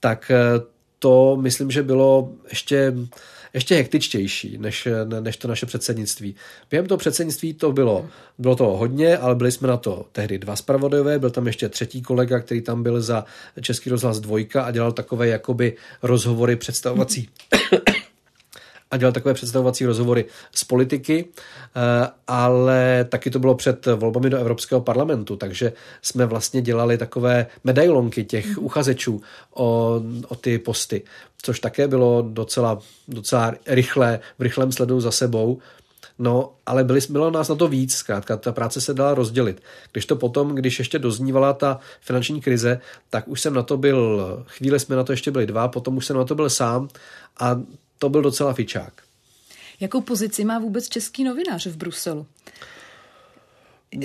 tak 0.00 0.32
to 0.98 1.36
myslím, 1.40 1.70
že 1.70 1.82
bylo 1.82 2.28
ještě 2.48 2.94
ještě 3.54 3.74
hektičtější 3.74 4.58
než, 4.58 4.88
než 5.20 5.36
to 5.36 5.48
naše 5.48 5.66
předsednictví. 5.66 6.34
Během 6.70 6.86
toho 6.86 6.98
předsednictví 6.98 7.54
to 7.54 7.72
bylo, 7.72 8.08
bylo 8.38 8.56
to 8.56 8.64
hodně, 8.64 9.18
ale 9.18 9.34
byli 9.34 9.52
jsme 9.52 9.68
na 9.68 9.76
to 9.76 10.06
tehdy 10.12 10.38
dva 10.38 10.56
spravodajové, 10.56 11.18
byl 11.18 11.30
tam 11.30 11.46
ještě 11.46 11.68
třetí 11.68 12.02
kolega, 12.02 12.40
který 12.40 12.60
tam 12.60 12.82
byl 12.82 13.02
za 13.02 13.24
Český 13.60 13.90
rozhlas 13.90 14.20
dvojka 14.20 14.62
a 14.62 14.70
dělal 14.70 14.92
takové 14.92 15.28
jakoby 15.28 15.76
rozhovory 16.02 16.56
představovací 16.56 17.28
a 18.94 18.96
dělal 18.96 19.12
takové 19.12 19.34
představovací 19.34 19.86
rozhovory 19.86 20.24
z 20.54 20.64
politiky, 20.64 21.24
eh, 21.26 22.08
ale 22.26 23.06
taky 23.08 23.30
to 23.30 23.38
bylo 23.38 23.54
před 23.54 23.86
volbami 23.86 24.30
do 24.30 24.38
Evropského 24.38 24.80
parlamentu, 24.80 25.36
takže 25.36 25.72
jsme 26.02 26.26
vlastně 26.26 26.62
dělali 26.62 26.98
takové 26.98 27.46
medailonky 27.64 28.24
těch 28.24 28.46
mhm. 28.46 28.64
uchazečů 28.64 29.22
o, 29.54 30.00
o 30.28 30.34
ty 30.34 30.58
posty, 30.58 31.02
což 31.42 31.60
také 31.60 31.88
bylo 31.88 32.22
docela, 32.28 32.78
docela 33.08 33.54
rychlé, 33.66 34.20
v 34.38 34.42
rychlém 34.42 34.72
sledu 34.72 35.00
za 35.00 35.10
sebou. 35.10 35.58
No, 36.18 36.52
ale 36.66 36.84
byli, 36.84 37.00
bylo 37.10 37.30
nás 37.30 37.48
na 37.48 37.54
to 37.54 37.68
víc, 37.68 37.94
zkrátka 37.94 38.36
ta 38.36 38.52
práce 38.52 38.80
se 38.80 38.94
dala 38.94 39.14
rozdělit. 39.14 39.62
Když 39.92 40.06
to 40.06 40.16
potom, 40.16 40.54
když 40.54 40.78
ještě 40.78 40.98
doznívala 40.98 41.52
ta 41.52 41.78
finanční 42.00 42.40
krize, 42.40 42.80
tak 43.10 43.28
už 43.28 43.40
jsem 43.40 43.54
na 43.54 43.62
to 43.62 43.76
byl, 43.76 44.22
chvíli 44.46 44.80
jsme 44.80 44.96
na 44.96 45.04
to 45.04 45.12
ještě 45.12 45.30
byli 45.30 45.46
dva, 45.46 45.68
potom 45.68 45.96
už 45.96 46.06
jsem 46.06 46.16
na 46.16 46.24
to 46.24 46.34
byl 46.34 46.50
sám 46.50 46.88
a 47.40 47.60
to 47.98 48.08
byl 48.08 48.22
docela 48.22 48.54
fičák. 48.54 48.92
Jakou 49.80 50.00
pozici 50.00 50.44
má 50.44 50.58
vůbec 50.58 50.88
český 50.88 51.24
novinář 51.24 51.66
v 51.66 51.76
Bruselu? 51.76 52.26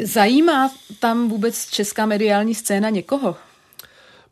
Zajímá 0.03 0.71
tam 0.99 1.29
vůbec 1.29 1.65
česká 1.65 2.05
mediální 2.05 2.55
scéna 2.55 2.89
někoho? 2.89 3.35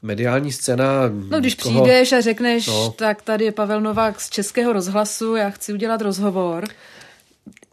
mediální 0.01 0.51
scéna... 0.51 0.85
No 1.29 1.39
když 1.39 1.55
koho... 1.55 1.83
přijdeš 1.83 2.11
a 2.11 2.21
řekneš, 2.21 2.67
no. 2.67 2.91
tak 2.91 3.21
tady 3.21 3.45
je 3.45 3.51
Pavel 3.51 3.81
Novák 3.81 4.21
z 4.21 4.29
Českého 4.29 4.73
rozhlasu, 4.73 5.35
já 5.35 5.49
chci 5.49 5.73
udělat 5.73 6.01
rozhovor, 6.01 6.67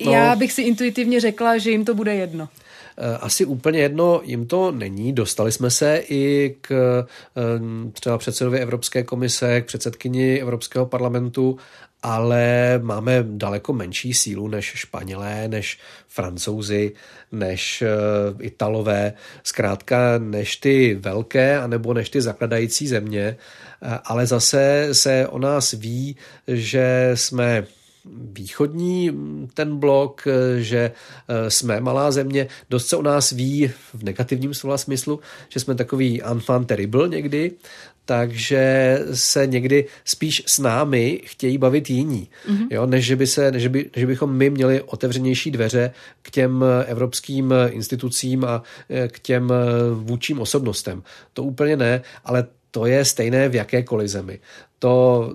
No, 0.05 0.13
Já 0.13 0.37
bych 0.37 0.53
si 0.53 0.63
intuitivně 0.63 1.21
řekla, 1.21 1.59
že 1.59 1.71
jim 1.71 1.85
to 1.85 1.95
bude 1.95 2.15
jedno. 2.15 2.49
Eh, 2.99 3.17
asi 3.21 3.45
úplně 3.45 3.81
jedno 3.81 4.21
jim 4.25 4.47
to 4.47 4.71
není. 4.71 5.13
Dostali 5.13 5.53
jsme 5.53 5.71
se 5.71 6.03
i 6.09 6.57
k 6.61 6.73
eh, 7.37 7.91
třeba 7.93 8.19
předsedovi 8.19 8.59
Evropské 8.59 9.03
komise, 9.03 9.61
k 9.61 9.67
předsedkyni 9.67 10.41
Evropského 10.41 10.87
parlamentu, 10.87 11.59
ale 12.03 12.79
máme 12.83 13.25
daleko 13.29 13.73
menší 13.73 14.15
sílu 14.15 14.49
než 14.49 14.65
Španělé, 14.65 15.49
než 15.49 15.79
Francouzi, 16.09 16.93
než 17.33 17.83
eh, 17.83 17.89
Italové, 18.41 19.13
zkrátka 19.43 20.19
než 20.19 20.57
ty 20.57 20.95
velké, 20.95 21.59
anebo 21.59 21.95
než 21.95 22.11
ty 22.11 22.23
zakladající 22.23 22.89
země, 22.89 23.37
ale 24.05 24.27
zase 24.27 24.89
se 24.93 25.29
o 25.29 25.39
nás 25.39 25.73
ví, 25.73 26.17
že 26.49 27.11
jsme 27.15 27.67
východní 28.33 29.11
ten 29.55 29.77
blok, 29.77 30.23
že 30.59 30.93
eh, 31.29 31.51
jsme 31.51 31.81
malá 31.81 32.11
země, 32.11 32.47
dost 32.71 32.87
se 32.87 32.97
o 32.97 33.03
nás 33.03 33.31
ví 33.31 33.71
v 33.95 34.03
negativním 34.03 34.55
slova 34.55 34.79
smyslu, 34.79 35.21
že 35.49 35.61
jsme 35.61 35.75
takový 35.75 36.23
enfant 36.23 36.69
terrible 36.69 37.09
někdy, 37.09 37.53
takže 38.05 38.99
se 39.13 39.47
někdy 39.47 39.87
spíš 40.05 40.43
s 40.47 40.59
námi 40.59 41.21
chtějí 41.25 41.59
bavit 41.59 41.91
jiní, 41.91 42.29
mm-hmm. 42.49 42.67
jo, 42.71 42.87
než, 42.87 43.05
že 43.05 43.17
by 43.17 43.27
se, 43.27 43.53
než, 43.53 43.67
by, 43.67 43.91
než 43.97 44.05
bychom 44.05 44.37
my 44.37 44.51
měli 44.51 44.83
otevřenější 44.83 45.51
dveře 45.51 45.91
k 46.23 46.31
těm 46.31 46.65
evropským 46.87 47.55
institucím 47.69 48.45
a 48.45 48.63
eh, 48.91 49.09
k 49.09 49.19
těm 49.19 49.53
eh, 49.53 49.55
vůčím 49.95 50.41
osobnostem. 50.41 51.03
To 51.33 51.43
úplně 51.43 51.77
ne, 51.77 52.03
ale 52.25 52.47
to 52.75 52.87
je 52.87 53.05
stejné 53.05 53.49
v 53.49 53.55
jakékoliv 53.55 54.09
zemi. 54.09 54.41
To 54.79 55.35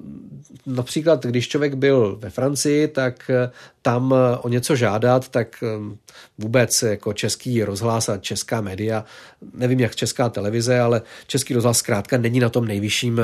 například, 0.66 1.26
když 1.26 1.48
člověk 1.48 1.74
byl 1.74 2.18
ve 2.22 2.30
Francii, 2.30 2.88
tak 2.88 3.30
eh, 3.30 3.52
tam 3.82 4.14
eh, 4.14 4.38
o 4.38 4.50
něco 4.50 4.76
žádat, 4.76 5.30
tak 5.30 5.64
eh, 5.64 5.96
vůbec 6.38 6.82
jako 6.82 7.14
český 7.14 7.64
rozhlas 7.64 8.10
a 8.10 8.18
česká 8.18 8.62
média, 8.62 9.06
nevím 9.54 9.80
jak 9.80 9.96
česká 9.96 10.30
televize, 10.30 10.80
ale 10.80 11.02
český 11.28 11.54
rozhlas 11.54 11.78
zkrátka 11.78 12.18
není 12.18 12.40
na 12.40 12.50
tom 12.50 12.66
nejvyšším 12.66 13.22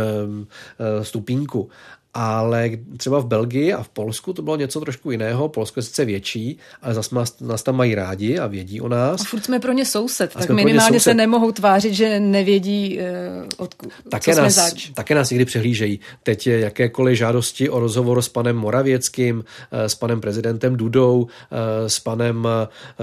stupínku 1.02 1.70
ale 2.16 2.70
třeba 2.98 3.20
v 3.20 3.26
Belgii 3.26 3.74
a 3.74 3.84
v 3.84 3.90
Polsku 3.90 4.34
to 4.34 4.42
bylo 4.42 4.56
něco 4.56 4.80
trošku 4.80 5.12
jiného. 5.12 5.50
Polsko 5.50 5.80
je 5.80 5.84
sice 5.84 6.06
větší, 6.06 6.58
ale 6.82 6.94
zase 6.94 7.16
nás 7.42 7.64
tam 7.64 7.76
mají 7.76 7.96
rádi 7.96 8.40
a 8.40 8.48
vědí 8.48 8.82
o 8.82 8.88
nás. 8.88 9.22
A 9.22 9.24
furt 9.24 9.46
jsme 9.46 9.60
pro 9.60 9.72
ně 9.72 9.86
soused, 9.86 10.32
a 10.36 10.40
tak 10.40 10.50
minimálně 10.50 11.00
soused. 11.00 11.12
se 11.12 11.14
nemohou 11.14 11.52
tvářit, 11.52 11.94
že 11.94 12.20
nevědí, 12.20 13.00
uh, 13.00 13.48
od, 13.58 13.76
také 14.10 14.36
co 14.36 14.42
nás, 14.42 14.54
jsme 14.54 14.64
zač. 14.64 14.90
Také 14.90 15.16
nás 15.16 15.30
někdy 15.30 15.46
přehlížejí. 15.46 16.00
Teď 16.24 16.48
je 16.48 16.60
jakékoliv 16.60 17.18
žádosti 17.18 17.70
o 17.70 17.80
rozhovor 17.80 18.22
s 18.22 18.30
panem 18.30 18.56
Moravěckým, 18.56 19.44
eh, 19.72 19.90
s 19.90 19.96
panem 19.96 20.22
prezidentem 20.22 20.76
Dudou, 20.76 21.28
eh, 21.52 21.90
s 21.90 22.00
panem 22.00 22.48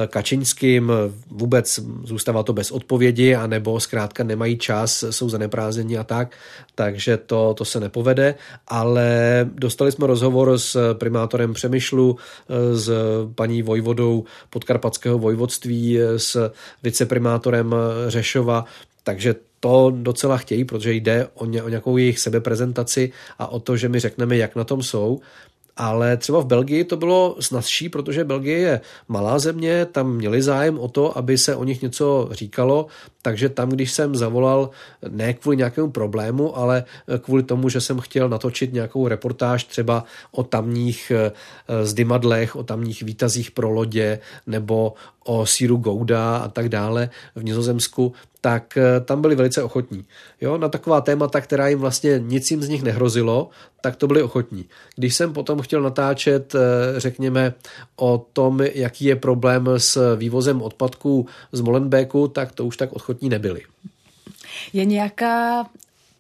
Kačinským, 0.07 0.93
vůbec 1.31 1.81
zůstává 2.05 2.43
to 2.43 2.53
bez 2.53 2.71
odpovědi, 2.71 3.35
anebo 3.35 3.81
zkrátka 3.81 4.25
nemají 4.25 4.59
čas, 4.59 5.05
jsou 5.11 5.29
zaneprázdnění 5.29 5.99
a 5.99 6.05
tak, 6.05 6.37
takže 6.75 7.17
to, 7.17 7.55
to 7.55 7.65
se 7.65 7.81
nepovede, 7.81 8.35
ale 8.69 9.02
ale 9.03 9.51
dostali 9.55 9.93
jsme 9.93 10.07
rozhovor 10.07 10.59
s 10.59 10.95
primátorem 10.95 11.53
Přemyšlu, 11.53 12.17
s 12.73 12.91
paní 13.35 13.63
vojvodou 13.63 14.25
podkarpatského 14.51 15.19
vojvodství, 15.19 15.99
s 16.17 16.53
viceprimátorem 16.83 17.75
Řešova, 18.09 18.65
takže 19.05 19.35
to 19.61 19.93
docela 19.97 20.37
chtějí, 20.37 20.65
protože 20.65 20.93
jde 20.93 21.29
o, 21.35 21.47
ně, 21.47 21.63
o 21.63 21.69
nějakou 21.69 21.97
jejich 21.97 22.19
sebeprezentaci 22.19 23.13
a 23.39 23.47
o 23.47 23.61
to, 23.61 23.77
že 23.77 23.89
my 23.89 24.01
řekneme, 24.01 24.37
jak 24.37 24.57
na 24.57 24.65
tom 24.65 24.83
jsou 24.83 25.21
ale 25.77 26.17
třeba 26.17 26.41
v 26.41 26.47
Belgii 26.47 26.85
to 26.85 26.97
bylo 26.97 27.37
snazší, 27.41 27.89
protože 27.89 28.25
Belgie 28.25 28.59
je 28.59 28.81
malá 29.09 29.39
země, 29.39 29.87
tam 29.87 30.15
měli 30.15 30.43
zájem 30.43 30.79
o 30.79 30.89
to, 30.89 31.19
aby 31.19 31.39
se 31.39 31.57
o 31.57 31.65
nich 31.65 31.83
něco 31.83 32.29
říkalo, 32.33 32.87
takže 33.23 33.49
tam, 33.49 33.69
když 33.69 33.93
jsem 33.93 34.17
zavolal 34.17 34.71
ne 35.09 35.35
kvůli 35.35 35.57
nějakému 35.57 35.91
problému, 35.91 36.57
ale 36.59 36.85
kvůli 37.19 37.43
tomu, 37.43 37.69
že 37.69 37.81
jsem 37.81 38.01
chtěl 38.01 38.29
natočit 38.29 38.73
nějakou 38.73 39.09
reportáž 39.09 39.65
třeba 39.65 40.05
o 40.33 40.43
tamních 40.43 41.13
eh, 41.15 41.33
zdymadlech, 41.87 42.57
o 42.57 42.63
tamních 42.63 43.03
výtazích 43.03 43.51
pro 43.51 43.71
lodě 43.71 44.19
nebo 44.47 44.95
o 45.25 45.47
síru 45.47 45.77
Gouda 45.77 46.37
a 46.37 46.49
tak 46.49 46.69
dále 46.69 47.11
v 47.37 47.45
Nizozemsku, 47.45 48.13
tak 48.41 48.77
eh, 48.77 49.01
tam 49.01 49.23
byli 49.23 49.35
velice 49.35 49.63
ochotní. 49.63 50.05
Jo, 50.41 50.59
na 50.59 50.69
taková 50.69 51.01
témata, 51.01 51.41
která 51.41 51.69
jim 51.69 51.79
vlastně 51.79 52.19
nic 52.19 52.51
jim 52.51 52.63
z 52.63 52.69
nich 52.69 52.83
nehrozilo, 52.83 53.51
tak 53.81 53.97
to 53.97 54.07
byli 54.07 54.23
ochotní. 54.23 54.65
Když 54.97 55.15
jsem 55.15 55.33
potom 55.33 55.63
chtěl 55.63 55.83
natáčet, 55.83 56.55
eh, 56.55 56.61
řekněme, 57.01 57.55
o 57.97 58.27
tom, 58.33 58.61
jaký 58.61 59.05
je 59.05 59.17
problém 59.17 59.69
s 59.77 60.17
vývozem 60.17 60.63
odpadků 60.63 61.27
z 61.53 61.61
Molenbeeku, 61.61 62.29
tak 62.29 62.53
to 62.53 62.67
už 62.67 62.77
tak 62.77 62.93
ochotní 62.93 63.29
nebyli. 63.29 63.63
Je 64.73 64.85
nějaká 64.85 65.67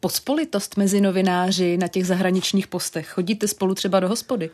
pospolitost 0.00 0.76
mezi 0.76 1.00
novináři 1.00 1.76
na 1.76 1.88
těch 1.88 2.06
zahraničních 2.06 2.66
postech? 2.66 3.08
Chodíte 3.08 3.48
spolu 3.48 3.74
třeba 3.74 4.00
do 4.00 4.08
hospody? 4.08 4.50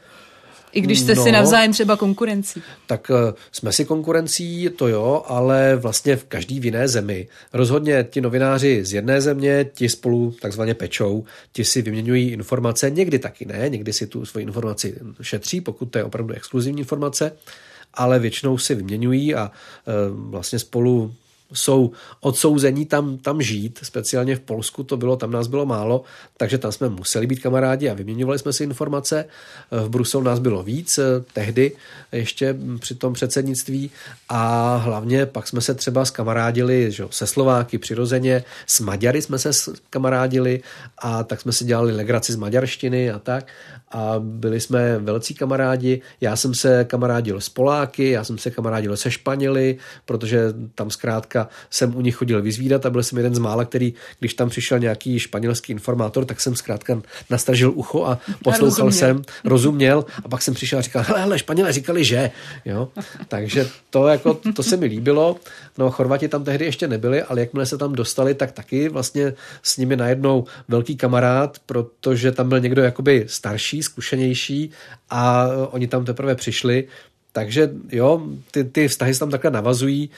I 0.73 0.81
když 0.81 1.01
jste 1.01 1.15
no, 1.15 1.25
si 1.25 1.33
navzájem 1.33 1.73
třeba 1.73 1.97
konkurencí. 1.97 2.63
Tak 2.87 3.11
uh, 3.11 3.17
jsme 3.53 3.73
si 3.73 3.85
konkurencí, 3.85 4.71
to 4.77 4.89
jo, 4.89 5.23
ale 5.27 5.77
vlastně 5.77 6.17
v 6.17 6.25
každý 6.25 6.61
v 6.61 6.65
jiné 6.65 6.89
zemi. 6.89 7.29
Rozhodně 7.53 8.07
ti 8.11 8.21
novináři 8.21 8.85
z 8.85 8.93
jedné 8.93 9.21
země, 9.21 9.71
ti 9.75 9.89
spolu 9.89 10.35
takzvaně 10.43 10.75
pečou, 10.75 11.25
ti 11.53 11.65
si 11.65 11.83
vyměňují 11.83 12.31
informace, 12.31 12.91
někdy 12.91 13.19
taky 13.19 13.45
ne, 13.45 13.69
někdy 13.69 13.93
si 13.93 14.07
tu 14.07 14.27
svoji 14.27 14.47
informaci 14.47 14.95
šetří, 15.23 15.61
pokud 15.61 15.85
to 15.85 15.99
je 15.99 16.05
opravdu 16.05 16.35
exkluzivní 16.35 16.81
informace, 16.81 17.33
ale 17.95 18.19
většinou 18.19 18.59
si 18.59 18.75
vyměňují 18.75 19.35
a 19.35 19.51
uh, 19.51 20.31
vlastně 20.31 20.59
spolu 20.59 21.15
jsou 21.53 21.91
odsouzení 22.21 22.87
tam, 22.87 23.19
tam 23.19 23.43
žít, 23.43 23.79
speciálně 23.83 24.37
v 24.37 24.41
Polsku 24.41 24.83
to 24.83 24.97
bylo, 24.97 25.17
tam 25.17 25.31
nás 25.31 25.47
bylo 25.47 25.67
málo, 25.67 26.05
takže 26.37 26.59
tam 26.59 26.73
jsme 26.73 26.89
museli 26.89 27.27
být 27.27 27.41
kamarádi 27.41 27.89
a 27.89 27.95
vyměňovali 27.95 28.39
jsme 28.39 28.53
si 28.53 28.65
informace. 28.65 29.25
V 29.71 29.89
Bruselu 29.89 30.25
nás 30.25 30.39
bylo 30.39 30.63
víc, 30.63 30.99
eh, 30.99 31.25
tehdy 31.33 31.73
ještě 32.13 32.57
při 32.79 32.95
tom 32.95 33.13
předsednictví 33.13 33.91
a 34.29 34.77
hlavně 34.77 35.27
pak 35.27 35.49
jsme 35.49 35.61
se 35.61 35.75
třeba 35.75 36.05
skamarádili 36.05 36.93
že, 36.93 37.05
se 37.11 37.27
Slováky 37.27 37.79
přirozeně, 37.79 38.45
s 38.67 38.81
Maďary 38.81 39.23
jsme 39.23 39.39
se 39.39 39.51
kamarádili 39.91 40.61
a 40.99 41.25
tak 41.25 41.41
jsme 41.41 41.53
si 41.53 41.65
dělali 41.65 41.93
legraci 41.93 42.33
z 42.33 42.37
maďarštiny 42.37 43.11
a 43.11 43.19
tak 43.19 43.47
a 43.91 44.15
byli 44.19 44.61
jsme 44.61 44.99
velcí 44.99 45.35
kamarádi. 45.35 46.01
Já 46.21 46.37
jsem 46.37 46.55
se 46.55 46.85
kamarádil 46.85 47.41
s 47.41 47.49
Poláky, 47.49 48.11
já 48.11 48.25
jsem 48.25 48.39
se 48.39 48.51
kamarádil 48.51 48.97
se 48.97 49.11
Španěli, 49.11 49.77
protože 50.05 50.55
tam 50.75 50.91
zkrátka 50.91 51.38
jsem 51.71 51.97
u 51.97 52.01
nich 52.01 52.17
chodil 52.17 52.43
vyzvídat 52.43 52.87
a 52.87 52.91
byl 52.91 53.03
jsem 53.03 53.19
jeden 53.19 53.35
z 53.35 53.39
mála, 53.39 53.65
který, 53.65 53.95
když 54.19 54.35
tam 54.35 54.49
přišel 54.49 54.79
nějaký 54.79 55.19
španělský 55.19 55.73
informátor, 55.73 56.25
tak 56.25 56.41
jsem 56.41 56.57
zkrátka 56.57 57.03
nastražil 57.31 57.73
ucho 57.75 58.05
a 58.05 58.19
poslouchal 58.45 58.87
rozuměl. 58.87 58.93
jsem, 58.93 59.23
rozuměl 59.45 60.05
a 60.25 60.29
pak 60.29 60.43
jsem 60.43 60.55
přišel 60.55 60.79
a 60.79 60.83
říkal, 60.83 61.05
hele, 61.07 61.21
hele, 61.21 61.39
Španělé 61.39 61.73
říkali, 61.73 62.05
že. 62.05 62.31
Jo? 62.65 62.89
Takže 63.29 63.69
to, 63.91 64.09
jako, 64.09 64.41
to 64.55 64.63
se 64.63 64.77
mi 64.77 64.87
líbilo. 64.87 65.37
No, 65.79 65.91
Chorvati 65.91 66.29
tam 66.29 66.45
tehdy 66.45 66.65
ještě 66.65 66.89
nebyli, 66.89 67.23
ale 67.23 67.41
jakmile 67.41 67.67
se 67.67 67.79
tam 67.79 67.93
dostali, 67.93 68.35
tak 68.35 68.53
taky 68.53 68.89
vlastně 68.89 69.35
s 69.63 69.77
nimi 69.77 69.97
najednou 69.97 70.45
velký 70.69 70.97
kamarád, 70.97 71.59
protože 71.67 72.33
tam 72.33 72.49
byl 72.49 72.61
někdo 72.61 72.83
jakoby 72.83 73.25
starší, 73.29 73.83
zkušenější 73.83 74.71
a 75.11 75.47
oni 75.71 75.87
tam 75.87 76.05
teprve 76.05 76.35
přišli. 76.35 76.89
Takže 77.33 77.71
jo, 77.93 78.23
ty, 78.51 78.65
ty 78.65 78.89
vztahy 78.89 79.15
se 79.15 79.21
tam 79.21 79.31
takhle 79.31 79.51
navazují 79.51 80.11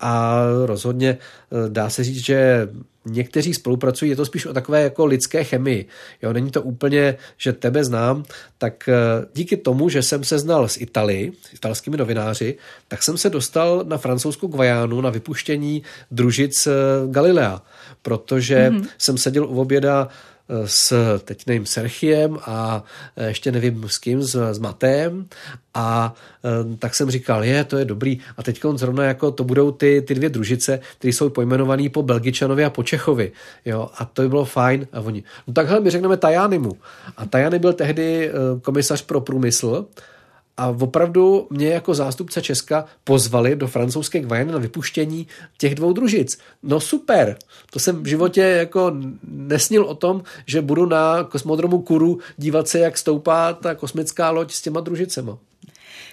a 0.00 0.42
rozhodně 0.64 1.08
eh, 1.18 1.68
dá 1.68 1.90
se 1.90 2.04
říct, 2.04 2.24
že 2.24 2.68
někteří 3.04 3.54
spolupracují, 3.54 4.10
je 4.10 4.16
to 4.16 4.24
spíš 4.24 4.46
o 4.46 4.52
takové 4.52 4.82
jako 4.82 5.06
lidské 5.06 5.44
chemii. 5.44 5.86
Jo, 6.22 6.32
není 6.32 6.50
to 6.50 6.62
úplně, 6.62 7.16
že 7.36 7.52
tebe 7.52 7.84
znám, 7.84 8.24
tak 8.58 8.88
eh, 8.88 8.94
díky 9.34 9.56
tomu, 9.56 9.88
že 9.88 10.02
jsem 10.02 10.24
se 10.24 10.38
znal 10.38 10.68
s 10.68 10.76
Itali, 10.76 11.32
s 11.42 11.54
italskými 11.54 11.96
novináři, 11.96 12.56
tak 12.88 13.02
jsem 13.02 13.18
se 13.18 13.30
dostal 13.30 13.84
na 13.86 13.98
francouzskou 13.98 14.46
Guajánu 14.46 15.00
na 15.00 15.10
vypuštění 15.10 15.82
družic 16.10 16.66
eh, 16.66 16.72
Galilea, 17.10 17.62
protože 18.02 18.70
mm-hmm. 18.70 18.86
jsem 18.98 19.18
seděl 19.18 19.44
u 19.44 19.60
oběda 19.60 20.08
s, 20.64 21.18
teď 21.24 21.46
nevím, 21.46 21.66
Serchiem 21.66 22.38
a 22.42 22.84
ještě 23.26 23.52
nevím 23.52 23.88
s 23.88 23.98
kým, 23.98 24.22
s, 24.22 24.34
s 24.34 24.58
Matem 24.58 25.26
a 25.74 26.14
e, 26.44 26.76
tak 26.76 26.94
jsem 26.94 27.10
říkal, 27.10 27.44
je, 27.44 27.64
to 27.64 27.78
je 27.78 27.84
dobrý. 27.84 28.18
A 28.36 28.42
teď 28.42 28.60
zrovna 28.74 29.04
jako 29.04 29.30
to 29.30 29.44
budou 29.44 29.70
ty, 29.70 30.02
ty 30.02 30.14
dvě 30.14 30.28
družice, 30.28 30.80
které 30.98 31.12
jsou 31.12 31.30
pojmenované 31.30 31.88
po 31.88 32.02
Belgičanovi 32.02 32.64
a 32.64 32.70
po 32.70 32.82
Čechovi, 32.82 33.32
jo, 33.64 33.90
a 33.98 34.04
to 34.04 34.22
by 34.22 34.28
bylo 34.28 34.44
fajn. 34.44 34.86
A 34.92 35.00
oni, 35.00 35.22
no 35.46 35.54
takhle 35.54 35.80
my 35.80 35.90
řekneme 35.90 36.16
Tajanimu. 36.16 36.72
A 37.16 37.26
Tajany 37.26 37.58
byl 37.58 37.72
tehdy 37.72 38.28
e, 38.28 38.32
komisař 38.60 39.02
pro 39.02 39.20
průmysl. 39.20 39.86
A 40.58 40.68
opravdu 40.68 41.46
mě 41.50 41.68
jako 41.68 41.94
zástupce 41.94 42.42
Česka 42.42 42.84
pozvali 43.04 43.56
do 43.56 43.66
francouzské 43.66 44.20
Gvajany 44.20 44.52
na 44.52 44.58
vypuštění 44.58 45.26
těch 45.58 45.74
dvou 45.74 45.92
družic. 45.92 46.38
No 46.62 46.80
super, 46.80 47.36
to 47.70 47.78
jsem 47.78 48.02
v 48.02 48.06
životě 48.06 48.40
jako 48.40 48.92
nesnil 49.48 49.84
o 49.84 49.94
tom, 49.94 50.22
že 50.46 50.62
budu 50.62 50.86
na 50.86 51.24
kosmodromu 51.24 51.82
Kuru 51.82 52.18
dívat 52.36 52.68
se, 52.68 52.78
jak 52.78 52.98
stoupá 52.98 53.52
ta 53.52 53.74
kosmická 53.74 54.30
loď 54.30 54.52
s 54.52 54.62
těma 54.62 54.80
družicema. 54.80 55.38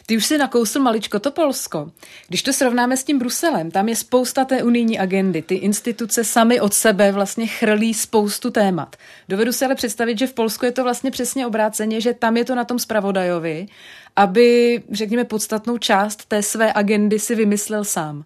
Ty 0.07 0.17
už 0.17 0.25
si 0.25 0.38
nakousl 0.38 0.79
maličko 0.79 1.19
to 1.19 1.31
Polsko. 1.31 1.91
Když 2.27 2.43
to 2.43 2.53
srovnáme 2.53 2.97
s 2.97 3.03
tím 3.03 3.19
Bruselem, 3.19 3.71
tam 3.71 3.89
je 3.89 3.95
spousta 3.95 4.45
té 4.45 4.63
unijní 4.63 4.99
agendy. 4.99 5.41
Ty 5.41 5.55
instituce 5.55 6.23
sami 6.23 6.61
od 6.61 6.73
sebe 6.73 7.11
vlastně 7.11 7.47
chrlí 7.47 7.93
spoustu 7.93 8.51
témat. 8.51 8.95
Dovedu 9.29 9.53
si 9.53 9.65
ale 9.65 9.75
představit, 9.75 10.19
že 10.19 10.27
v 10.27 10.33
Polsku 10.33 10.65
je 10.65 10.71
to 10.71 10.83
vlastně 10.83 11.11
přesně 11.11 11.47
obráceně, 11.47 12.01
že 12.01 12.13
tam 12.13 12.38
je 12.38 12.45
to 12.45 12.55
na 12.55 12.63
tom 12.65 12.79
spravodajovi, 12.79 13.67
aby, 14.15 14.81
řekněme, 14.91 15.23
podstatnou 15.23 15.77
část 15.77 16.25
té 16.25 16.43
své 16.43 16.73
agendy 16.73 17.19
si 17.19 17.36
vymyslel 17.36 17.83
sám. 17.83 18.23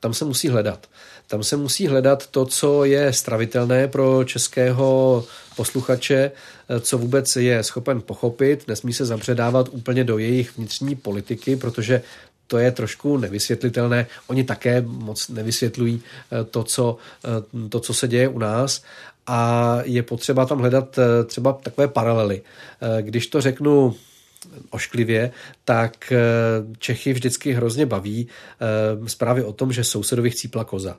Tam 0.00 0.14
se 0.14 0.24
musí 0.24 0.48
hledat. 0.48 0.86
Tam 1.32 1.42
se 1.42 1.56
musí 1.56 1.86
hledat 1.86 2.26
to, 2.26 2.46
co 2.46 2.84
je 2.84 3.12
stravitelné 3.12 3.88
pro 3.88 4.24
českého 4.24 5.24
posluchače, 5.56 6.30
co 6.80 6.98
vůbec 6.98 7.36
je 7.36 7.62
schopen 7.62 8.00
pochopit, 8.00 8.68
nesmí 8.68 8.92
se 8.92 9.06
zapředávat 9.06 9.68
úplně 9.70 10.04
do 10.04 10.18
jejich 10.18 10.56
vnitřní 10.56 10.94
politiky, 10.96 11.56
protože 11.56 12.02
to 12.46 12.58
je 12.58 12.72
trošku 12.72 13.16
nevysvětlitelné. 13.16 14.06
Oni 14.26 14.44
také 14.44 14.80
moc 14.80 15.28
nevysvětlují 15.28 16.02
eh, 16.02 16.44
to, 16.44 16.64
co, 16.64 16.96
eh, 17.24 17.68
to, 17.68 17.80
co 17.80 17.94
se 17.94 18.08
děje 18.08 18.28
u 18.28 18.38
nás 18.38 18.82
a 19.26 19.78
je 19.84 20.02
potřeba 20.02 20.46
tam 20.46 20.58
hledat 20.58 20.98
eh, 20.98 21.24
třeba 21.24 21.52
takové 21.52 21.88
paralely. 21.88 22.42
Když 23.00 23.26
to 23.26 23.40
řeknu 23.40 23.94
ošklivě, 24.70 25.30
tak 25.64 26.12
Čechy 26.78 27.12
vždycky 27.12 27.52
hrozně 27.52 27.86
baví 27.86 28.28
zprávy 29.06 29.44
o 29.44 29.52
tom, 29.52 29.72
že 29.72 29.84
sousedovi 29.84 30.30
chcípla 30.30 30.64
koza. 30.64 30.98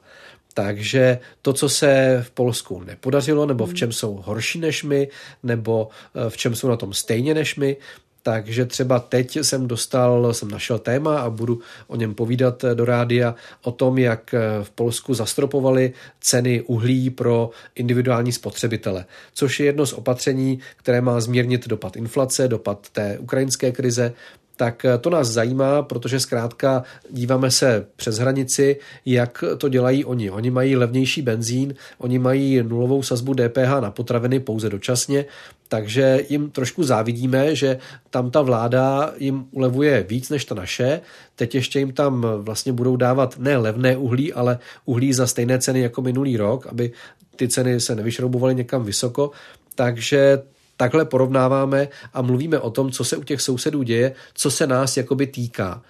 Takže 0.54 1.20
to, 1.42 1.54
co 1.54 1.70
se 1.70 2.20
v 2.28 2.32
Polsku 2.32 2.84
nepodařilo, 2.84 3.46
nebo 3.46 3.66
v 3.66 3.68
hmm. 3.68 3.76
čem 3.76 3.92
jsou 3.92 4.16
horší 4.26 4.60
než 4.60 4.84
my, 4.84 5.08
nebo 5.44 5.90
eh, 6.16 6.30
v 6.30 6.38
čem 6.38 6.56
jsou 6.56 6.68
na 6.68 6.78
tom 6.78 6.94
stejně 6.94 7.34
než 7.34 7.56
my, 7.56 7.78
takže 8.24 8.66
třeba 8.66 9.00
teď 9.00 9.36
jsem 9.42 9.68
dostal, 9.68 10.34
jsem 10.34 10.52
našel 10.52 10.80
téma 10.80 11.20
a 11.20 11.30
budu 11.30 11.60
o 11.88 11.96
něm 11.96 12.14
povídat 12.14 12.64
eh, 12.64 12.76
do 12.76 12.86
rádia 12.86 13.36
o 13.64 13.72
tom, 13.72 13.98
jak 13.98 14.34
eh, 14.34 14.40
v 14.64 14.70
Polsku 14.70 15.14
zastropovali 15.14 15.94
ceny 16.22 16.62
uhlí 16.62 17.10
pro 17.10 17.50
individuální 17.76 18.32
spotřebitele, 18.32 19.06
což 19.34 19.60
je 19.60 19.66
jedno 19.66 19.86
z 19.86 19.94
opatření, 19.94 20.60
které 20.78 21.02
má 21.02 21.20
zmírnit 21.20 21.68
dopad 21.68 21.96
inflace, 21.96 22.48
dopad 22.48 22.90
té 22.90 23.18
ukrajinské 23.20 23.72
krize, 23.72 24.14
tak 24.56 24.86
eh, 24.86 24.98
to 24.98 25.10
nás 25.10 25.28
zajímá, 25.28 25.82
protože 25.82 26.20
zkrátka 26.20 26.84
díváme 27.10 27.52
se 27.52 27.86
přes 27.96 28.18
hranici, 28.18 28.78
jak 29.06 29.44
to 29.58 29.70
dělají 29.70 30.06
oni. 30.06 30.32
Oni 30.32 30.52
mají 30.52 30.76
levnější 30.76 31.22
benzín, 31.22 31.76
oni 31.98 32.20
mají 32.20 32.64
nulovou 32.64 33.04
sazbu 33.04 33.34
DPH 33.34 33.80
na 33.80 33.92
potraviny 33.92 34.40
pouze 34.40 34.70
dočasně, 34.70 35.26
takže 35.74 36.26
jim 36.30 36.50
trošku 36.50 36.84
závidíme, 36.84 37.56
že 37.56 37.78
tam 38.10 38.32
ta 38.32 38.42
vláda 38.42 39.14
jim 39.18 39.46
ulevuje 39.52 40.06
víc 40.10 40.30
než 40.30 40.46
ta 40.46 40.56
naše. 40.56 41.02
Teď 41.36 41.56
ještě 41.56 41.80
jim 41.80 41.94
tam 41.94 42.26
vlastně 42.38 42.74
budou 42.74 42.96
dávat 42.96 43.40
ne 43.40 43.58
levné 43.58 43.98
uhlí, 43.98 44.34
ale 44.34 44.60
uhlí 44.86 45.14
za 45.14 45.28
stejné 45.28 45.60
ceny 45.60 45.80
jako 45.80 46.02
minulý 46.02 46.38
rok, 46.38 46.68
aby 46.68 46.92
ty 47.36 47.48
ceny 47.48 47.80
se 47.80 47.96
nevyšroubovaly 47.96 48.56
někam 48.56 48.84
vysoko. 48.84 49.32
Takže 49.76 50.42
takhle 50.78 51.06
porovnáváme 51.06 51.88
a 52.14 52.22
mluvíme 52.22 52.60
o 52.60 52.70
tom, 52.70 52.92
co 52.92 53.04
se 53.04 53.18
u 53.18 53.24
těch 53.24 53.42
sousedů 53.42 53.84
děje, 53.84 54.14
co 54.34 54.52
se 54.52 54.68
nás 54.68 54.98
jakoby 54.98 55.28
týká. 55.28 55.82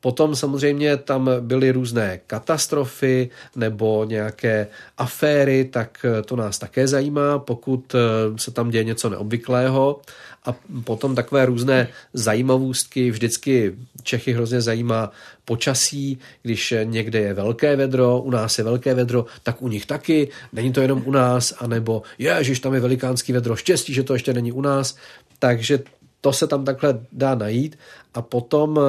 Potom 0.00 0.36
samozřejmě 0.36 0.96
tam 0.96 1.30
byly 1.40 1.70
různé 1.70 2.20
katastrofy 2.26 3.30
nebo 3.56 4.04
nějaké 4.04 4.66
aféry, 4.98 5.64
tak 5.64 6.06
to 6.24 6.36
nás 6.36 6.58
také 6.58 6.88
zajímá, 6.88 7.38
pokud 7.38 7.94
se 8.36 8.50
tam 8.50 8.70
děje 8.70 8.84
něco 8.84 9.10
neobvyklého 9.10 10.00
a 10.44 10.54
potom 10.84 11.14
takové 11.14 11.46
různé 11.46 11.88
zajímavostky. 12.12 13.10
Vždycky 13.10 13.74
Čechy 14.02 14.32
hrozně 14.32 14.60
zajímá 14.60 15.10
počasí, 15.44 16.18
když 16.42 16.74
někde 16.84 17.18
je 17.18 17.34
velké 17.34 17.76
vedro, 17.76 18.20
u 18.20 18.30
nás 18.30 18.58
je 18.58 18.64
velké 18.64 18.94
vedro, 18.94 19.26
tak 19.42 19.62
u 19.62 19.68
nich 19.68 19.86
taky, 19.86 20.28
není 20.52 20.72
to 20.72 20.80
jenom 20.80 21.02
u 21.06 21.10
nás, 21.10 21.54
anebo 21.58 22.02
ježiš, 22.18 22.60
tam 22.60 22.74
je 22.74 22.80
velikánský 22.80 23.32
vedro, 23.32 23.56
štěstí, 23.56 23.94
že 23.94 24.02
to 24.02 24.12
ještě 24.12 24.32
není 24.32 24.52
u 24.52 24.60
nás. 24.60 24.96
Takže 25.38 25.78
to 26.20 26.32
se 26.32 26.46
tam 26.46 26.64
takhle 26.64 27.00
dá 27.12 27.34
najít 27.34 27.78
a 28.16 28.22
potom 28.22 28.80
eh, 28.80 28.82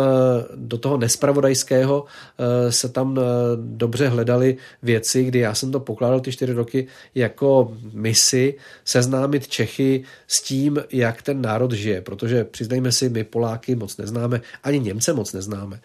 do 0.55 0.77
toho 0.77 0.97
nespravodajského 0.97 2.05
eh, 2.05 2.71
se 2.71 2.89
tam 2.89 3.19
eh, 3.19 3.21
dobře 3.55 4.07
hledaly 4.07 4.57
věci, 4.83 5.23
kdy 5.23 5.39
já 5.39 5.53
jsem 5.53 5.71
to 5.71 5.79
pokládal 5.79 6.19
ty 6.19 6.31
čtyři 6.31 6.53
roky 6.53 6.87
jako 7.15 7.73
misi 7.93 8.55
seznámit 8.85 9.47
Čechy 9.47 10.03
s 10.27 10.41
tím, 10.41 10.83
jak 10.91 11.21
ten 11.21 11.41
národ 11.41 11.71
žije, 11.71 12.01
protože 12.01 12.43
přiznejme 12.43 12.91
si, 12.91 13.09
my 13.09 13.23
Poláky 13.23 13.75
moc 13.75 13.97
neznáme, 13.97 14.41
ani 14.63 14.79
Němce 14.79 15.13
moc 15.13 15.33
neznáme. 15.33 15.79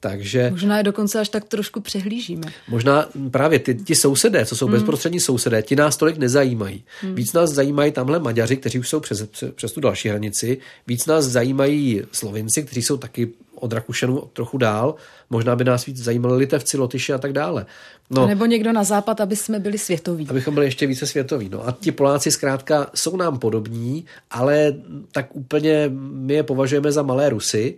Takže, 0.00 0.50
možná 0.50 0.78
je 0.78 0.82
dokonce 0.82 1.20
až 1.20 1.28
tak 1.28 1.44
trošku 1.44 1.80
přehlížíme. 1.80 2.52
Možná 2.68 3.08
právě 3.30 3.58
ty, 3.58 3.74
ti 3.74 3.94
sousedé, 3.94 4.46
co 4.46 4.56
jsou 4.56 4.66
hmm. 4.66 4.74
bezprostřední 4.74 5.20
sousedé, 5.20 5.62
ti 5.62 5.76
nás 5.76 5.96
tolik 5.96 6.16
nezajímají. 6.16 6.84
Hmm. 7.00 7.14
Víc 7.14 7.32
nás 7.32 7.50
zajímají 7.50 7.92
tamhle 7.92 8.18
Maďaři, 8.18 8.56
kteří 8.56 8.78
už 8.78 8.88
jsou 8.88 9.00
přes, 9.00 9.28
přes 9.54 9.72
tu 9.72 9.80
další 9.80 10.08
hranici. 10.08 10.58
Víc 10.86 11.06
nás 11.06 11.24
zajímají 11.24 12.02
Slovinci, 12.12 12.62
kteří 12.62 12.82
jsou 12.82 12.96
taky 12.96 13.32
od 13.58 13.72
Rakušanů 13.72 14.22
trochu 14.32 14.58
dál. 14.58 14.94
Možná 15.30 15.56
by 15.56 15.64
nás 15.64 15.86
víc 15.86 16.04
zajímali 16.04 16.36
Litevci, 16.36 16.76
Lotyši 16.76 17.12
a 17.12 17.18
tak 17.18 17.32
dále. 17.32 17.66
No, 18.10 18.26
nebo 18.26 18.46
někdo 18.46 18.72
na 18.72 18.84
západ, 18.84 19.20
aby 19.20 19.36
jsme 19.36 19.58
byli 19.58 19.78
světoví. 19.78 20.26
Abychom 20.30 20.54
byli 20.54 20.66
ještě 20.66 20.86
více 20.86 21.06
světoví. 21.06 21.48
No 21.48 21.68
a 21.68 21.72
ti 21.80 21.92
Poláci 21.92 22.30
zkrátka 22.30 22.90
jsou 22.94 23.16
nám 23.16 23.38
podobní, 23.38 24.04
ale 24.30 24.74
tak 25.12 25.36
úplně 25.36 25.90
my 26.12 26.34
je 26.34 26.42
považujeme 26.42 26.92
za 26.92 27.02
malé 27.02 27.28
Rusy. 27.28 27.76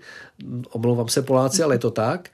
Omlouvám 0.70 1.08
se 1.08 1.22
Poláci, 1.22 1.62
ale 1.62 1.74
je 1.74 1.78
to 1.78 1.90
tak. 1.90 2.28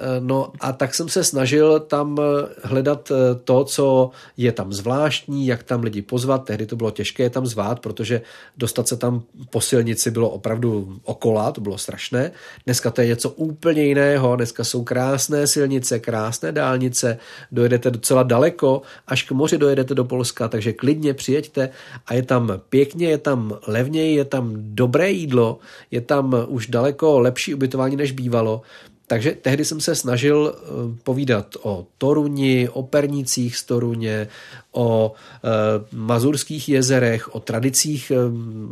Eh, 0.00 0.20
no 0.20 0.52
a 0.60 0.72
tak 0.72 0.94
jsem 0.94 1.08
se 1.08 1.24
snažil 1.24 1.80
tam 1.80 2.18
eh, 2.20 2.48
hledat 2.62 3.12
eh, 3.12 3.34
to, 3.44 3.64
co 3.64 4.10
je 4.36 4.52
tam 4.52 4.72
zvláštní, 4.72 5.46
jak 5.46 5.62
tam 5.62 5.82
lidi 5.82 6.02
pozvat. 6.02 6.44
Tehdy 6.44 6.66
to 6.66 6.76
bylo 6.76 6.90
těžké 6.90 7.30
tam 7.30 7.46
zvát, 7.46 7.80
protože 7.80 8.22
dostat 8.56 8.88
se 8.88 8.96
tam 8.96 9.22
po 9.50 9.60
silnici 9.60 10.10
bylo 10.10 10.30
opravdu 10.30 11.00
okola, 11.04 11.52
to 11.52 11.60
bylo 11.60 11.78
strašné. 11.78 12.32
Dneska 12.64 12.90
to 12.90 13.00
je 13.00 13.06
něco 13.06 13.30
úplně 13.30 13.82
jiného, 13.82 14.36
dneska 14.36 14.64
jsou 14.64 14.84
krásné 14.84 15.46
silnice, 15.46 15.98
krásné 15.98 16.52
dálnice, 16.52 17.18
dojedete 17.52 17.90
docela 17.90 18.22
daleko, 18.22 18.82
až 19.06 19.22
k 19.22 19.32
moři 19.32 19.58
dojedete 19.58 19.94
do 19.94 20.04
Polska, 20.04 20.48
takže 20.48 20.72
klidně 20.72 21.14
přijeďte 21.14 21.68
a 22.06 22.14
je 22.14 22.22
tam 22.22 22.52
pěkně, 22.68 23.08
je 23.08 23.18
tam 23.18 23.58
levněji, 23.66 24.16
je 24.16 24.24
tam 24.24 24.52
dobré 24.56 25.10
jídlo, 25.10 25.58
je 25.90 26.00
tam 26.00 26.46
už 26.48 26.66
daleko 26.66 27.18
lepší 27.18 27.54
ubytování, 27.54 27.96
než 27.96 28.12
bývalo. 28.12 28.62
Takže 29.10 29.32
tehdy 29.42 29.64
jsem 29.64 29.80
se 29.80 29.94
snažil 29.94 30.54
eh, 30.54 30.60
povídat 31.02 31.56
o 31.62 31.86
Toruni, 31.98 32.68
o 32.68 32.82
pernicích 32.82 33.56
z 33.56 33.64
Toruně, 33.64 34.28
o 34.72 35.12
e, 35.44 35.50
mazurských 35.96 36.68
jezerech, 36.68 37.34
o 37.34 37.40
tradicích 37.40 38.10
e, 38.10 38.14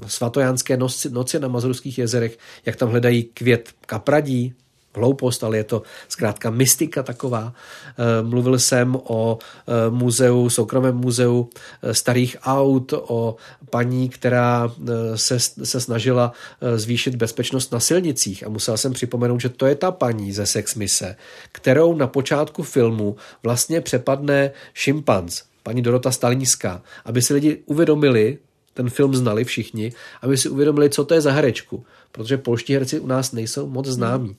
svatojánské 0.06 0.76
noci, 0.76 1.10
noci 1.10 1.40
na 1.40 1.48
mazurských 1.48 1.98
jezerech, 1.98 2.38
jak 2.66 2.76
tam 2.76 2.88
hledají 2.88 3.22
květ 3.22 3.70
kapradí, 3.86 4.54
hloupost, 4.98 5.44
ale 5.44 5.56
je 5.56 5.64
to 5.64 5.82
zkrátka 6.08 6.50
mystika 6.50 7.02
taková. 7.02 7.52
Eh, 7.52 8.22
mluvil 8.22 8.58
jsem 8.58 8.96
o 8.96 9.38
eh, 9.38 9.90
muzeu, 9.90 10.50
soukromém 10.50 10.96
muzeu 10.96 11.48
eh, 11.82 11.94
starých 11.94 12.36
aut, 12.42 12.92
o 12.92 13.36
paní, 13.70 14.08
která 14.08 14.72
se, 15.14 15.40
se 15.40 15.80
snažila 15.80 16.32
zvýšit 16.76 17.14
bezpečnost 17.14 17.72
na 17.72 17.80
silnicích 17.80 18.46
a 18.46 18.48
musel 18.48 18.76
jsem 18.76 18.92
připomenout, 18.92 19.40
že 19.40 19.48
to 19.48 19.66
je 19.66 19.74
ta 19.74 19.90
paní 19.90 20.32
ze 20.32 20.46
Sex 20.46 20.74
Mise, 20.74 21.16
kterou 21.52 21.94
na 21.94 22.06
počátku 22.06 22.62
filmu 22.62 23.16
vlastně 23.42 23.80
přepadne 23.80 24.50
šimpanz, 24.74 25.42
paní 25.62 25.82
Dorota 25.82 26.10
Stalinská, 26.10 26.82
aby 27.04 27.22
si 27.22 27.34
lidi 27.34 27.62
uvědomili, 27.66 28.38
ten 28.74 28.90
film 28.90 29.14
znali 29.14 29.44
všichni, 29.44 29.92
aby 30.22 30.36
si 30.36 30.48
uvědomili, 30.48 30.90
co 30.90 31.04
to 31.04 31.14
je 31.14 31.20
za 31.20 31.32
herečku, 31.32 31.84
protože 32.12 32.38
polští 32.38 32.74
herci 32.74 33.00
u 33.00 33.06
nás 33.06 33.32
nejsou 33.32 33.68
moc 33.68 33.86
známí. 33.86 34.36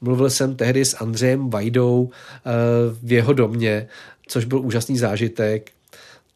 Mluvil 0.00 0.30
jsem 0.30 0.56
tehdy 0.56 0.84
s 0.84 0.96
Andřejem 0.96 1.50
Vajdou 1.50 2.10
eh, 2.10 2.50
v 3.02 3.12
jeho 3.12 3.32
domě, 3.32 3.88
což 4.28 4.44
byl 4.44 4.60
úžasný 4.60 4.98
zážitek. 4.98 5.70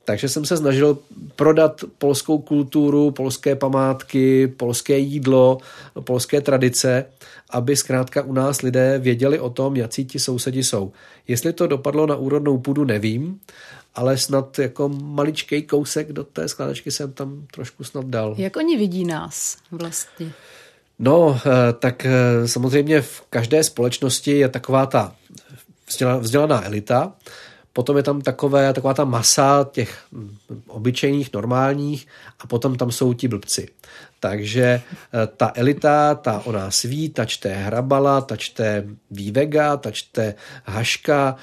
Takže 0.04 0.28
jsem 0.28 0.44
se 0.44 0.56
snažil 0.56 0.98
prodat 1.36 1.84
polskou 1.98 2.38
kulturu, 2.38 3.10
polské 3.10 3.56
památky, 3.56 4.48
polské 4.48 4.98
jídlo, 4.98 5.58
polské 6.00 6.40
tradice, 6.40 7.04
aby 7.50 7.76
zkrátka 7.76 8.22
u 8.22 8.32
nás 8.32 8.62
lidé 8.62 8.98
věděli 8.98 9.38
o 9.38 9.50
tom, 9.50 9.76
jaký 9.76 10.04
ti 10.04 10.18
sousedi 10.18 10.64
jsou. 10.64 10.92
Jestli 11.28 11.52
to 11.52 11.66
dopadlo 11.66 12.06
na 12.06 12.16
úrodnou 12.16 12.58
půdu, 12.58 12.84
nevím, 12.84 13.40
ale 13.94 14.18
snad 14.18 14.58
jako 14.58 14.88
maličký 14.88 15.62
kousek 15.62 16.12
do 16.12 16.24
té 16.24 16.48
skládačky 16.48 16.90
jsem 16.90 17.12
tam 17.12 17.46
trošku 17.54 17.84
snad 17.84 18.04
dal. 18.04 18.34
Jak 18.38 18.56
oni 18.56 18.76
vidí 18.76 19.04
nás 19.04 19.56
vlastně? 19.70 20.32
No, 21.02 21.40
eh, 21.46 21.72
tak 21.72 22.06
eh, 22.06 22.48
samozřejmě 22.48 23.00
v 23.00 23.22
každé 23.30 23.64
společnosti 23.64 24.30
je 24.30 24.48
taková 24.48 24.86
ta 24.86 25.12
vzdělaná 26.18 26.66
elita, 26.66 27.12
potom 27.72 27.96
je 27.96 28.02
tam 28.02 28.20
takové, 28.20 28.72
taková 28.72 28.94
ta 28.94 29.04
masa 29.04 29.66
těch 29.72 29.98
hm, 30.12 30.36
obyčejných, 30.66 31.32
normálních 31.32 32.06
a 32.40 32.46
potom 32.46 32.76
tam 32.76 32.90
jsou 32.90 33.12
ti 33.14 33.28
blbci. 33.28 33.68
Takže 34.20 34.62
eh, 34.62 34.82
ta 35.36 35.52
elita, 35.54 36.14
ta 36.14 36.42
o 36.44 36.52
nás 36.52 36.82
ví, 36.82 37.08
ta 37.08 37.24
čte 37.24 37.48
Hrabala, 37.48 38.20
ta 38.20 38.36
čte 38.36 38.86
Vývega, 39.10 39.76
ta 39.76 39.90
čte 39.90 40.34
Haška, 40.64 41.36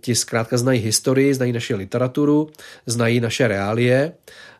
ti 0.00 0.14
zkrátka 0.14 0.58
znají 0.58 0.80
historii, 0.80 1.34
znají 1.34 1.52
naši 1.52 1.74
literaturu, 1.74 2.50
znají 2.86 3.20
naše 3.20 3.48
reálie 3.48 4.12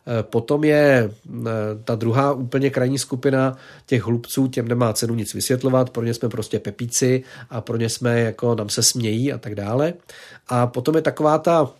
Eh, 0.07 0.23
potom 0.23 0.63
je 0.63 1.09
eh, 1.09 1.49
ta 1.83 1.95
druhá 1.95 2.31
úplně 2.33 2.69
krajní 2.69 2.99
skupina 2.99 3.57
těch 3.85 4.03
hlubců, 4.03 4.47
těm 4.47 4.67
nemá 4.67 4.93
cenu 4.93 5.15
nic 5.15 5.33
vysvětlovat, 5.33 5.89
pro 5.89 6.03
ně 6.03 6.13
jsme 6.13 6.29
prostě 6.29 6.59
pepíci 6.59 7.23
a 7.49 7.61
pro 7.61 7.77
ně 7.77 7.89
jsme 7.89 8.19
jako 8.19 8.55
nám 8.55 8.69
se 8.69 8.83
smějí 8.83 9.33
a 9.33 9.37
tak 9.37 9.55
dále. 9.55 9.93
A 10.47 10.67
potom 10.67 10.95
je 10.95 11.01
taková 11.01 11.37
ta 11.37 11.71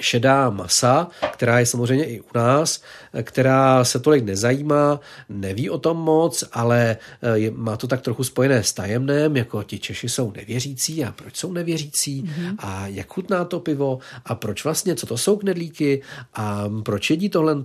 šedá 0.00 0.50
masa, 0.50 1.08
která 1.32 1.58
je 1.58 1.66
samozřejmě 1.66 2.04
i 2.04 2.20
u 2.20 2.26
nás, 2.34 2.82
která 3.22 3.84
se 3.84 3.98
tolik 3.98 4.24
nezajímá, 4.24 5.00
neví 5.28 5.70
o 5.70 5.78
tom 5.78 5.96
moc, 5.96 6.44
ale 6.52 6.96
eh, 7.22 7.38
je, 7.38 7.50
má 7.50 7.76
to 7.76 7.86
tak 7.86 8.00
trochu 8.00 8.24
spojené 8.24 8.62
s 8.62 8.72
tajemném, 8.72 9.36
jako 9.36 9.62
ti 9.62 9.78
Češi 9.78 10.08
jsou 10.08 10.32
nevěřící 10.36 11.04
a 11.04 11.12
proč 11.12 11.36
jsou 11.36 11.52
nevěřící 11.52 12.22
mm-hmm. 12.22 12.54
a 12.58 12.86
jak 12.86 13.12
chutná 13.12 13.44
to 13.44 13.60
pivo 13.60 13.98
a 14.24 14.34
proč 14.34 14.64
vlastně, 14.64 14.94
co 14.94 15.06
to 15.06 15.16
jsou 15.18 15.36
knedlíky 15.36 16.02
a 16.34 16.64
proč 16.82 17.10
jedí 17.10 17.28
tohle 17.28 17.56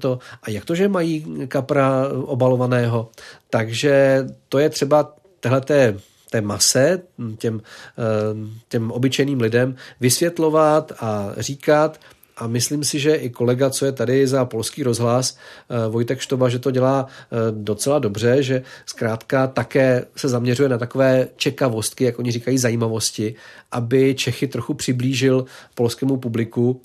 a 0.43 0.49
jak 0.49 0.65
to, 0.65 0.75
že 0.75 0.87
mají 0.87 1.25
kapra 1.47 2.07
obalovaného. 2.09 3.09
Takže 3.49 4.25
to 4.49 4.59
je 4.59 4.69
třeba 4.69 5.13
tehleté 5.39 5.99
té 6.29 6.41
mase, 6.41 7.01
těm, 7.37 7.61
eh, 7.97 8.49
těm 8.67 8.91
obyčejným 8.91 9.41
lidem 9.41 9.75
vysvětlovat 9.99 10.91
a 10.99 11.31
říkat, 11.37 11.99
a 12.37 12.47
myslím 12.47 12.83
si, 12.83 12.99
že 12.99 13.15
i 13.15 13.29
kolega, 13.29 13.69
co 13.69 13.85
je 13.85 13.91
tady 13.91 14.27
za 14.27 14.45
polský 14.45 14.83
rozhlas, 14.83 15.37
eh, 15.69 15.89
Vojtek 15.89 16.19
Štoba, 16.19 16.49
že 16.49 16.59
to 16.59 16.71
dělá 16.71 17.07
eh, 17.07 17.35
docela 17.51 17.99
dobře, 17.99 18.43
že 18.43 18.61
zkrátka 18.85 19.47
také 19.47 20.05
se 20.15 20.29
zaměřuje 20.29 20.69
na 20.69 20.77
takové 20.77 21.27
čekavostky, 21.35 22.03
jak 22.03 22.19
oni 22.19 22.31
říkají, 22.31 22.57
zajímavosti, 22.57 23.35
aby 23.71 24.15
Čechy 24.15 24.47
trochu 24.47 24.73
přiblížil 24.73 25.45
polskému 25.75 26.17
publiku. 26.17 26.81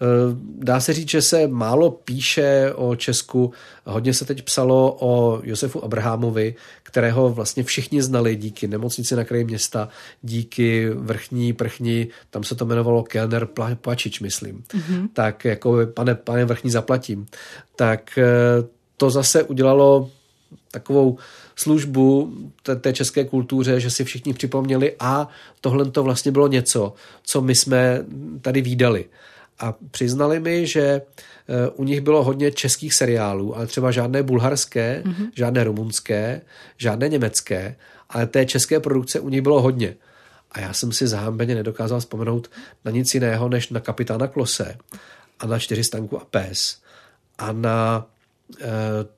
Eh, 0.00 0.06
dá 0.58 0.80
se 0.80 0.92
říct, 0.92 1.10
že 1.10 1.22
se 1.22 1.46
málo 1.46 1.90
píše 1.90 2.72
o 2.74 2.96
Česku. 2.96 3.52
Hodně 3.84 4.14
se 4.14 4.24
teď 4.24 4.42
psalo 4.42 4.96
o 5.00 5.40
Josefu 5.42 5.84
Abrahamovi, 5.84 6.54
kterého 6.88 7.32
vlastně 7.32 7.62
všichni 7.62 8.02
znali 8.02 8.36
díky 8.36 8.68
nemocnici 8.68 9.16
na 9.16 9.24
kraji 9.24 9.44
města, 9.44 9.88
díky 10.22 10.90
vrchní 10.90 11.52
prchni, 11.52 12.08
tam 12.30 12.44
se 12.44 12.54
to 12.54 12.64
jmenovalo 12.64 13.02
Kellner 13.02 13.48
Plačič, 13.74 14.20
myslím. 14.20 14.64
Mm-hmm. 14.68 15.08
Tak 15.12 15.44
jako 15.44 15.78
pane, 15.94 16.14
pane 16.14 16.44
vrchní 16.44 16.70
zaplatím. 16.70 17.26
Tak 17.76 18.18
eh, 18.18 18.24
to 18.96 19.10
zase 19.10 19.42
udělalo 19.42 20.10
takovou 20.70 21.18
službu 21.56 22.32
té, 22.62 22.76
té 22.76 22.92
české 22.92 23.24
kultuře, 23.24 23.80
že 23.80 23.90
si 23.90 24.04
všichni 24.04 24.32
připomněli 24.32 24.96
a 25.00 25.28
tohle 25.60 25.90
to 25.90 26.02
vlastně 26.02 26.32
bylo 26.32 26.48
něco, 26.48 26.94
co 27.22 27.40
my 27.40 27.54
jsme 27.54 28.04
tady 28.40 28.60
výdali 28.60 29.04
a 29.58 29.74
přiznali 29.90 30.40
mi, 30.40 30.66
že 30.66 30.80
eh, 30.80 31.68
u 31.74 31.84
nich 31.84 32.00
bylo 32.00 32.24
hodně 32.24 32.52
českých 32.52 32.94
seriálů, 32.94 33.56
ale 33.56 33.66
třeba 33.66 33.90
žádné 33.90 34.22
bulharské, 34.22 35.02
mm-hmm. 35.06 35.30
žádné 35.34 35.64
rumunské, 35.64 36.40
žádné 36.76 37.08
německé, 37.08 37.76
ale 38.08 38.26
té 38.26 38.46
české 38.46 38.80
produkce 38.80 39.20
u 39.20 39.28
nich 39.28 39.42
bylo 39.42 39.62
hodně. 39.62 39.94
A 40.52 40.60
já 40.60 40.72
jsem 40.72 40.92
si 40.92 41.06
zahambeně 41.06 41.54
nedokázal 41.54 42.00
vzpomenout 42.00 42.50
na 42.84 42.90
nic 42.90 43.14
jiného, 43.14 43.48
než 43.48 43.68
na 43.68 43.80
kapitána 43.80 44.26
Klose 44.26 44.76
a 45.38 45.46
na 45.46 45.58
čtyřistanku 45.58 46.20
a 46.20 46.24
pes 46.24 46.78
a 47.38 47.52
na 47.52 48.06
e, 48.60 48.66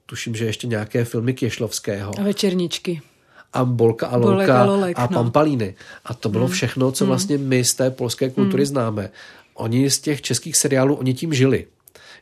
tuším, 0.06 0.34
že 0.34 0.44
ještě 0.44 0.66
nějaké 0.66 1.04
filmy 1.04 1.34
Kěšlovského. 1.34 2.20
A 2.20 2.22
večerničky 2.22 3.02
a 3.52 3.64
Bolka 3.64 4.06
a 4.06 4.16
Lolka 4.16 4.64
Lolek, 4.64 4.98
a 4.98 5.02
no. 5.02 5.08
Pampalíny. 5.08 5.74
A 6.04 6.14
to 6.14 6.28
bylo 6.28 6.46
mm. 6.46 6.52
všechno, 6.52 6.92
co 6.92 7.04
mm. 7.04 7.08
vlastně 7.08 7.38
my 7.38 7.64
z 7.64 7.74
té 7.74 7.90
polské 7.90 8.30
kultury 8.30 8.62
mm. 8.62 8.66
známe 8.66 9.10
oni 9.54 9.90
z 9.90 10.00
těch 10.00 10.22
českých 10.22 10.56
seriálů, 10.56 10.94
oni 10.94 11.14
tím 11.14 11.34
žili. 11.34 11.66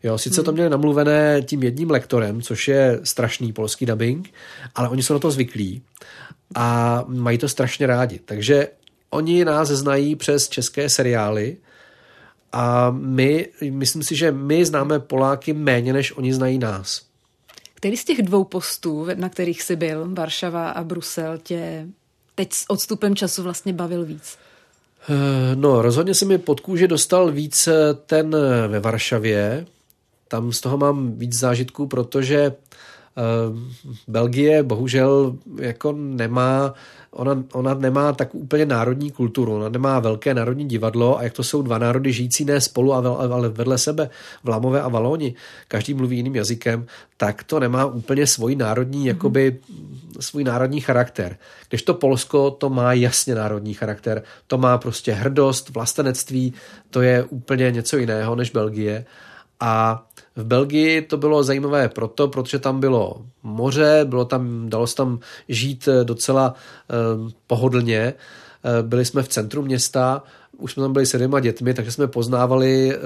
Jo, 0.02 0.18
sice 0.18 0.42
to 0.42 0.50
hmm. 0.50 0.54
měli 0.54 0.70
namluvené 0.70 1.42
tím 1.42 1.62
jedním 1.62 1.90
lektorem, 1.90 2.42
což 2.42 2.68
je 2.68 3.00
strašný 3.04 3.52
polský 3.52 3.86
dubbing, 3.86 4.30
ale 4.74 4.88
oni 4.88 5.02
jsou 5.02 5.14
na 5.14 5.20
to 5.20 5.30
zvyklí 5.30 5.82
a 6.54 7.04
mají 7.08 7.38
to 7.38 7.48
strašně 7.48 7.86
rádi. 7.86 8.20
Takže 8.24 8.68
oni 9.10 9.44
nás 9.44 9.68
znají 9.68 10.16
přes 10.16 10.48
české 10.48 10.88
seriály 10.88 11.56
a 12.52 12.90
my, 12.90 13.48
myslím 13.70 14.02
si, 14.02 14.16
že 14.16 14.32
my 14.32 14.64
známe 14.64 14.98
Poláky 14.98 15.52
méně, 15.52 15.92
než 15.92 16.16
oni 16.16 16.34
znají 16.34 16.58
nás. 16.58 17.02
Který 17.74 17.96
z 17.96 18.04
těch 18.04 18.22
dvou 18.22 18.44
postů, 18.44 19.06
na 19.14 19.28
kterých 19.28 19.62
jsi 19.62 19.76
byl, 19.76 20.14
Varšava 20.14 20.70
a 20.70 20.84
Brusel, 20.84 21.38
tě 21.38 21.86
teď 22.34 22.52
s 22.52 22.64
odstupem 22.68 23.16
času 23.16 23.42
vlastně 23.42 23.72
bavil 23.72 24.04
víc? 24.04 24.38
Eh, 25.10 25.56
no, 25.56 25.82
rozhodně 25.82 26.14
se 26.14 26.24
mi 26.24 26.38
pod 26.38 26.60
kůži 26.60 26.88
dostal 26.88 27.30
víc 27.30 27.68
ten 28.06 28.36
eh, 28.36 28.68
ve 28.68 28.80
Varšavě. 28.80 29.66
Tam 30.28 30.52
z 30.52 30.60
toho 30.60 30.78
mám 30.78 31.12
víc 31.18 31.38
zážitků, 31.38 31.86
protože 31.86 32.52
Belgie 34.08 34.62
bohužel 34.62 35.36
jako 35.60 35.92
nemá 35.92 36.74
ona, 37.10 37.44
ona 37.52 37.74
nemá 37.74 38.12
tak 38.12 38.34
úplně 38.34 38.66
národní 38.66 39.10
kulturu, 39.10 39.56
ona 39.56 39.68
nemá 39.68 40.00
velké 40.00 40.34
národní 40.34 40.68
divadlo 40.68 41.18
a 41.18 41.22
jak 41.22 41.32
to 41.32 41.44
jsou 41.44 41.62
dva 41.62 41.78
národy 41.78 42.12
žijící 42.12 42.44
ne 42.44 42.60
spolu, 42.60 42.92
ale 42.92 43.48
vedle 43.48 43.78
sebe, 43.78 44.10
Vlámové 44.44 44.82
a 44.82 44.88
Valoni, 44.88 45.34
každý 45.68 45.94
mluví 45.94 46.16
jiným 46.16 46.36
jazykem, 46.36 46.86
tak 47.16 47.44
to 47.44 47.60
nemá 47.60 47.84
úplně 47.84 48.26
svůj 48.26 48.56
národní, 48.56 49.02
mm-hmm. 49.02 49.08
jakoby 49.08 49.58
svůj 50.20 50.44
národní 50.44 50.80
charakter. 50.80 51.36
Když 51.68 51.82
to 51.82 51.94
Polsko, 51.94 52.50
to 52.50 52.70
má 52.70 52.92
jasně 52.92 53.34
národní 53.34 53.74
charakter, 53.74 54.22
to 54.46 54.58
má 54.58 54.78
prostě 54.78 55.12
hrdost, 55.12 55.68
vlastenectví, 55.68 56.54
to 56.90 57.02
je 57.02 57.24
úplně 57.24 57.70
něco 57.70 57.96
jiného 57.96 58.34
než 58.36 58.50
Belgie. 58.50 59.04
A 59.60 60.04
v 60.38 60.44
Belgii 60.44 61.02
to 61.02 61.16
bylo 61.16 61.42
zajímavé 61.42 61.88
proto, 61.88 62.28
protože 62.28 62.58
tam 62.58 62.80
bylo 62.80 63.22
moře, 63.42 64.00
bylo 64.04 64.24
tam, 64.24 64.70
dalo 64.70 64.86
se 64.86 64.96
tam 64.96 65.18
žít 65.48 65.88
eh, 65.88 66.04
docela 66.04 66.54
eh, 66.90 67.32
pohodlně. 67.46 68.14
Eh, 68.64 68.82
byli 68.82 69.04
jsme 69.04 69.22
v 69.22 69.28
centru 69.28 69.62
města, 69.62 70.22
už 70.58 70.72
jsme 70.72 70.82
tam 70.82 70.92
byli 70.92 71.06
se 71.06 71.16
dvěma 71.16 71.40
dětmi, 71.40 71.74
takže 71.74 71.92
jsme 71.92 72.06
poznávali 72.06 72.92
eh, 72.92 72.98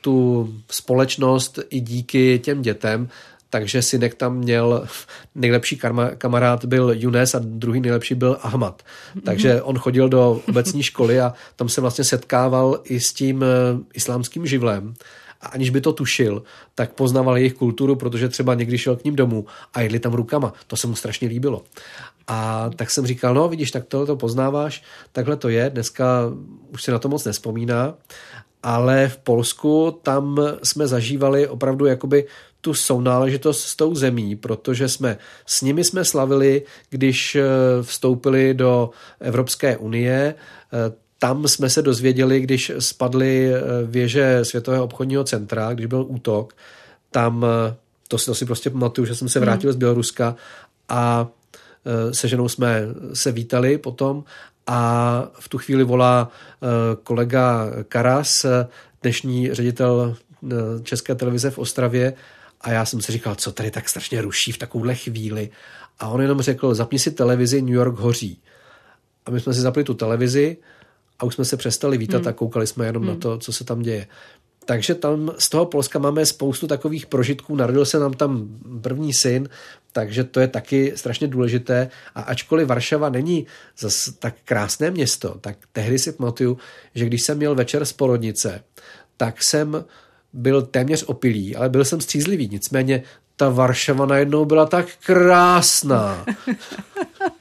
tu 0.00 0.48
společnost 0.70 1.58
i 1.70 1.80
díky 1.80 2.38
těm 2.38 2.62
dětem. 2.62 3.08
Takže 3.50 3.82
synek 3.82 4.14
tam 4.14 4.36
měl, 4.36 4.86
nejlepší 5.34 5.80
kamarád 6.18 6.64
byl 6.64 6.92
Junes 6.96 7.34
a 7.34 7.40
druhý 7.42 7.80
nejlepší 7.80 8.14
byl 8.14 8.38
Ahmad. 8.42 8.82
Takže 9.24 9.62
on 9.62 9.78
chodil 9.78 10.08
do 10.08 10.40
obecní 10.48 10.82
školy 10.82 11.20
a 11.20 11.32
tam 11.56 11.68
se 11.68 11.80
vlastně 11.80 12.04
setkával 12.04 12.80
i 12.84 13.00
s 13.00 13.12
tím 13.12 13.44
islámským 13.94 14.46
živlem 14.46 14.94
a 15.40 15.46
aniž 15.48 15.70
by 15.70 15.80
to 15.80 15.92
tušil, 15.92 16.42
tak 16.74 16.92
poznával 16.92 17.36
jejich 17.36 17.54
kulturu, 17.54 17.96
protože 17.96 18.28
třeba 18.28 18.54
někdy 18.54 18.78
šel 18.78 18.96
k 18.96 19.04
ním 19.04 19.16
domů 19.16 19.46
a 19.74 19.80
jedli 19.80 19.98
tam 19.98 20.12
rukama. 20.12 20.52
To 20.66 20.76
se 20.76 20.86
mu 20.86 20.94
strašně 20.94 21.28
líbilo. 21.28 21.62
A 22.26 22.70
tak 22.76 22.90
jsem 22.90 23.06
říkal, 23.06 23.34
no 23.34 23.48
vidíš, 23.48 23.70
tak 23.70 23.84
tohle 23.84 24.06
to 24.06 24.16
poznáváš, 24.16 24.82
takhle 25.12 25.36
to 25.36 25.48
je, 25.48 25.70
dneska 25.70 26.32
už 26.72 26.82
se 26.82 26.92
na 26.92 26.98
to 26.98 27.08
moc 27.08 27.24
nespomíná, 27.24 27.94
ale 28.62 29.08
v 29.08 29.16
Polsku 29.16 29.98
tam 30.02 30.38
jsme 30.62 30.86
zažívali 30.86 31.48
opravdu 31.48 31.86
jakoby 31.86 32.26
tu 32.60 32.74
sounáležitost 32.74 33.60
s 33.60 33.76
tou 33.76 33.94
zemí, 33.94 34.36
protože 34.36 34.88
jsme 34.88 35.18
s 35.46 35.62
nimi 35.62 35.84
jsme 35.84 36.04
slavili, 36.04 36.62
když 36.90 37.34
eh, 37.36 37.42
vstoupili 37.82 38.54
do 38.54 38.90
Evropské 39.20 39.76
unie, 39.76 40.34
eh, 40.72 41.09
tam 41.22 41.48
jsme 41.48 41.70
se 41.70 41.82
dozvěděli, 41.82 42.40
když 42.40 42.72
spadly 42.78 43.54
eh, 43.54 43.60
věže 43.84 44.44
Světového 44.44 44.84
obchodního 44.84 45.24
centra, 45.24 45.74
když 45.74 45.86
byl 45.86 46.04
útok, 46.08 46.56
tam, 47.10 47.46
to 48.08 48.18
si, 48.18 48.26
to 48.26 48.34
si 48.34 48.46
prostě 48.46 48.70
pamatuju, 48.70 49.06
že 49.06 49.14
jsem 49.14 49.28
se 49.28 49.40
vrátil 49.40 49.70
hmm. 49.70 49.72
z 49.72 49.76
Běloruska 49.76 50.36
a 50.88 51.28
se 52.12 52.28
ženou 52.28 52.48
jsme 52.48 52.82
se 53.14 53.32
vítali 53.32 53.78
potom 53.78 54.24
a 54.66 55.30
v 55.32 55.48
tu 55.48 55.58
chvíli 55.58 55.84
volá 55.84 56.30
kolega 57.02 57.66
Karas, 57.88 58.46
dnešní 59.02 59.54
ředitel 59.54 60.16
České 60.82 61.14
televize 61.14 61.50
v 61.50 61.58
Ostravě 61.58 62.14
a 62.60 62.70
já 62.70 62.84
jsem 62.84 63.00
si 63.00 63.12
říkal, 63.12 63.34
co 63.34 63.52
tady 63.52 63.70
tak 63.70 63.88
strašně 63.88 64.22
ruší 64.22 64.52
v 64.52 64.58
takovouhle 64.58 64.94
chvíli. 64.94 65.50
A 65.98 66.08
on 66.08 66.22
jenom 66.22 66.40
řekl, 66.40 66.74
zapni 66.74 66.98
si 66.98 67.10
televizi, 67.10 67.62
New 67.62 67.74
York 67.74 67.98
hoří. 67.98 68.42
A 69.26 69.30
my 69.30 69.40
jsme 69.40 69.54
si 69.54 69.60
zapli 69.60 69.84
tu 69.84 69.94
televizi 69.94 70.56
a 71.20 71.24
už 71.24 71.34
jsme 71.34 71.44
se 71.44 71.56
přestali 71.56 71.98
vítat 71.98 72.18
hmm. 72.18 72.28
a 72.28 72.32
koukali 72.32 72.66
jsme 72.66 72.86
jenom 72.86 73.02
hmm. 73.02 73.12
na 73.12 73.18
to, 73.18 73.38
co 73.38 73.52
se 73.52 73.64
tam 73.64 73.82
děje. 73.82 74.06
Takže 74.64 74.94
tam 74.94 75.32
z 75.38 75.48
toho 75.48 75.66
Polska 75.66 75.98
máme 75.98 76.26
spoustu 76.26 76.66
takových 76.66 77.06
prožitků. 77.06 77.56
Narodil 77.56 77.86
se 77.86 77.98
nám 77.98 78.12
tam 78.12 78.48
první 78.80 79.12
syn, 79.12 79.48
takže 79.92 80.24
to 80.24 80.40
je 80.40 80.48
taky 80.48 80.92
strašně 80.96 81.26
důležité. 81.26 81.90
A 82.14 82.20
ačkoliv 82.20 82.68
Varšava 82.68 83.08
není 83.08 83.46
zas 83.78 84.12
tak 84.18 84.34
krásné 84.44 84.90
město, 84.90 85.36
tak 85.40 85.56
tehdy 85.72 85.98
si 85.98 86.12
pamatuju, 86.12 86.58
že 86.94 87.06
když 87.06 87.22
jsem 87.22 87.36
měl 87.36 87.54
večer 87.54 87.84
z 87.84 87.92
porodnice, 87.92 88.62
tak 89.16 89.42
jsem 89.42 89.84
byl 90.32 90.62
téměř 90.62 91.04
opilý, 91.06 91.56
ale 91.56 91.68
byl 91.68 91.84
jsem 91.84 92.00
střízlivý. 92.00 92.48
Nicméně 92.52 93.02
ta 93.36 93.48
Varšava 93.48 94.06
najednou 94.06 94.44
byla 94.44 94.66
tak 94.66 94.86
krásná. 95.06 96.24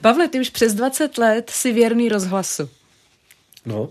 Pavle, 0.00 0.28
ty 0.28 0.40
už 0.40 0.50
přes 0.50 0.74
20 0.74 1.18
let 1.18 1.50
si 1.50 1.72
věrný 1.72 2.08
rozhlasu. 2.08 2.68
No. 3.66 3.90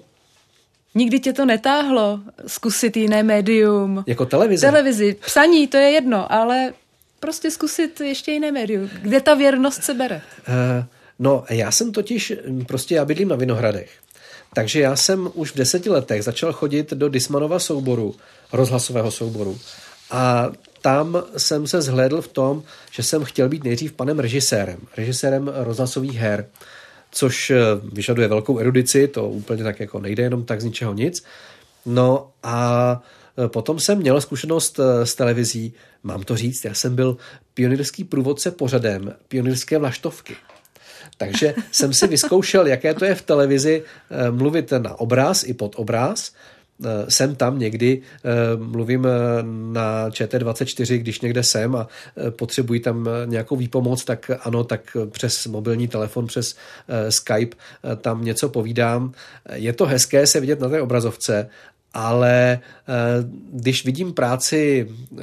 Nikdy 0.95 1.19
tě 1.19 1.33
to 1.33 1.45
netáhlo 1.45 2.19
zkusit 2.47 2.97
jiné 2.97 3.23
médium? 3.23 4.03
Jako 4.07 4.25
televize? 4.25 4.67
Televizi. 4.67 5.15
Psaní, 5.25 5.67
to 5.67 5.77
je 5.77 5.89
jedno, 5.89 6.31
ale 6.31 6.73
prostě 7.19 7.51
zkusit 7.51 8.01
ještě 8.01 8.31
jiné 8.31 8.51
médium. 8.51 8.89
Kde 9.01 9.21
ta 9.21 9.33
věrnost 9.33 9.83
se 9.83 9.93
bere? 9.93 10.21
Uh, 10.47 10.85
no, 11.19 11.43
já 11.49 11.71
jsem 11.71 11.91
totiž, 11.91 12.33
prostě 12.67 12.95
já 12.95 13.05
bydlím 13.05 13.27
na 13.27 13.35
Vinohradech. 13.35 13.91
Takže 14.53 14.79
já 14.79 14.95
jsem 14.95 15.31
už 15.33 15.51
v 15.51 15.55
deseti 15.55 15.89
letech 15.89 16.23
začal 16.23 16.53
chodit 16.53 16.93
do 16.93 17.09
Dismanova 17.09 17.59
souboru, 17.59 18.15
rozhlasového 18.53 19.11
souboru. 19.11 19.59
A 20.11 20.51
tam 20.81 21.23
jsem 21.37 21.67
se 21.67 21.81
zhlédl 21.81 22.21
v 22.21 22.27
tom, 22.27 22.63
že 22.91 23.03
jsem 23.03 23.23
chtěl 23.23 23.49
být 23.49 23.63
nejdřív 23.63 23.93
panem 23.93 24.19
režisérem, 24.19 24.79
režisérem 24.97 25.51
rozhlasových 25.55 26.17
her, 26.17 26.45
což 27.11 27.49
eh, 27.49 27.57
vyžaduje 27.93 28.27
velkou 28.27 28.59
erudici, 28.59 29.07
to 29.07 29.29
úplně 29.29 29.63
tak 29.63 29.79
jako 29.79 29.99
nejde 29.99 30.23
jenom 30.23 30.45
tak 30.45 30.61
z 30.61 30.63
ničeho 30.63 30.93
nic. 30.93 31.23
No 31.85 32.31
a 32.43 33.01
eh, 33.45 33.47
potom 33.47 33.79
jsem 33.79 33.97
měl 33.97 34.21
zkušenost 34.21 34.79
eh, 34.79 35.05
s 35.05 35.15
televizí, 35.15 35.73
mám 36.03 36.23
to 36.23 36.37
říct, 36.37 36.65
já 36.65 36.73
jsem 36.73 36.95
byl 36.95 37.17
pionýrský 37.53 38.03
průvodce 38.03 38.51
pořadem 38.51 39.13
pionýrské 39.27 39.77
vlaštovky. 39.77 40.35
Takže 41.17 41.53
jsem 41.71 41.93
si 41.93 42.07
vyzkoušel, 42.07 42.67
jaké 42.67 42.93
to 42.93 43.05
je 43.05 43.15
v 43.15 43.21
televizi 43.21 43.83
mluvit 44.31 44.73
na 44.77 44.99
obraz 44.99 45.43
i 45.43 45.53
pod 45.53 45.75
obraz. 45.75 46.31
Eh, 46.85 47.11
jsem 47.11 47.35
tam 47.35 47.59
někdy, 47.59 48.01
eh, 48.01 48.29
mluvím 48.57 49.07
na 49.71 50.09
ČT24, 50.09 50.97
když 50.97 51.21
někde 51.21 51.43
jsem 51.43 51.75
a 51.75 51.87
potřebuji 52.29 52.79
tam 52.79 53.09
nějakou 53.25 53.55
výpomoc, 53.55 54.05
tak 54.05 54.31
ano, 54.43 54.63
tak 54.63 54.97
přes 55.09 55.47
mobilní 55.47 55.87
telefon, 55.87 56.27
přes 56.27 56.55
Skype 57.09 57.57
tam 58.01 58.25
něco 58.25 58.49
povídám. 58.49 59.11
Je 59.53 59.73
to 59.73 59.85
hezké 59.85 60.27
se 60.27 60.39
vidět 60.39 60.59
na 60.59 60.69
té 60.69 60.81
obrazovce, 60.81 61.49
ale 61.93 62.59
eh, 62.61 62.95
když 63.53 63.85
vidím 63.85 64.13
práci 64.13 64.87
eh, 64.89 65.21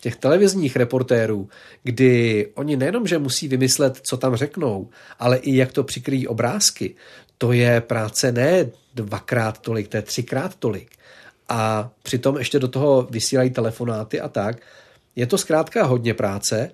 těch 0.00 0.16
televizních 0.16 0.76
reportérů, 0.76 1.48
kdy 1.82 2.46
oni 2.54 2.76
nejenom, 2.76 3.06
že 3.06 3.18
musí 3.18 3.48
vymyslet, 3.48 4.00
co 4.02 4.16
tam 4.16 4.36
řeknou, 4.36 4.88
ale 5.18 5.36
i 5.36 5.56
jak 5.56 5.72
to 5.72 5.84
přikryjí 5.84 6.28
obrázky, 6.28 6.94
to 7.38 7.52
je 7.52 7.80
práce 7.80 8.32
ne 8.32 8.66
dvakrát 8.94 9.58
tolik, 9.58 9.88
to 9.88 9.96
je 9.96 10.02
třikrát 10.02 10.54
tolik. 10.54 10.97
A 11.48 11.90
přitom 12.02 12.38
ještě 12.38 12.58
do 12.58 12.68
toho 12.68 13.08
vysílají 13.10 13.50
telefonáty 13.50 14.20
a 14.20 14.28
tak. 14.28 14.56
Je 15.16 15.26
to 15.26 15.38
zkrátka 15.38 15.84
hodně 15.84 16.14
práce 16.14 16.70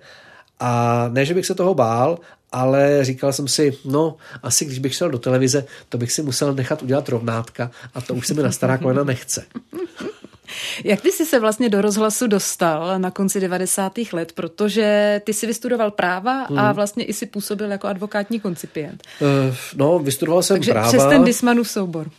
a 0.59 1.05
ne, 1.11 1.25
že 1.25 1.33
bych 1.33 1.45
se 1.45 1.55
toho 1.55 1.73
bál, 1.73 2.19
ale 2.51 3.05
říkal 3.05 3.33
jsem 3.33 3.47
si, 3.47 3.77
no, 3.85 4.15
asi 4.43 4.65
když 4.65 4.79
bych 4.79 4.95
šel 4.95 5.09
do 5.09 5.19
televize, 5.19 5.65
to 5.89 5.97
bych 5.97 6.11
si 6.11 6.21
musel 6.21 6.53
nechat 6.53 6.83
udělat 6.83 7.09
rovnátka 7.09 7.71
a 7.93 8.01
to 8.01 8.13
už 8.13 8.27
se 8.27 8.33
mi 8.33 8.43
na 8.43 8.51
stará 8.51 8.77
kolena 8.77 9.03
nechce. 9.03 9.45
Jak 10.83 11.01
ty 11.01 11.11
jsi 11.11 11.25
se 11.25 11.39
vlastně 11.39 11.69
do 11.69 11.81
rozhlasu 11.81 12.27
dostal 12.27 12.99
na 12.99 13.11
konci 13.11 13.39
90. 13.39 13.93
let, 14.13 14.31
protože 14.31 15.21
ty 15.23 15.33
jsi 15.33 15.47
vystudoval 15.47 15.91
práva 15.91 16.43
a 16.43 16.65
hmm. 16.65 16.75
vlastně 16.75 17.03
i 17.03 17.13
si 17.13 17.25
působil 17.25 17.71
jako 17.71 17.87
advokátní 17.87 18.39
koncipient. 18.39 19.03
Uh, 19.21 19.55
no, 19.75 19.99
vystudoval 19.99 20.43
jsem 20.43 20.57
Takže 20.57 20.71
práva. 20.71 20.87
přes 20.87 21.03
ten 21.05 21.23
Dismanův 21.23 21.69
soubor. 21.69 22.09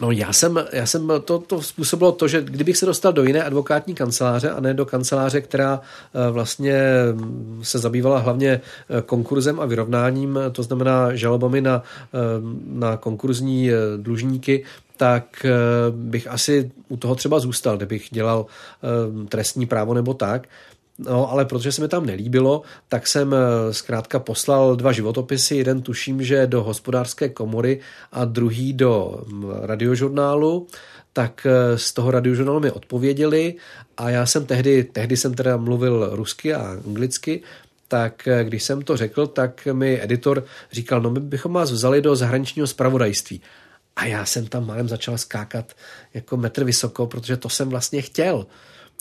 No 0.00 0.10
já 0.10 0.32
jsem, 0.32 0.64
já 0.72 0.86
jsem 0.86 1.12
to, 1.24 1.38
to 1.38 1.62
způsobilo 1.62 2.12
to, 2.12 2.28
že 2.28 2.42
kdybych 2.42 2.76
se 2.76 2.86
dostal 2.86 3.12
do 3.12 3.22
jiné 3.24 3.44
advokátní 3.44 3.94
kanceláře 3.94 4.50
a 4.50 4.60
ne 4.60 4.74
do 4.74 4.86
kanceláře, 4.86 5.40
která 5.40 5.80
eh, 5.80 6.30
vlastně 6.30 6.82
mm, 7.12 7.60
se 7.62 7.78
zabývala 7.78 8.18
hlavně 8.18 8.50
eh, 8.50 9.02
konkurzem 9.02 9.60
a 9.60 9.66
vyrovnáním, 9.66 10.38
to 10.52 10.62
znamená 10.62 11.14
žalobami 11.14 11.60
na, 11.60 11.82
eh, 12.14 12.18
na 12.66 12.96
konkurzní 12.96 13.70
dlužníky, 13.96 14.64
tak 14.96 15.46
bych 15.90 16.26
asi 16.26 16.70
u 16.88 16.96
toho 16.96 17.14
třeba 17.14 17.40
zůstal, 17.40 17.76
kdybych 17.76 18.08
dělal 18.10 18.46
trestní 19.28 19.66
právo 19.66 19.94
nebo 19.94 20.14
tak. 20.14 20.48
No, 20.98 21.30
ale 21.30 21.44
protože 21.44 21.72
se 21.72 21.82
mi 21.82 21.88
tam 21.88 22.06
nelíbilo, 22.06 22.62
tak 22.88 23.06
jsem 23.06 23.34
eh, 23.34 23.74
zkrátka 23.74 24.18
poslal 24.18 24.76
dva 24.76 24.92
životopisy. 24.92 25.56
Jeden 25.56 25.82
tuším, 25.82 26.22
že 26.22 26.46
do 26.46 26.62
hospodářské 26.62 27.28
komory 27.28 27.80
a 28.12 28.24
druhý 28.24 28.72
do 28.72 29.22
mm, 29.26 29.50
radiožurnálu 29.60 30.66
tak 31.16 31.46
eh, 31.46 31.78
z 31.78 31.92
toho 31.92 32.10
radiožurnálu 32.10 32.60
mi 32.60 32.70
odpověděli 32.70 33.54
a 33.96 34.10
já 34.10 34.26
jsem 34.26 34.46
tehdy, 34.46 34.84
tehdy 34.84 35.16
jsem 35.16 35.34
teda 35.34 35.56
mluvil 35.56 36.08
rusky 36.12 36.54
a 36.54 36.78
anglicky, 36.86 37.42
tak 37.88 38.28
eh, 38.28 38.44
když 38.44 38.62
jsem 38.62 38.82
to 38.82 38.96
řekl, 38.96 39.26
tak 39.26 39.68
mi 39.72 40.02
editor 40.02 40.44
říkal, 40.72 41.00
no 41.00 41.10
my 41.10 41.20
bychom 41.20 41.52
vás 41.52 41.72
vzali 41.72 42.02
do 42.02 42.16
zahraničního 42.16 42.66
spravodajství. 42.66 43.40
A 43.96 44.04
já 44.04 44.26
jsem 44.26 44.46
tam 44.46 44.66
málem 44.66 44.88
začal 44.88 45.18
skákat 45.18 45.72
jako 46.14 46.36
metr 46.36 46.64
vysoko, 46.64 47.06
protože 47.06 47.36
to 47.36 47.48
jsem 47.48 47.68
vlastně 47.68 48.02
chtěl. 48.02 48.46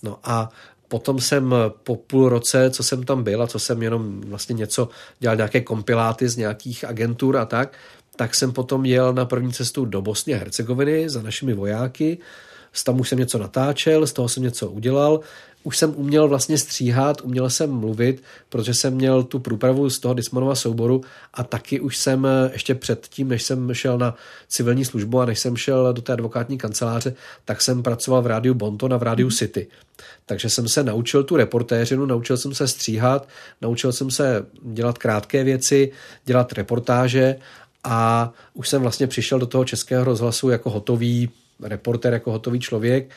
No 0.04 0.20
a 0.24 0.50
Potom 0.88 1.20
jsem 1.20 1.56
po 1.84 1.96
půl 1.96 2.30
roce, 2.30 2.70
co 2.70 2.84
jsem 2.84 3.04
tam 3.04 3.24
byl 3.24 3.44
a 3.44 3.48
co 3.48 3.60
jsem 3.60 3.84
jenom 3.84 4.22
vlastně 4.22 4.54
něco 4.54 4.90
dělal 5.20 5.36
nějaké 5.36 5.62
kompiláty 5.62 6.30
z 6.30 6.38
nějakých 6.38 6.86
agentur 6.86 7.38
a 7.38 7.46
tak, 7.46 7.78
tak 8.16 8.36
jsem 8.36 8.52
potom 8.52 8.86
jel 8.86 9.14
na 9.14 9.26
první 9.26 9.54
cestu 9.54 9.86
do 9.86 10.02
Bosny 10.02 10.34
a 10.34 10.38
Hercegoviny 10.38 11.10
za 11.10 11.22
našimi 11.22 11.54
vojáky. 11.54 12.18
Tam 12.84 13.00
už 13.00 13.10
jsem 13.10 13.20
něco 13.20 13.38
natáčel, 13.38 14.08
z 14.08 14.14
toho 14.14 14.30
jsem 14.30 14.44
něco 14.44 14.70
udělal 14.70 15.20
už 15.66 15.78
jsem 15.78 15.94
uměl 15.96 16.28
vlastně 16.28 16.58
stříhat, 16.58 17.22
uměl 17.22 17.50
jsem 17.50 17.72
mluvit, 17.72 18.24
protože 18.50 18.74
jsem 18.74 18.94
měl 18.94 19.24
tu 19.24 19.40
průpravu 19.40 19.90
z 19.90 20.00
toho 20.00 20.14
Dismanova 20.14 20.56
souboru 20.56 21.02
a 21.34 21.44
taky 21.44 21.80
už 21.80 21.98
jsem 21.98 22.26
eh, 22.26 22.50
ještě 22.54 22.76
předtím, 22.76 23.28
než 23.28 23.44
jsem 23.44 23.74
šel 23.74 23.98
na 23.98 24.16
civilní 24.48 24.86
službu 24.86 25.22
a 25.22 25.26
než 25.26 25.40
jsem 25.40 25.58
šel 25.58 25.94
do 25.94 26.02
té 26.02 26.14
advokátní 26.14 26.58
kanceláře, 26.58 27.14
tak 27.46 27.62
jsem 27.62 27.84
pracoval 27.84 28.22
v 28.22 28.28
rádiu 28.28 28.54
Bonton 28.54 28.94
a 28.94 28.98
v 28.98 29.04
rádiu 29.04 29.28
mhm. 29.28 29.36
City. 29.36 29.68
Takže 30.26 30.50
jsem 30.50 30.68
se 30.68 30.84
naučil 30.84 31.24
tu 31.24 31.36
reportéřinu, 31.36 32.06
naučil 32.06 32.38
jsem 32.38 32.54
se 32.54 32.68
stříhat, 32.68 33.28
naučil 33.62 33.92
jsem 33.92 34.12
se 34.12 34.46
dělat 34.62 34.98
krátké 34.98 35.44
věci, 35.44 35.92
dělat 36.26 36.54
reportáže 36.54 37.36
a 37.84 38.32
už 38.54 38.70
jsem 38.70 38.82
vlastně 38.82 39.08
přišel 39.08 39.40
do 39.40 39.46
toho 39.46 39.66
českého 39.66 40.04
rozhlasu 40.04 40.50
jako 40.50 40.70
hotový 40.70 41.30
reporter, 41.64 42.14
jako 42.14 42.32
hotový 42.32 42.60
člověk 42.60 43.10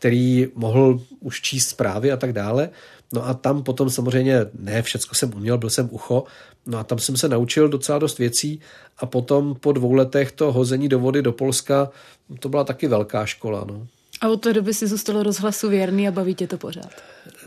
který 0.00 0.48
mohl 0.54 1.00
už 1.20 1.40
číst 1.40 1.68
zprávy 1.68 2.12
a 2.12 2.16
tak 2.16 2.32
dále. 2.32 2.70
No 3.12 3.28
a 3.28 3.34
tam 3.34 3.62
potom 3.62 3.90
samozřejmě 3.90 4.46
ne 4.58 4.82
všecko 4.82 5.14
jsem 5.14 5.34
uměl, 5.34 5.58
byl 5.58 5.70
jsem 5.70 5.88
ucho, 5.92 6.24
no 6.66 6.78
a 6.78 6.84
tam 6.84 6.98
jsem 6.98 7.16
se 7.16 7.28
naučil 7.28 7.68
docela 7.68 7.98
dost 7.98 8.18
věcí 8.18 8.60
a 8.98 9.06
potom 9.06 9.54
po 9.60 9.72
dvou 9.72 9.92
letech 9.92 10.32
to 10.32 10.52
hození 10.52 10.88
do 10.88 10.98
vody 10.98 11.22
do 11.22 11.32
Polska, 11.32 11.90
to 12.38 12.48
byla 12.48 12.64
taky 12.64 12.88
velká 12.88 13.26
škola. 13.26 13.64
No. 13.68 13.86
A 14.20 14.28
od 14.28 14.40
té 14.40 14.52
doby 14.52 14.74
si 14.74 14.86
zůstalo 14.86 15.22
rozhlasu 15.22 15.68
věrný 15.68 16.08
a 16.08 16.10
baví 16.10 16.34
tě 16.34 16.46
to 16.46 16.58
pořád? 16.58 16.90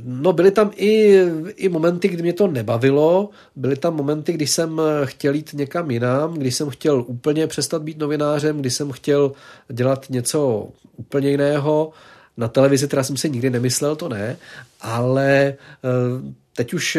No 0.04 0.34
byly 0.34 0.52
tam 0.52 0.72
i, 0.76 1.20
i 1.56 1.70
momenty, 1.70 2.08
kdy 2.08 2.24
mě 2.24 2.34
to 2.34 2.48
nebavilo, 2.48 3.30
byly 3.56 3.76
tam 3.76 3.96
momenty, 3.96 4.34
kdy 4.34 4.48
jsem 4.48 4.82
chtěl 5.04 5.34
jít 5.34 5.54
někam 5.54 5.92
jinam, 5.92 6.34
kdy 6.34 6.52
jsem 6.52 6.70
chtěl 6.70 7.06
úplně 7.08 7.48
přestat 7.48 7.82
být 7.82 7.98
novinářem, 7.98 8.58
kdy 8.58 8.70
jsem 8.70 8.92
chtěl 8.92 9.32
dělat 9.72 10.06
něco 10.10 10.70
úplně 10.98 11.30
jiného. 11.30 11.92
Na 12.38 12.48
televizi 12.48 12.88
teda 12.88 13.04
jsem 13.04 13.18
si 13.18 13.30
nikdy 13.30 13.50
nemyslel, 13.50 13.96
to 13.96 14.10
ne, 14.10 14.38
ale 14.82 15.54
eh, 15.84 16.34
teď 16.56 16.74
už 16.74 16.98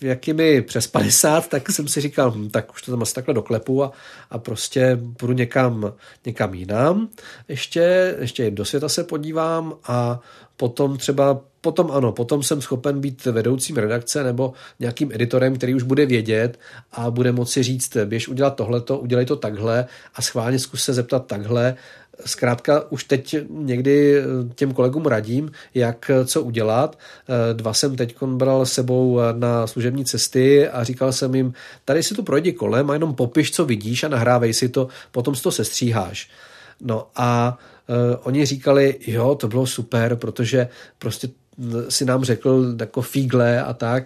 jak 0.00 0.28
je 0.28 0.34
mi 0.34 0.62
přes 0.62 0.86
50, 0.86 1.48
tak 1.48 1.70
jsem 1.70 1.88
si 1.88 2.00
říkal, 2.00 2.30
hm, 2.30 2.50
tak 2.50 2.72
už 2.72 2.82
to 2.82 2.90
tam 2.90 3.02
asi 3.02 3.14
takhle 3.14 3.34
doklepu 3.34 3.84
a, 3.84 3.92
a 4.30 4.38
prostě 4.38 4.98
půjdu 5.16 5.32
někam, 5.32 5.92
někam 6.26 6.54
jinam. 6.54 7.08
Ještě, 7.48 8.16
ještě 8.20 8.50
do 8.50 8.64
světa 8.64 8.88
se 8.88 9.04
podívám 9.04 9.74
a 9.84 10.20
potom 10.56 10.96
třeba 10.96 11.40
potom 11.64 11.90
ano, 11.90 12.12
potom 12.12 12.42
jsem 12.42 12.60
schopen 12.60 13.00
být 13.00 13.24
vedoucím 13.24 13.76
redakce 13.76 14.24
nebo 14.24 14.52
nějakým 14.80 15.12
editorem, 15.12 15.56
který 15.56 15.74
už 15.74 15.82
bude 15.82 16.06
vědět 16.06 16.60
a 16.92 17.10
bude 17.10 17.32
moci 17.32 17.62
říct, 17.62 17.96
běž 18.04 18.28
udělat 18.28 18.56
tohleto, 18.56 18.98
udělej 18.98 19.26
to 19.26 19.36
takhle 19.36 19.86
a 20.14 20.22
schválně 20.22 20.58
zkus 20.58 20.82
se 20.82 20.92
zeptat 20.92 21.26
takhle. 21.26 21.74
Zkrátka 22.26 22.92
už 22.92 23.04
teď 23.04 23.36
někdy 23.50 24.22
těm 24.54 24.74
kolegům 24.74 25.06
radím, 25.06 25.50
jak 25.74 26.10
co 26.24 26.42
udělat. 26.42 26.98
Dva 27.52 27.74
jsem 27.74 27.96
teď 27.96 28.22
bral 28.22 28.66
sebou 28.66 29.20
na 29.32 29.66
služební 29.66 30.04
cesty 30.04 30.68
a 30.68 30.84
říkal 30.84 31.12
jsem 31.12 31.34
jim, 31.34 31.52
tady 31.84 32.02
si 32.02 32.14
tu 32.14 32.22
projdi 32.22 32.52
kolem 32.52 32.90
a 32.90 32.92
jenom 32.92 33.14
popiš, 33.14 33.52
co 33.52 33.64
vidíš 33.64 34.04
a 34.04 34.08
nahrávej 34.08 34.54
si 34.54 34.68
to, 34.68 34.88
potom 35.10 35.34
si 35.34 35.42
to 35.42 35.50
sestříháš. 35.50 36.30
No 36.80 37.06
a 37.16 37.58
oni 38.22 38.46
říkali, 38.46 38.98
jo, 39.06 39.34
to 39.34 39.48
bylo 39.48 39.66
super, 39.66 40.16
protože 40.16 40.68
prostě 40.98 41.28
si 41.88 42.04
nám 42.04 42.24
řekl 42.24 42.74
jako 42.80 43.02
fígle 43.02 43.62
a 43.62 43.72
tak, 43.72 44.04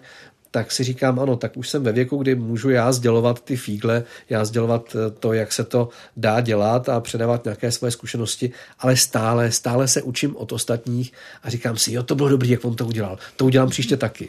tak 0.51 0.73
si 0.73 0.85
říkám, 0.85 1.21
ano, 1.21 1.37
tak 1.37 1.57
už 1.57 1.69
jsem 1.69 1.83
ve 1.83 1.93
věku, 1.93 2.17
kdy 2.17 2.35
můžu 2.35 2.71
já 2.71 2.93
sdělovat 2.93 3.41
ty 3.41 3.57
fígle, 3.57 4.05
já 4.31 4.45
sdělovat 4.45 4.97
eh, 4.97 5.11
to, 5.11 5.33
jak 5.33 5.53
se 5.53 5.65
to 5.65 5.89
dá 6.17 6.41
dělat 6.41 6.89
a 6.89 7.01
předávat 7.01 7.45
nějaké 7.45 7.73
své 7.73 7.91
zkušenosti, 7.91 8.51
ale 8.79 8.97
stále, 8.97 9.53
stále 9.53 9.89
se 9.89 10.03
učím 10.03 10.37
od 10.37 10.53
ostatních 10.53 11.13
a 11.43 11.51
říkám 11.51 11.77
si, 11.77 11.93
jo, 11.93 12.03
to 12.03 12.15
bylo 12.15 12.29
dobrý, 12.29 12.51
jak 12.51 12.65
on 12.65 12.77
to 12.77 12.87
udělal. 12.87 13.19
To 13.37 13.45
udělám 13.45 13.71
příště 13.71 13.97
taky. 13.97 14.29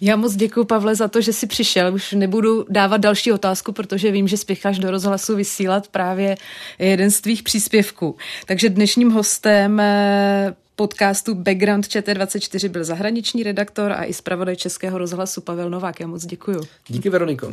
Já 0.00 0.16
moc 0.16 0.34
děkuji, 0.34 0.64
Pavle, 0.64 0.94
za 0.94 1.08
to, 1.08 1.20
že 1.20 1.32
jsi 1.32 1.46
přišel. 1.46 1.94
Už 1.94 2.12
nebudu 2.12 2.66
dávat 2.68 2.96
další 2.96 3.32
otázku, 3.32 3.72
protože 3.72 4.10
vím, 4.10 4.28
že 4.28 4.36
spěcháš 4.36 4.78
do 4.78 4.90
rozhlasu 4.90 5.36
vysílat 5.36 5.88
právě 5.88 6.36
jeden 6.78 7.10
z 7.10 7.20
tvých 7.20 7.42
příspěvků. 7.42 8.16
Takže 8.46 8.68
dnešním 8.68 9.10
hostem 9.10 9.80
eh, 9.80 10.54
podcastu 10.82 11.34
Background 11.34 11.84
ČT24 11.84 12.68
byl 12.68 12.84
zahraniční 12.84 13.42
redaktor 13.42 13.92
a 13.92 14.04
i 14.04 14.12
zpravodaj 14.12 14.56
Českého 14.56 14.98
rozhlasu 14.98 15.40
Pavel 15.40 15.70
Novák. 15.70 16.00
Já 16.00 16.06
moc 16.06 16.26
děkuji. 16.26 16.60
Díky 16.88 17.10
Veroniko. 17.10 17.50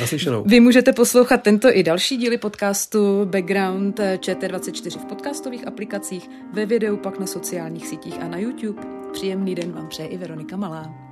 Naslyšenou. 0.00 0.44
Vy 0.46 0.60
můžete 0.60 0.92
poslouchat 0.92 1.42
tento 1.42 1.68
i 1.76 1.82
další 1.82 2.16
díly 2.16 2.38
podcastu 2.38 3.24
Background 3.24 4.00
ČT24 4.00 4.98
v 4.98 5.04
podcastových 5.04 5.66
aplikacích, 5.66 6.28
ve 6.52 6.66
videu 6.66 6.96
pak 6.96 7.18
na 7.18 7.26
sociálních 7.26 7.86
sítích 7.86 8.14
a 8.20 8.28
na 8.28 8.38
YouTube. 8.38 8.82
Příjemný 9.12 9.54
den 9.54 9.72
vám 9.72 9.88
přeje 9.88 10.08
i 10.08 10.18
Veronika 10.18 10.56
Malá. 10.56 11.09